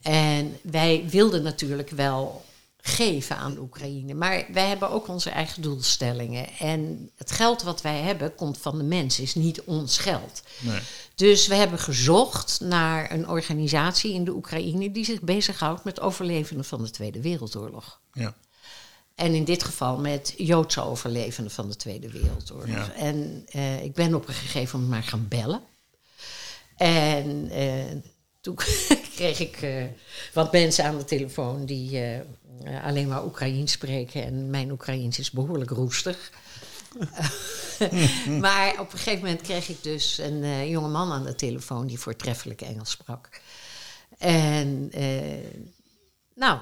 En 0.02 0.58
wij 0.62 1.06
wilden 1.10 1.44
natuurlijk 1.44 1.90
wel 1.90 2.46
geven 2.88 3.38
aan 3.38 3.58
Oekraïne, 3.58 4.14
maar 4.14 4.46
wij 4.52 4.68
hebben 4.68 4.90
ook 4.90 5.08
onze 5.08 5.30
eigen 5.30 5.62
doelstellingen. 5.62 6.48
En 6.60 7.12
het 7.16 7.32
geld 7.32 7.62
wat 7.62 7.82
wij 7.82 8.00
hebben 8.00 8.36
komt 8.36 8.58
van 8.58 8.78
de 8.78 8.84
mensen, 8.84 9.24
is 9.24 9.36
niet 9.36 9.62
ons 9.62 9.98
geld. 9.98 10.44
Nee. 10.60 10.80
Dus 11.16 11.48
we 11.48 11.56
hebben 11.56 11.80
gezocht 11.80 12.60
naar 12.60 13.12
een 13.12 13.30
organisatie 13.30 14.14
in 14.14 14.24
de 14.24 14.32
Oekraïne 14.32 14.92
die 14.92 15.06
zich 15.06 15.22
bezighoudt 15.22 15.84
met 15.84 16.00
overlevenden 16.00 16.66
van 16.66 16.84
de 16.84 16.90
Tweede 16.90 17.22
Wereldoorlog. 17.22 18.00
Ja. 18.14 18.36
En 19.16 19.34
in 19.34 19.44
dit 19.44 19.64
geval 19.64 19.98
met 19.98 20.34
Joodse 20.38 20.82
overlevenden 20.82 21.54
van 21.54 21.68
de 21.68 21.76
Tweede 21.76 22.12
Wereldoorlog. 22.12 22.68
Ja. 22.68 22.94
En 22.94 23.46
eh, 23.50 23.84
ik 23.84 23.94
ben 23.94 24.14
op 24.14 24.28
een 24.28 24.34
gegeven 24.34 24.80
moment 24.80 25.00
maar 25.00 25.10
gaan 25.10 25.28
bellen. 25.28 25.62
En 26.78 27.50
eh, 27.50 27.96
toen 28.42 28.56
kreeg 29.16 29.40
ik 29.40 29.62
eh, 29.62 29.84
wat 30.34 30.52
mensen 30.52 30.86
aan 30.86 30.98
de 30.98 31.06
telefoon 31.06 31.66
die 31.66 32.00
eh, 32.64 32.84
alleen 32.86 33.08
maar 33.08 33.26
Oekraïens 33.26 33.72
spreken. 33.72 34.26
En 34.26 34.50
mijn 34.50 34.72
Oekraïens 34.72 35.20
is 35.20 35.32
behoorlijk 35.32 35.70
roestig. 35.70 36.32
maar 38.42 38.80
op 38.80 38.92
een 38.92 38.98
gegeven 39.00 39.24
moment 39.24 39.42
kreeg 39.42 39.70
ik 39.70 39.84
dus 39.84 40.18
een 40.18 40.44
eh, 40.44 40.70
jonge 40.70 40.88
man 40.88 41.12
aan 41.12 41.24
de 41.24 41.36
telefoon 41.36 41.88
die 41.88 42.00
voortreffelijk 42.00 42.62
Engels 42.62 42.90
sprak. 42.90 43.42
En 44.18 44.90
eh, 44.92 45.62
nou, 46.36 46.60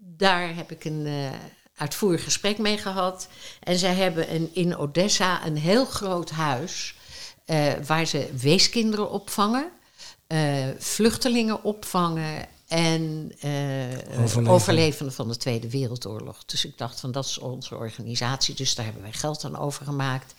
daar 0.00 0.54
heb 0.54 0.70
ik 0.70 0.84
een 0.84 1.32
uitvoerig 1.76 2.24
gesprek 2.24 2.58
mee 2.58 2.78
gehad. 2.78 3.28
En 3.60 3.78
zij 3.78 3.94
hebben 3.94 4.34
een, 4.34 4.50
in 4.52 4.76
Odessa 4.76 5.46
een 5.46 5.56
heel 5.56 5.84
groot 5.84 6.30
huis 6.30 6.94
waar 7.86 8.06
ze 8.06 8.30
weeskinderen 8.40 9.10
opvangen, 9.10 9.70
vluchtelingen 10.78 11.62
opvangen 11.62 12.46
en 12.74 13.32
eh, 13.40 13.50
Overlevenden. 14.08 14.52
overlevenden 14.52 15.14
van 15.14 15.28
de 15.28 15.36
Tweede 15.36 15.70
Wereldoorlog. 15.70 16.44
Dus 16.44 16.64
ik 16.64 16.78
dacht 16.78 17.00
van 17.00 17.12
dat 17.12 17.24
is 17.24 17.38
onze 17.38 17.76
organisatie, 17.76 18.54
dus 18.54 18.74
daar 18.74 18.84
hebben 18.84 19.02
wij 19.02 19.12
geld 19.12 19.44
aan 19.44 19.58
overgemaakt. 19.58 20.34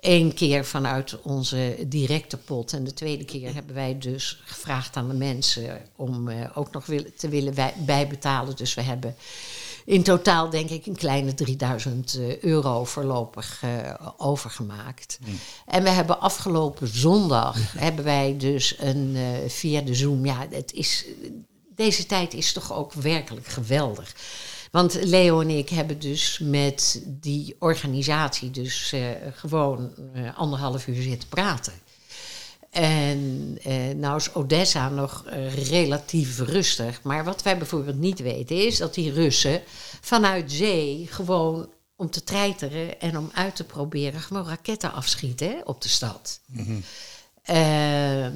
Eén 0.00 0.34
keer 0.34 0.64
vanuit 0.64 1.20
onze 1.22 1.76
directe 1.86 2.36
pot. 2.36 2.72
En 2.72 2.84
de 2.84 2.94
tweede 2.94 3.24
keer 3.24 3.54
hebben 3.54 3.74
wij 3.74 3.98
dus 3.98 4.40
gevraagd 4.44 4.96
aan 4.96 5.08
de 5.08 5.14
mensen 5.14 5.80
om 5.96 6.28
eh, 6.28 6.50
ook 6.54 6.70
nog 6.72 6.86
wil- 6.86 7.04
te 7.16 7.28
willen 7.28 7.54
bijbetalen. 7.86 8.56
Dus 8.56 8.74
we 8.74 8.80
hebben 8.82 9.16
in 9.84 10.02
totaal 10.02 10.50
denk 10.50 10.70
ik 10.70 10.86
een 10.86 10.96
kleine 10.96 11.34
3000 11.34 12.14
eh, 12.18 12.38
euro 12.42 12.84
voorlopig 12.84 13.62
overgemaakt. 14.16 15.18
En 15.66 15.82
we 15.82 15.88
hebben 15.90 16.20
afgelopen 16.20 16.88
zondag 16.88 17.56
hebben 17.78 18.04
wij 18.04 18.36
dus 18.38 18.74
een 18.78 19.16
via 19.48 19.80
de 19.80 19.94
Zoom. 19.94 20.26
Ja, 20.26 20.46
het 20.50 20.72
is, 20.72 21.04
deze 21.74 22.06
tijd 22.06 22.34
is 22.34 22.52
toch 22.52 22.72
ook 22.72 22.92
werkelijk 22.92 23.46
geweldig. 23.46 24.14
Want 24.70 24.94
Leo 25.04 25.40
en 25.40 25.50
ik 25.50 25.68
hebben 25.68 25.98
dus 25.98 26.38
met 26.42 27.02
die 27.06 27.56
organisatie 27.58 28.50
dus 28.50 28.92
eh, 28.92 29.10
gewoon 29.34 29.94
eh, 30.14 30.38
anderhalf 30.38 30.86
uur 30.86 31.02
zitten 31.02 31.28
praten. 31.28 31.72
En 32.74 33.58
eh, 33.62 33.94
nou 33.96 34.16
is 34.16 34.34
Odessa 34.34 34.88
nog 34.88 35.24
eh, 35.26 35.54
relatief 35.68 36.38
rustig. 36.38 37.02
Maar 37.02 37.24
wat 37.24 37.42
wij 37.42 37.58
bijvoorbeeld 37.58 37.98
niet 37.98 38.20
weten 38.20 38.66
is 38.66 38.76
dat 38.76 38.94
die 38.94 39.12
Russen 39.12 39.62
vanuit 40.00 40.52
zee 40.52 41.06
gewoon 41.10 41.68
om 41.96 42.10
te 42.10 42.24
treiteren 42.24 43.00
en 43.00 43.18
om 43.18 43.30
uit 43.34 43.56
te 43.56 43.64
proberen 43.64 44.20
gewoon 44.20 44.46
raketten 44.46 44.92
afschieten 44.92 45.48
hè, 45.48 45.60
op 45.64 45.82
de 45.82 45.88
stad. 45.88 46.40
Eh, 47.42 48.26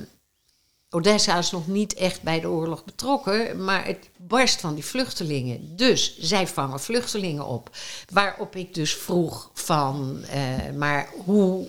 Odessa 0.91 1.39
is 1.39 1.51
nog 1.51 1.67
niet 1.67 1.95
echt 1.95 2.23
bij 2.23 2.41
de 2.41 2.49
oorlog 2.49 2.85
betrokken, 2.85 3.65
maar 3.65 3.85
het 3.85 4.11
barst 4.17 4.61
van 4.61 4.75
die 4.75 4.85
vluchtelingen. 4.85 5.77
Dus 5.77 6.19
zij 6.19 6.47
vangen 6.47 6.81
vluchtelingen 6.81 7.47
op. 7.47 7.77
Waarop 8.13 8.57
ik 8.57 8.75
dus 8.75 8.95
vroeg 8.95 9.51
van, 9.55 10.25
eh, 10.25 10.71
maar 10.77 11.09
hoe, 11.25 11.69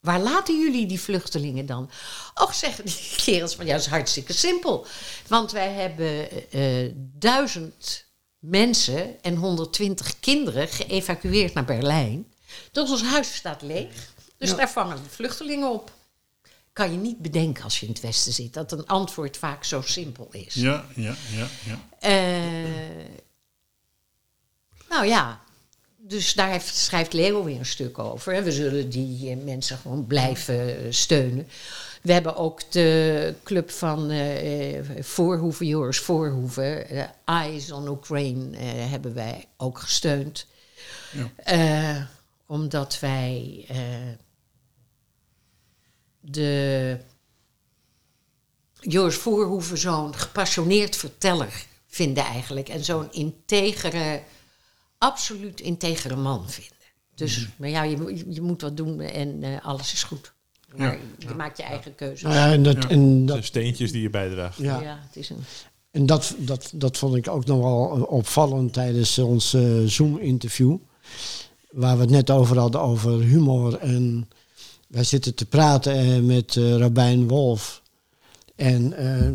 waar 0.00 0.20
laten 0.20 0.60
jullie 0.60 0.86
die 0.86 1.00
vluchtelingen 1.00 1.66
dan? 1.66 1.90
Och, 2.34 2.54
zeggen 2.54 2.84
die 2.84 3.10
kerels 3.24 3.54
van, 3.54 3.66
ja, 3.66 3.72
dat 3.72 3.80
is 3.80 3.86
hartstikke 3.86 4.32
simpel. 4.32 4.86
Want 5.26 5.52
wij 5.52 5.72
hebben 5.72 6.28
eh, 6.50 6.90
duizend 6.96 8.06
mensen 8.38 9.22
en 9.22 9.36
120 9.36 10.20
kinderen 10.20 10.68
geëvacueerd 10.68 11.54
naar 11.54 11.64
Berlijn. 11.64 12.32
Dus 12.72 12.90
ons 12.90 13.02
huis 13.02 13.34
staat 13.34 13.62
leeg. 13.62 14.12
Dus 14.38 14.56
daar 14.56 14.70
vangen 14.70 14.96
we 14.96 15.08
vluchtelingen 15.08 15.70
op 15.70 15.92
kan 16.74 16.92
je 16.92 16.98
niet 16.98 17.18
bedenken 17.18 17.64
als 17.64 17.80
je 17.80 17.86
in 17.86 17.92
het 17.92 18.00
Westen 18.00 18.32
zit 18.32 18.54
dat 18.54 18.72
een 18.72 18.86
antwoord 18.86 19.36
vaak 19.36 19.64
zo 19.64 19.80
simpel 19.80 20.28
is. 20.30 20.54
Ja, 20.54 20.84
ja, 20.94 21.14
ja, 21.30 21.48
ja. 21.64 21.80
Eh, 21.98 23.04
nou 24.88 25.06
ja, 25.06 25.44
dus 26.06 26.34
daar 26.34 26.50
heeft, 26.50 26.74
schrijft 26.74 27.12
Leo 27.12 27.44
weer 27.44 27.58
een 27.58 27.66
stuk 27.66 27.98
over. 27.98 28.44
We 28.44 28.52
zullen 28.52 28.90
die 28.90 29.30
eh, 29.30 29.36
mensen 29.44 29.78
gewoon 29.78 30.06
blijven 30.06 30.78
eh, 30.78 30.84
steunen. 30.90 31.48
We 32.02 32.12
hebben 32.12 32.36
ook 32.36 32.72
de 32.72 33.34
club 33.42 33.70
van 33.70 34.10
eh, 34.10 34.80
Voorhoeven, 35.00 35.66
Joris 35.66 35.98
Voorhoeven, 35.98 36.86
Eyes 37.24 37.72
on 37.72 37.86
Ukraine, 37.86 38.56
hebben 38.64 39.14
wij 39.14 39.46
ook 39.56 39.78
gesteund. 39.78 40.46
Ja. 41.44 42.08
Omdat 42.46 43.00
wij 43.00 43.66
de 46.30 46.98
Joris 48.80 49.14
Voorhoeven 49.16 49.78
zo'n 49.78 50.14
gepassioneerd 50.14 50.96
verteller 50.96 51.66
vinden 51.86 52.24
eigenlijk. 52.24 52.68
En 52.68 52.84
zo'n 52.84 53.12
integere, 53.12 54.20
absoluut 54.98 55.60
integere 55.60 56.16
man 56.16 56.50
vinden. 56.50 56.72
Dus, 57.14 57.48
maar 57.56 57.68
ja, 57.68 57.82
je, 57.82 57.96
moet- 57.96 58.24
je 58.34 58.40
moet 58.42 58.60
wat 58.62 58.76
doen 58.76 59.00
en 59.00 59.42
eh, 59.42 59.64
alles 59.64 59.92
is 59.92 60.02
goed. 60.02 60.32
Maar 60.76 60.98
je 61.18 61.34
maakt 61.36 61.56
je 61.56 61.62
eigen 61.62 61.94
keuzes. 61.94 62.22
Nou 62.22 62.34
ja, 62.34 62.52
en 62.52 62.62
dat, 62.62 62.82
Ja. 62.82 62.88
en 62.88 63.26
Dat 63.26 63.44
steentjes 63.44 63.92
die 63.92 64.02
je 64.02 64.10
bijdraagt. 64.10 64.58
ja. 64.58 64.80
Ja, 64.80 64.98
het 65.06 65.16
is 65.16 65.30
een... 65.30 65.44
En 65.90 66.06
dat, 66.06 66.34
dat, 66.38 66.70
dat 66.74 66.98
vond 66.98 67.14
ik 67.14 67.28
ook 67.28 67.44
nog 67.46 67.58
wel 67.60 67.96
eh, 67.96 68.12
opvallend 68.12 68.72
tijdens 68.72 69.18
ons 69.18 69.54
eh, 69.54 69.62
Zoom-interview. 69.86 70.76
Waar 71.70 71.94
we 71.96 72.00
het 72.00 72.10
net 72.10 72.30
over 72.30 72.58
hadden, 72.58 72.80
over 72.80 73.20
humor. 73.20 73.78
En 73.78 74.28
wij 74.94 75.04
zitten 75.04 75.34
te 75.34 75.46
praten 75.46 75.98
eh, 75.98 76.20
met 76.20 76.56
eh 76.56 76.76
Rabijn 76.76 77.28
Wolf. 77.28 77.82
En 78.56 78.92
eh, 78.92 79.30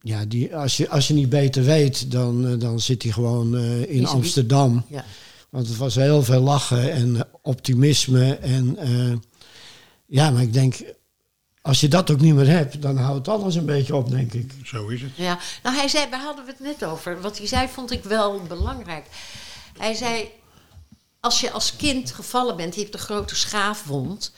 ja, 0.00 0.24
die, 0.24 0.56
als, 0.56 0.76
je, 0.76 0.88
als 0.88 1.08
je 1.08 1.14
niet 1.14 1.28
beter 1.28 1.62
weet, 1.62 2.10
dan, 2.10 2.58
dan 2.58 2.80
zit 2.80 3.02
hij 3.02 3.12
gewoon 3.12 3.56
eh, 3.56 3.90
in 3.90 4.06
Amsterdam. 4.06 4.84
Ja. 4.88 5.04
Want 5.50 5.68
het 5.68 5.76
was 5.76 5.94
heel 5.94 6.22
veel 6.22 6.40
lachen 6.40 6.92
en 6.92 7.28
optimisme. 7.42 8.34
En 8.34 8.76
eh, 8.76 9.12
ja, 10.06 10.30
maar 10.30 10.42
ik 10.42 10.52
denk, 10.52 10.76
als 11.60 11.80
je 11.80 11.88
dat 11.88 12.10
ook 12.10 12.20
niet 12.20 12.34
meer 12.34 12.48
hebt, 12.48 12.82
dan 12.82 12.96
houdt 12.96 13.28
alles 13.28 13.54
een 13.54 13.66
beetje 13.66 13.96
op, 13.96 14.10
denk 14.10 14.32
ik. 14.32 14.52
Zo 14.64 14.88
is 14.88 15.02
het. 15.02 15.10
Ja, 15.14 15.38
nou 15.62 15.76
hij 15.76 15.88
zei, 15.88 16.10
waar 16.10 16.20
hadden 16.20 16.44
we 16.44 16.50
het 16.50 16.60
net 16.60 16.84
over? 16.84 17.20
Wat 17.20 17.38
hij 17.38 17.46
zei 17.46 17.68
vond 17.68 17.90
ik 17.90 18.04
wel 18.04 18.42
belangrijk. 18.48 19.06
Hij 19.78 19.94
zei, 19.94 20.28
als 21.20 21.40
je 21.40 21.50
als 21.50 21.76
kind 21.76 22.12
gevallen 22.12 22.56
bent, 22.56 22.74
je 22.74 22.80
hebt 22.80 22.94
een 22.94 23.00
grote 23.00 23.34
schaafwond... 23.34 24.32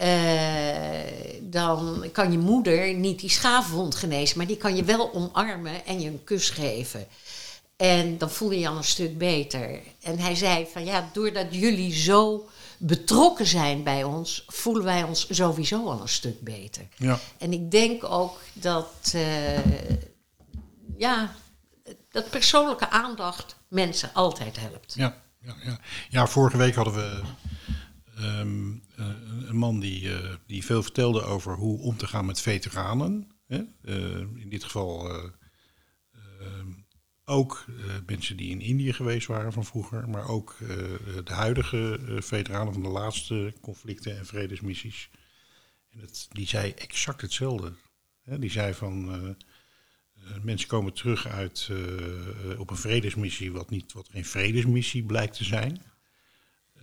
eh, 0.00 1.40
dan 1.42 2.04
kan 2.12 2.32
je 2.32 2.38
moeder 2.38 2.94
niet 2.94 3.20
die 3.20 3.30
schaafwond 3.30 3.94
genezen... 3.94 4.36
maar 4.36 4.46
die 4.46 4.56
kan 4.56 4.76
je 4.76 4.84
wel 4.84 5.14
omarmen 5.14 5.86
en 5.86 6.00
je 6.00 6.08
een 6.08 6.24
kus 6.24 6.50
geven. 6.50 7.06
En 7.76 8.18
dan 8.18 8.30
voel 8.30 8.50
je 8.50 8.58
je 8.58 8.68
al 8.68 8.76
een 8.76 8.84
stuk 8.84 9.18
beter. 9.18 9.80
En 10.02 10.18
hij 10.18 10.34
zei 10.34 10.66
van, 10.72 10.84
ja, 10.84 11.10
doordat 11.12 11.46
jullie 11.50 11.94
zo 11.94 12.48
betrokken 12.78 13.46
zijn 13.46 13.82
bij 13.82 14.04
ons... 14.04 14.44
voelen 14.46 14.84
wij 14.84 15.02
ons 15.02 15.26
sowieso 15.30 15.86
al 15.86 16.00
een 16.00 16.08
stuk 16.08 16.40
beter. 16.40 16.88
Ja. 16.96 17.18
En 17.38 17.52
ik 17.52 17.70
denk 17.70 18.04
ook 18.04 18.38
dat, 18.52 19.12
eh, 19.14 19.66
ja, 20.96 21.34
dat 22.10 22.30
persoonlijke 22.30 22.90
aandacht 22.90 23.56
mensen 23.68 24.10
altijd 24.14 24.60
helpt. 24.60 24.94
Ja, 24.94 25.16
ja, 25.42 25.54
ja. 25.64 25.78
ja, 26.08 26.26
vorige 26.26 26.56
week 26.56 26.74
hadden 26.74 26.94
we 26.94 27.20
ehm, 28.16 28.72
eh, 28.72 28.89
een 29.48 29.56
man 29.56 29.80
die, 29.80 30.14
eh, 30.14 30.34
die 30.46 30.64
veel 30.64 30.82
vertelde 30.82 31.22
over 31.22 31.54
hoe 31.56 31.78
om 31.78 31.96
te 31.96 32.06
gaan 32.06 32.26
met 32.26 32.40
veteranen. 32.40 33.28
Hè? 33.46 33.62
Eh, 33.82 34.20
in 34.20 34.48
dit 34.48 34.64
geval 34.64 35.08
eh, 35.10 35.30
ook 37.24 37.64
eh, 37.68 37.74
mensen 38.06 38.36
die 38.36 38.50
in 38.50 38.60
Indië 38.60 38.92
geweest 38.92 39.26
waren 39.26 39.52
van 39.52 39.64
vroeger, 39.64 40.08
maar 40.08 40.28
ook 40.28 40.56
eh, 40.60 40.68
de 41.24 41.32
huidige 41.32 42.00
eh, 42.08 42.20
veteranen 42.22 42.72
van 42.72 42.82
de 42.82 42.88
laatste 42.88 43.54
conflicten 43.60 44.18
en 44.18 44.26
vredesmissies. 44.26 45.10
En 45.90 46.00
het, 46.00 46.26
die 46.30 46.46
zei 46.46 46.72
exact 46.72 47.20
hetzelfde. 47.20 47.72
Die 48.38 48.50
zei 48.50 48.74
van. 48.74 49.12
eh, 49.14 49.28
eh, 49.28 50.42
mensen 50.42 50.68
komen 50.68 50.92
terug 50.92 51.26
uit, 51.26 51.68
eh, 51.70 52.60
op 52.60 52.70
een 52.70 52.76
vredesmissie, 52.76 53.52
wat, 53.52 53.70
niet, 53.70 53.92
wat 53.92 54.08
geen 54.08 54.24
vredesmissie 54.24 55.04
blijkt 55.04 55.36
te 55.36 55.44
zijn. 55.44 55.82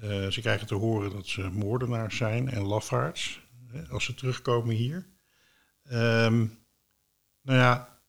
Eh, 0.02 0.28
ze 0.28 0.42
krijgen 0.42 0.68
te 0.68 0.76
horen 0.76 1.12
dat 1.12 1.28
ze 1.28 1.50
moordenaars 1.50 2.18
zijn 2.18 2.50
en 2.50 2.62
lafaards 2.62 3.42
hè, 3.68 3.88
als 3.88 4.04
ze 4.06 4.14
terugkomen 4.14 4.76
hier. 4.76 5.08
Ehm, 5.84 6.38
nou 7.42 7.58
ja, 7.60 8.00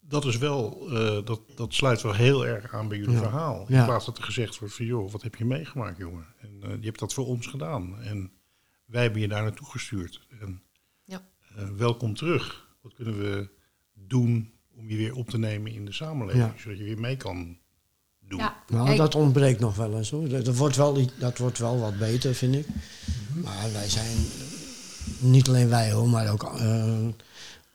dat 0.00 0.24
is 0.24 0.38
wel, 0.38 0.88
eh, 0.90 1.24
dat, 1.24 1.40
dat 1.56 1.74
sluit 1.74 2.02
wel 2.02 2.14
heel 2.14 2.46
erg 2.46 2.74
aan 2.74 2.88
bij 2.88 2.98
jullie 2.98 3.14
Ja. 3.14 3.18
verhaal. 3.20 3.64
Ja. 3.68 3.78
In 3.78 3.84
plaats 3.84 4.06
dat 4.06 4.18
er 4.18 4.24
gezegd 4.24 4.58
wordt 4.58 4.74
van, 4.74 4.86
joh, 4.86 5.10
wat 5.12 5.22
heb 5.22 5.34
je 5.34 5.44
meegemaakt, 5.44 5.98
jongen? 5.98 6.26
En 6.40 6.62
eh, 6.62 6.70
je 6.80 6.86
hebt 6.86 6.98
dat 6.98 7.14
voor 7.14 7.26
ons 7.26 7.46
gedaan. 7.46 8.00
En 8.02 8.32
wij 8.86 9.02
hebben 9.02 9.20
je 9.20 9.28
daar 9.28 9.42
naartoe 9.42 9.66
gestuurd. 9.70 10.26
En 10.40 10.62
Ja. 11.04 11.28
eh, 11.56 11.68
welkom 11.70 12.14
terug. 12.14 12.68
Wat 12.82 12.94
kunnen 12.94 13.18
we 13.18 13.48
doen 13.94 14.52
om 14.76 14.88
je 14.88 14.96
weer 14.96 15.14
op 15.14 15.28
te 15.30 15.38
nemen 15.38 15.72
in 15.72 15.84
de 15.84 15.92
samenleving? 15.92 16.52
Ja. 16.52 16.58
Zodat 16.58 16.78
je 16.78 16.84
weer 16.84 17.00
mee 17.00 17.16
kan 17.16 17.58
doen. 18.28 18.38
Ja, 18.38 18.54
Nou, 18.68 18.96
dat 18.96 19.14
ontbreekt 19.14 19.60
nog 19.60 19.76
wel 19.76 19.96
eens 19.96 20.10
hoor. 20.10 20.28
Dat, 20.28 20.44
dat 20.44 20.56
wordt 20.56 20.76
wel, 20.76 20.98
dat 21.18 21.38
wordt 21.38 21.58
wel 21.58 21.78
wat 21.78 21.98
beter, 21.98 22.34
vind 22.34 22.54
ik. 22.54 22.66
Maar 23.42 23.72
wij 23.72 23.88
zijn, 23.88 24.16
niet 25.18 25.48
alleen 25.48 25.68
wij 25.68 25.92
hoor, 25.92 26.08
maar 26.08 26.30
ook 26.32 26.42
eh, 26.58 26.94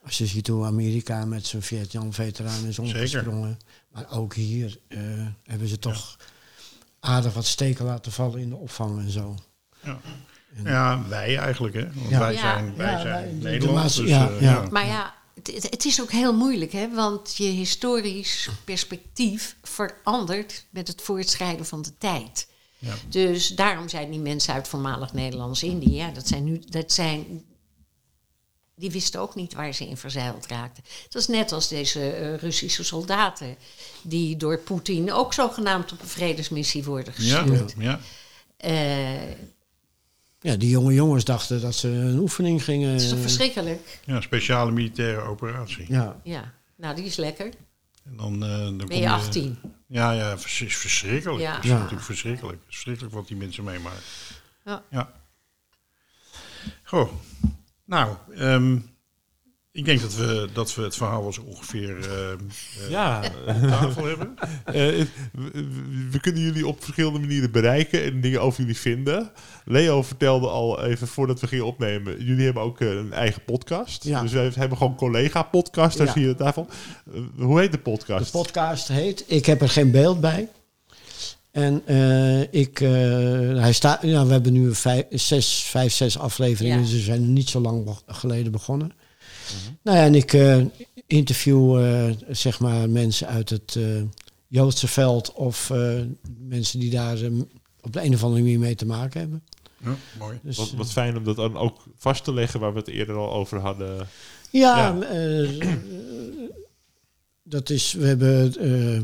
als 0.06 0.18
je 0.18 0.26
ziet 0.26 0.48
hoe 0.48 0.66
Amerika 0.66 1.26
met 1.26 1.46
zijn 1.46 1.62
Vietnam-veteraan 1.62 2.66
is 2.66 2.80
omgesprongen. 2.80 3.58
Maar 3.92 4.06
ook 4.12 4.34
hier 4.34 4.78
eh, 4.88 5.00
hebben 5.44 5.68
ze 5.68 5.80
toch 5.80 6.18
aardig 7.00 7.34
wat 7.34 7.46
steken 7.46 7.86
laten 7.86 8.12
vallen 8.12 8.40
in 8.40 8.50
de 8.50 8.56
opvang 8.56 9.00
en 9.00 9.10
zo. 9.12 9.36
Ja, 10.64 11.02
wij 11.10 11.38
eigenlijk, 11.38 11.76
hè? 11.76 11.88
Want 11.94 12.10
Ja. 12.10 12.20
wij 12.20 12.34
Ja. 12.34 12.40
zijn, 12.40 12.76
wij 12.76 12.92
Ja, 12.92 13.00
zijn 13.02 13.12
wij- 13.14 13.30
de- 13.32 13.38
de 13.40 13.44
Nederland. 13.50 13.78
maas- 13.78 13.96
dus, 13.96 14.10
ja, 14.10 14.30
eh, 14.30 14.42
ja. 14.42 14.68
Maar 14.72 14.86
ja, 14.86 15.14
het, 15.48 15.64
het- 15.70 15.86
is 15.86 16.02
ook 16.02 16.12
heel 16.12 16.34
moeilijk, 16.34 16.72
hè? 16.72 16.94
want 16.94 17.36
je 17.38 17.44
historisch 17.48 18.50
perspectief 18.64 19.56
verandert 19.62 20.66
met 20.70 20.88
het 20.88 21.02
voortschrijden 21.02 21.66
van 21.66 21.82
de 21.82 21.98
tijd. 21.98 22.48
Ja. 22.78 22.94
Dus 23.10 23.48
daarom 23.48 23.90
zijn 23.90 24.12
die 24.12 24.20
mensen 24.20 24.54
uit 24.54 24.68
voormalig 24.68 25.14
Nederlands-Indië, 25.14 25.96
ja, 25.96 26.10
dat 26.12 26.28
zijn 26.28 26.44
nu, 26.44 26.62
dat 26.70 26.92
zijn, 26.92 27.44
die 28.76 28.92
wisten 28.92 29.20
ook 29.20 29.36
niet 29.36 29.54
waar 29.54 29.74
ze 29.74 29.88
in 29.88 29.98
verzeild 29.98 30.46
raakten. 30.46 30.84
Dat 31.10 31.22
is 31.22 31.28
net 31.28 31.52
als 31.52 31.68
deze 31.68 32.12
eh, 32.12 32.36
Russische 32.36 32.84
soldaten, 32.84 33.56
die 34.02 34.38
door 34.38 34.58
Poetin 34.60 35.12
ook 35.14 35.34
zogenaamd 35.34 35.92
op 35.92 36.02
een 36.02 36.08
vredesmissie 36.08 36.84
worden 36.84 37.14
Ja, 37.18 37.42
gestuurd. 37.42 37.74
ja. 37.78 38.00
Eh, 38.58 39.32
Ja, 40.42 40.56
die 40.56 40.70
jonge 40.70 40.94
jongens 40.94 41.24
dachten 41.26 41.62
dat 41.62 41.76
ze 41.76 41.88
een 41.88 42.18
oefening 42.20 42.64
gingen. 42.64 42.90
het 42.92 43.02
is 43.02 43.08
toch 43.08 43.18
eh, 43.18 43.24
verschrikkelijk? 43.24 44.00
ja, 44.06 44.22
speciale 44.22 44.72
militaire 44.72 45.22
operatie. 45.22 45.86
Ja, 45.88 46.20
Ja, 46.24 46.54
nou 46.76 46.96
die 46.96 47.06
is 47.06 47.16
lekker. 47.16 47.46
En 48.06 48.18
dan, 48.18 48.44
eh, 48.44 48.50
dan 48.60 48.78
Ben 48.78 48.88
kom 48.88 48.98
je 48.98 49.10
18? 49.10 49.60
Ja, 49.88 50.12
ja, 50.12 50.34
is 50.34 50.78
verschrikkelijk. 50.78 51.42
Ja. 51.42 51.56
Het 51.56 51.64
is 51.64 51.70
Ja. 51.70 51.76
natuurlijk 51.76 52.04
verschrikkelijk. 52.04 52.58
Het 52.58 52.68
is 52.70 52.74
verschrikkelijk 52.74 53.14
wat 53.14 53.28
die 53.28 53.38
mensen 53.38 53.64
meemaken. 53.64 54.02
Ja. 54.66 54.84
ja. 54.90 55.12
Goh. 56.84 57.12
Nou, 57.86 58.16
ehm, 58.36 58.78
ik 59.80 59.86
denk 59.86 60.02
dat 60.02 60.16
we, 60.16 60.50
dat 60.54 60.76
we 60.76 60.82
het 60.82 60.96
verhaal 60.96 61.22
wel 61.22 61.34
zo 61.34 61.42
ongeveer 61.42 61.98
eh, 62.00 62.32
eh, 62.32 62.90
Ja, 62.90 63.22
op 63.48 63.62
tafel 63.62 64.06
hebben. 64.06 64.36
eh, 64.66 64.74
we, 66.12 66.20
kunnen 66.22 66.42
jullie 66.42 66.68
op 66.68 66.84
verschillende 66.84 67.20
manieren 67.20 67.52
bereiken 67.52 68.04
en 68.04 68.22
dingen 68.22 68.42
over 68.42 68.60
jullie 68.60 68.78
vinden. 68.78 69.32
Leo 69.66 70.04
vertelde 70.04 70.48
al 70.48 70.84
even 70.84 71.08
voordat 71.08 71.40
we 71.40 71.48
gingen 71.48 71.66
opnemen, 71.66 72.26
jullie 72.26 72.46
hebben 72.46 72.64
ook 72.64 72.80
een 72.80 73.14
eigen 73.14 73.44
podcast. 73.44 74.04
Ja. 74.04 74.22
Dus 74.22 74.32
wij 74.32 74.52
hebben 74.54 74.78
gewoon 74.78 74.96
collega-podcasters 74.96 76.14
Ja. 76.14 76.20
hier 76.20 76.36
tafel. 76.36 76.68
Eh, 77.14 77.22
hoe 77.38 77.60
heet 77.60 77.72
de 77.72 77.78
de 77.78 77.84
podcast? 77.84 78.32
podcast 78.32 78.88
heet 78.88 79.24
Ik 79.28 79.46
heb 79.46 79.62
er 79.62 79.70
geen 79.70 79.92
beeld 79.92 80.22
bij. 80.22 80.50
En 81.52 81.82
eh, 81.86 82.42
ik, 82.42 82.82
eh, 82.82 82.90
hij 83.62 83.74
staat, 83.74 84.02
ja, 84.02 84.26
we 84.26 84.32
hebben 84.32 84.54
nu 84.54 84.76
vijf, 84.76 85.06
zes, 85.10 85.64
vijf, 85.64 85.94
zes 85.94 86.18
afleveringen, 86.18 86.78
Ja. 86.78 86.84
dus 86.84 86.92
we 86.94 87.00
zijn 87.00 87.34
niet 87.34 87.50
zo 87.50 87.60
lang 87.60 87.98
geleden 88.08 88.52
begonnen. 88.52 88.92
Nou 89.82 89.98
ja, 89.98 90.04
en 90.04 90.16
ik 90.16 90.34
eh, 90.34 90.62
interview 91.08 91.84
eh, 91.86 92.16
zeg 92.30 92.60
maar 92.60 92.90
mensen 92.90 93.28
uit 93.28 93.50
het 93.50 93.76
eh, 93.78 93.84
Joodse 94.48 94.88
veld 94.88 95.34
of 95.34 95.70
eh, 95.70 96.02
mensen 96.40 96.80
die 96.80 96.90
daar 96.90 97.18
op 97.82 97.94
de 97.94 98.04
een 98.04 98.14
of 98.14 98.24
andere 98.24 98.42
manier 98.42 98.60
mee 98.60 98.76
te 98.76 98.86
maken 98.86 99.20
hebben. 99.20 99.44
Ja, 99.84 99.96
mooi. 100.20 100.40
Dus, 100.44 100.58
Wat, 100.58 100.72
wat 100.72 100.92
fijn 100.92 101.18
om 101.18 101.24
dat 101.24 101.36
dan 101.36 101.58
ook 101.58 101.78
vast 101.98 102.24
te 102.24 102.34
leggen 102.34 102.60
waar 102.60 102.74
we 102.74 102.80
het 102.80 102.88
eerder 102.88 103.16
al 103.16 103.32
over 103.34 103.60
hadden. 103.60 104.08
Ja, 104.52 104.78
Ja. 104.78 105.02
eh, 105.08 105.68
dat 107.44 107.70
is, 107.70 107.94
we 107.94 108.06
hebben 108.06 108.54
eh, 108.60 109.02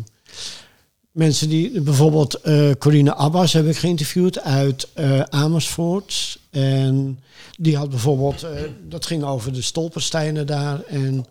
mensen 1.16 1.50
die, 1.50 1.82
bijvoorbeeld 1.82 2.34
eh 2.42 2.72
Corine 2.80 3.16
Abbas 3.16 3.54
heb 3.54 3.66
ik 3.68 3.78
geïnterviewd 3.78 4.42
uit 4.42 4.88
eh, 4.94 5.20
Amersfoort. 5.20 6.38
En 6.50 7.20
die 7.58 7.78
had 7.78 7.90
bijvoorbeeld, 7.90 8.44
eh, 8.44 8.62
dat 8.84 9.06
ging 9.06 9.24
over 9.24 9.54
de 9.54 9.62
stolpersteinen 9.62 10.48
daar. 10.48 10.82
En 10.84 11.26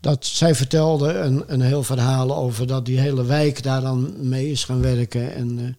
dat 0.00 0.26
zij 0.26 0.54
vertelde 0.54 1.12
een, 1.12 1.44
een 1.46 1.60
heel 1.60 1.82
verhaal 1.82 2.36
over 2.36 2.66
dat 2.66 2.86
die 2.86 2.98
hele 3.00 3.24
wijk 3.24 3.62
daar 3.62 3.80
dan 3.80 4.14
mee 4.28 4.50
is 4.50 4.64
gaan 4.64 4.80
werken. 4.80 5.34
En 5.34 5.76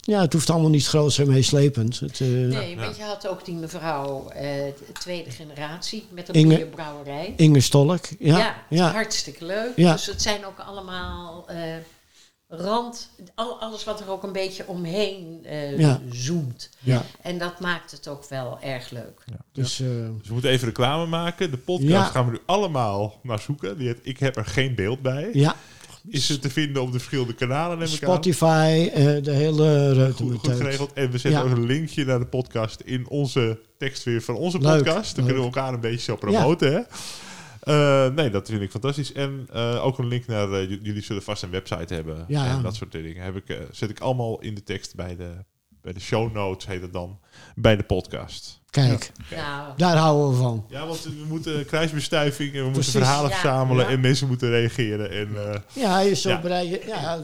ja, 0.00 0.20
het 0.20 0.32
hoeft 0.32 0.50
allemaal 0.50 0.70
niet 0.70 0.86
groots 0.86 1.18
en 1.18 1.28
meeslepend. 1.28 2.00
Het, 2.00 2.20
Nee, 2.20 2.76
want 2.76 2.96
je 2.96 3.02
had 3.02 3.28
ook 3.28 3.44
die 3.44 3.54
mevrouw, 3.54 4.26
de 4.34 4.92
tweede 4.92 5.30
generatie, 5.30 6.04
met 6.10 6.28
een 6.28 6.34
Inge- 6.34 6.56
bierbrouwerij. 6.56 7.34
Inge 7.36 7.60
Stolk. 7.60 8.06
Ja, 8.18 8.38
Ja, 8.38 8.54
ja, 8.68 8.92
hartstikke 8.92 9.44
leuk. 9.44 9.72
Ja. 9.76 9.92
Dus 9.92 10.06
het 10.06 10.22
zijn 10.22 10.46
ook 10.46 10.58
allemaal 10.58 11.44
rand, 12.56 13.10
al, 13.34 13.60
alles 13.60 13.84
wat 13.84 14.00
er 14.00 14.10
ook 14.10 14.22
een 14.22 14.32
beetje 14.32 14.66
omheen 14.66 15.40
eh 15.44 15.78
Ja. 15.78 16.00
zoemt. 16.10 16.70
ja. 16.80 17.02
En 17.22 17.38
dat 17.38 17.60
maakt 17.60 17.90
het 17.90 18.08
ook 18.08 18.28
wel 18.28 18.58
erg 18.60 18.90
leuk. 18.90 19.24
Dus, 19.52 19.80
eh, 19.80 19.86
Dus 19.86 20.26
we 20.28 20.32
moeten 20.32 20.50
even 20.50 20.66
reclame 20.68 21.06
maken. 21.06 21.50
De 21.50 21.56
podcast 21.56 21.90
Ja. 21.90 22.04
gaan 22.04 22.24
we 22.26 22.30
nu 22.30 22.38
allemaal 22.46 23.18
naar 23.22 23.38
zoeken. 23.38 23.78
Die 23.78 23.86
heet 23.86 23.98
Ik 24.02 24.18
heb 24.18 24.36
er 24.36 24.44
geen 24.46 24.74
beeld 24.74 25.02
bij. 25.02 25.30
ja, 25.32 25.54
Is 26.08 26.28
het 26.28 26.42
te 26.42 26.50
vinden 26.50 26.82
op 26.82 26.92
de 26.92 26.98
verschillende 26.98 27.34
kanalen? 27.34 27.78
Neem 27.78 27.86
ik 27.86 27.92
aan? 28.04 28.10
Spotify, 28.10 28.90
eh, 28.94 29.04
de 29.22 29.30
hele 29.30 30.10
Goed, 30.14 30.38
goed 30.38 30.56
geregeld. 30.56 30.92
En 30.92 31.10
we 31.10 31.18
zetten 31.18 31.40
Ja. 31.42 31.46
ook 31.50 31.56
een 31.56 31.66
linkje 31.66 32.04
naar 32.04 32.18
de 32.18 32.26
podcast 32.26 32.80
in 32.80 33.08
onze 33.08 33.58
tekst 33.78 34.02
weer 34.04 34.22
van 34.22 34.34
onze 34.34 34.58
Leuk, 34.58 34.76
podcast. 34.84 35.16
Dan 35.16 35.24
leuk. 35.24 35.32
kunnen 35.34 35.50
we 35.50 35.56
elkaar 35.58 35.74
een 35.74 35.80
beetje 35.80 35.98
zo 36.00 36.16
promoten. 36.16 36.72
Hè? 36.72 36.80
Eh, 37.64 38.06
nee, 38.14 38.30
dat 38.30 38.48
vind 38.48 38.62
ik 38.62 38.70
fantastisch. 38.70 39.12
En 39.12 39.46
eh, 39.52 39.84
ook 39.84 39.98
een 39.98 40.06
link 40.08 40.26
naar... 40.26 40.52
eh, 40.52 40.68
jullie 40.70 41.02
zullen 41.02 41.22
vast 41.22 41.42
een 41.42 41.50
website 41.50 41.94
hebben. 41.94 42.24
Ja. 42.28 42.46
En 42.46 42.62
dat 42.62 42.74
soort 42.74 42.92
dingen. 42.92 43.22
Heb 43.22 43.36
ik, 43.36 43.48
eh, 43.48 43.56
zet 43.70 43.90
ik 43.90 44.00
allemaal 44.00 44.40
in 44.40 44.54
de 44.54 44.62
tekst 44.62 44.94
bij 44.94 45.16
de, 45.16 45.30
bij 45.82 45.92
de 45.92 46.00
show 46.00 46.32
notes, 46.32 46.66
heet 46.66 46.82
het 46.82 46.92
dan. 46.92 47.18
Bij 47.54 47.76
de 47.76 47.82
podcast. 47.82 48.62
Kijk, 48.70 49.12
Nou, 49.30 49.72
daar 49.76 49.96
houden 49.96 50.30
we 50.30 50.36
van. 50.42 50.66
Ja, 50.68 50.86
want 50.86 51.02
we 51.04 51.24
moeten 51.28 51.66
kruisbestuiving 51.66 52.54
en 52.54 52.58
we 52.64 52.70
moeten 52.70 52.84
verhalen 52.92 53.30
Ja. 53.30 53.36
verzamelen 53.36 53.84
Ja. 53.86 53.90
en 53.92 54.00
mensen 54.00 54.28
moeten 54.28 54.50
reageren. 54.50 55.10
En, 55.10 55.28
eh, 55.52 55.60
Ja, 55.72 56.00
je, 56.00 56.14
zo 56.14 56.28
Ja. 56.28 56.40
bereid 56.40 56.68
je, 56.68 56.82
ja, 56.86 57.20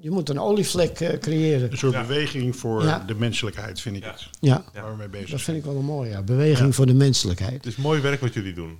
je 0.00 0.10
moet 0.10 0.28
een 0.28 0.38
olievlek 0.40 1.00
eh, 1.00 1.18
creëren. 1.18 1.70
Een 1.70 1.78
soort 1.78 1.92
Ja. 1.92 2.00
beweging 2.06 2.56
voor 2.56 2.82
Ja. 2.84 2.98
de 3.06 3.14
menselijkheid, 3.14 3.80
vind 3.80 3.96
ik 3.96 4.02
Ja. 4.04 4.10
het. 4.10 4.28
Ja, 4.40 4.64
Waar 4.74 4.90
we 4.90 4.96
mee 4.96 5.08
bezig 5.08 5.30
dat 5.30 5.40
vind 5.42 5.56
ik 5.56 5.64
wel 5.64 5.76
een 5.76 5.84
mooi. 5.84 6.10
Ja. 6.10 6.22
Beweging 6.22 6.66
Ja. 6.68 6.72
voor 6.74 6.86
de 6.86 6.94
menselijkheid. 6.94 7.54
het 7.54 7.66
is 7.66 7.76
mooi 7.76 8.00
werk 8.00 8.20
wat 8.20 8.34
jullie 8.34 8.54
doen. 8.54 8.78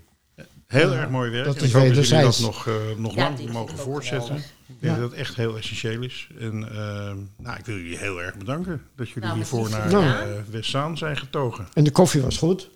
Heel 0.69 0.93
erg 0.95 1.09
mooi 1.11 1.31
werk. 1.31 1.45
dat 1.45 1.57
En 1.57 1.63
is 1.63 1.69
ik 1.69 1.75
hoop 1.75 1.95
dat 1.95 2.09
jullie 2.09 2.25
dat 2.25 2.39
nog, 2.41 2.67
eh, 2.67 2.75
nog 2.97 3.15
Ja, 3.15 3.23
lang 3.23 3.53
mogen 3.53 3.79
voortzetten. 3.79 4.21
geweldig. 4.27 4.51
Ik 4.67 4.81
denk 4.81 4.95
Ja. 4.95 5.01
dat 5.01 5.11
het 5.11 5.21
echt 5.21 5.35
heel 5.37 5.57
essentieel 5.57 6.03
is. 6.03 6.29
En 6.41 6.69
eh, 6.71 7.13
nou, 7.37 7.59
ik 7.59 7.65
wil 7.65 7.77
jullie 7.77 7.99
heel 7.99 8.23
erg 8.23 8.37
bedanken 8.37 8.83
dat 8.97 9.09
jullie 9.09 9.23
Nou, 9.23 9.35
hiervoor 9.37 9.71
naar 9.71 9.91
eh 9.93 10.27
Westzaan 10.51 10.97
zijn 10.99 11.17
getogen. 11.17 11.69
En 11.75 11.85
de 11.85 11.91
koffie 11.91 12.21
was 12.23 12.37
goed. 12.39 12.71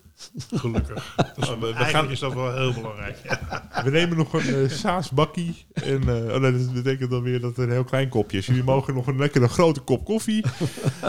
Gelukkig. 0.55 1.15
Dus 1.37 1.49
we- 1.49 1.57
we 1.61 1.75
gaan- 1.85 2.11
is 2.11 2.19
dat 2.19 2.35
wel 2.35 2.55
heel 2.57 2.73
belangrijk. 2.73 3.19
We 3.85 3.91
nemen 3.91 4.17
nog 4.17 4.33
een 4.33 4.55
eh 4.65 4.71
saasbakkie. 4.71 5.67
En 5.73 6.03
oh 6.11 6.37
nee, 6.41 6.53
dat 6.53 6.73
betekent 6.73 7.11
dan 7.11 7.23
weer 7.23 7.41
dat 7.41 7.57
het 7.57 7.67
een 7.67 7.73
heel 7.73 7.85
klein 7.85 8.09
kopje 8.09 8.39
is. 8.39 8.47
Jullie 8.47 8.63
mogen 8.65 8.95
nog 8.95 9.07
een 9.07 9.19
lekkere 9.19 9.49
grote 9.49 9.81
kop 9.81 10.05
koffie. 10.05 10.45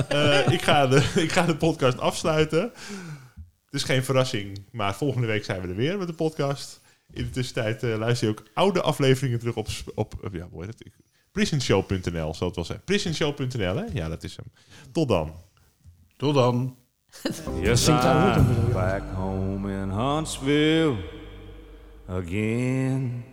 Eh, 0.08 0.48
ik, 0.52 0.62
ga 0.62 0.88
de, 0.88 1.04
ik 1.16 1.32
ga 1.32 1.46
de 1.46 1.56
podcast 1.56 2.00
afsluiten. 2.00 2.72
Het 3.74 3.82
is 3.82 3.88
geen 3.88 4.04
verrassing, 4.04 4.66
maar 4.72 4.96
volgende 4.96 5.28
week 5.28 5.44
zijn 5.44 5.62
we 5.62 5.68
er 5.68 5.76
weer 5.76 5.98
met 5.98 6.08
de 6.08 6.14
podcast. 6.14 6.82
In 7.12 7.24
de 7.24 7.30
tussentijd 7.30 7.84
eh, 7.84 7.98
luister 7.98 8.28
je 8.28 8.34
ook 8.34 8.44
oude 8.54 8.82
afleveringen 8.82 9.40
terug 9.40 9.56
op, 9.56 9.68
op 9.96 10.14
eh, 10.24 10.40
ja, 10.40 10.48
hoe 10.52 10.66
heet 10.66 10.80
het? 10.80 10.94
Prisonshow.nl, 11.32 12.34
zal 12.34 12.48
het 12.48 12.56
wel 12.56 12.66
zijn. 12.66 12.82
Prisonshow.nl, 12.86 13.76
hè? 13.76 13.86
Ja, 13.94 14.10
dat 14.10 14.24
is 14.24 14.36
hem. 14.36 14.46
Tot 14.92 15.08
dan. 15.08 15.34
Tot 16.18 16.34
dan. 16.34 16.78
Yes, 17.62 17.88
I'm 17.88 18.72
back 18.72 19.04
home 19.14 19.72
in 19.72 19.90
Huntsville 19.90 20.96
again. 22.08 23.33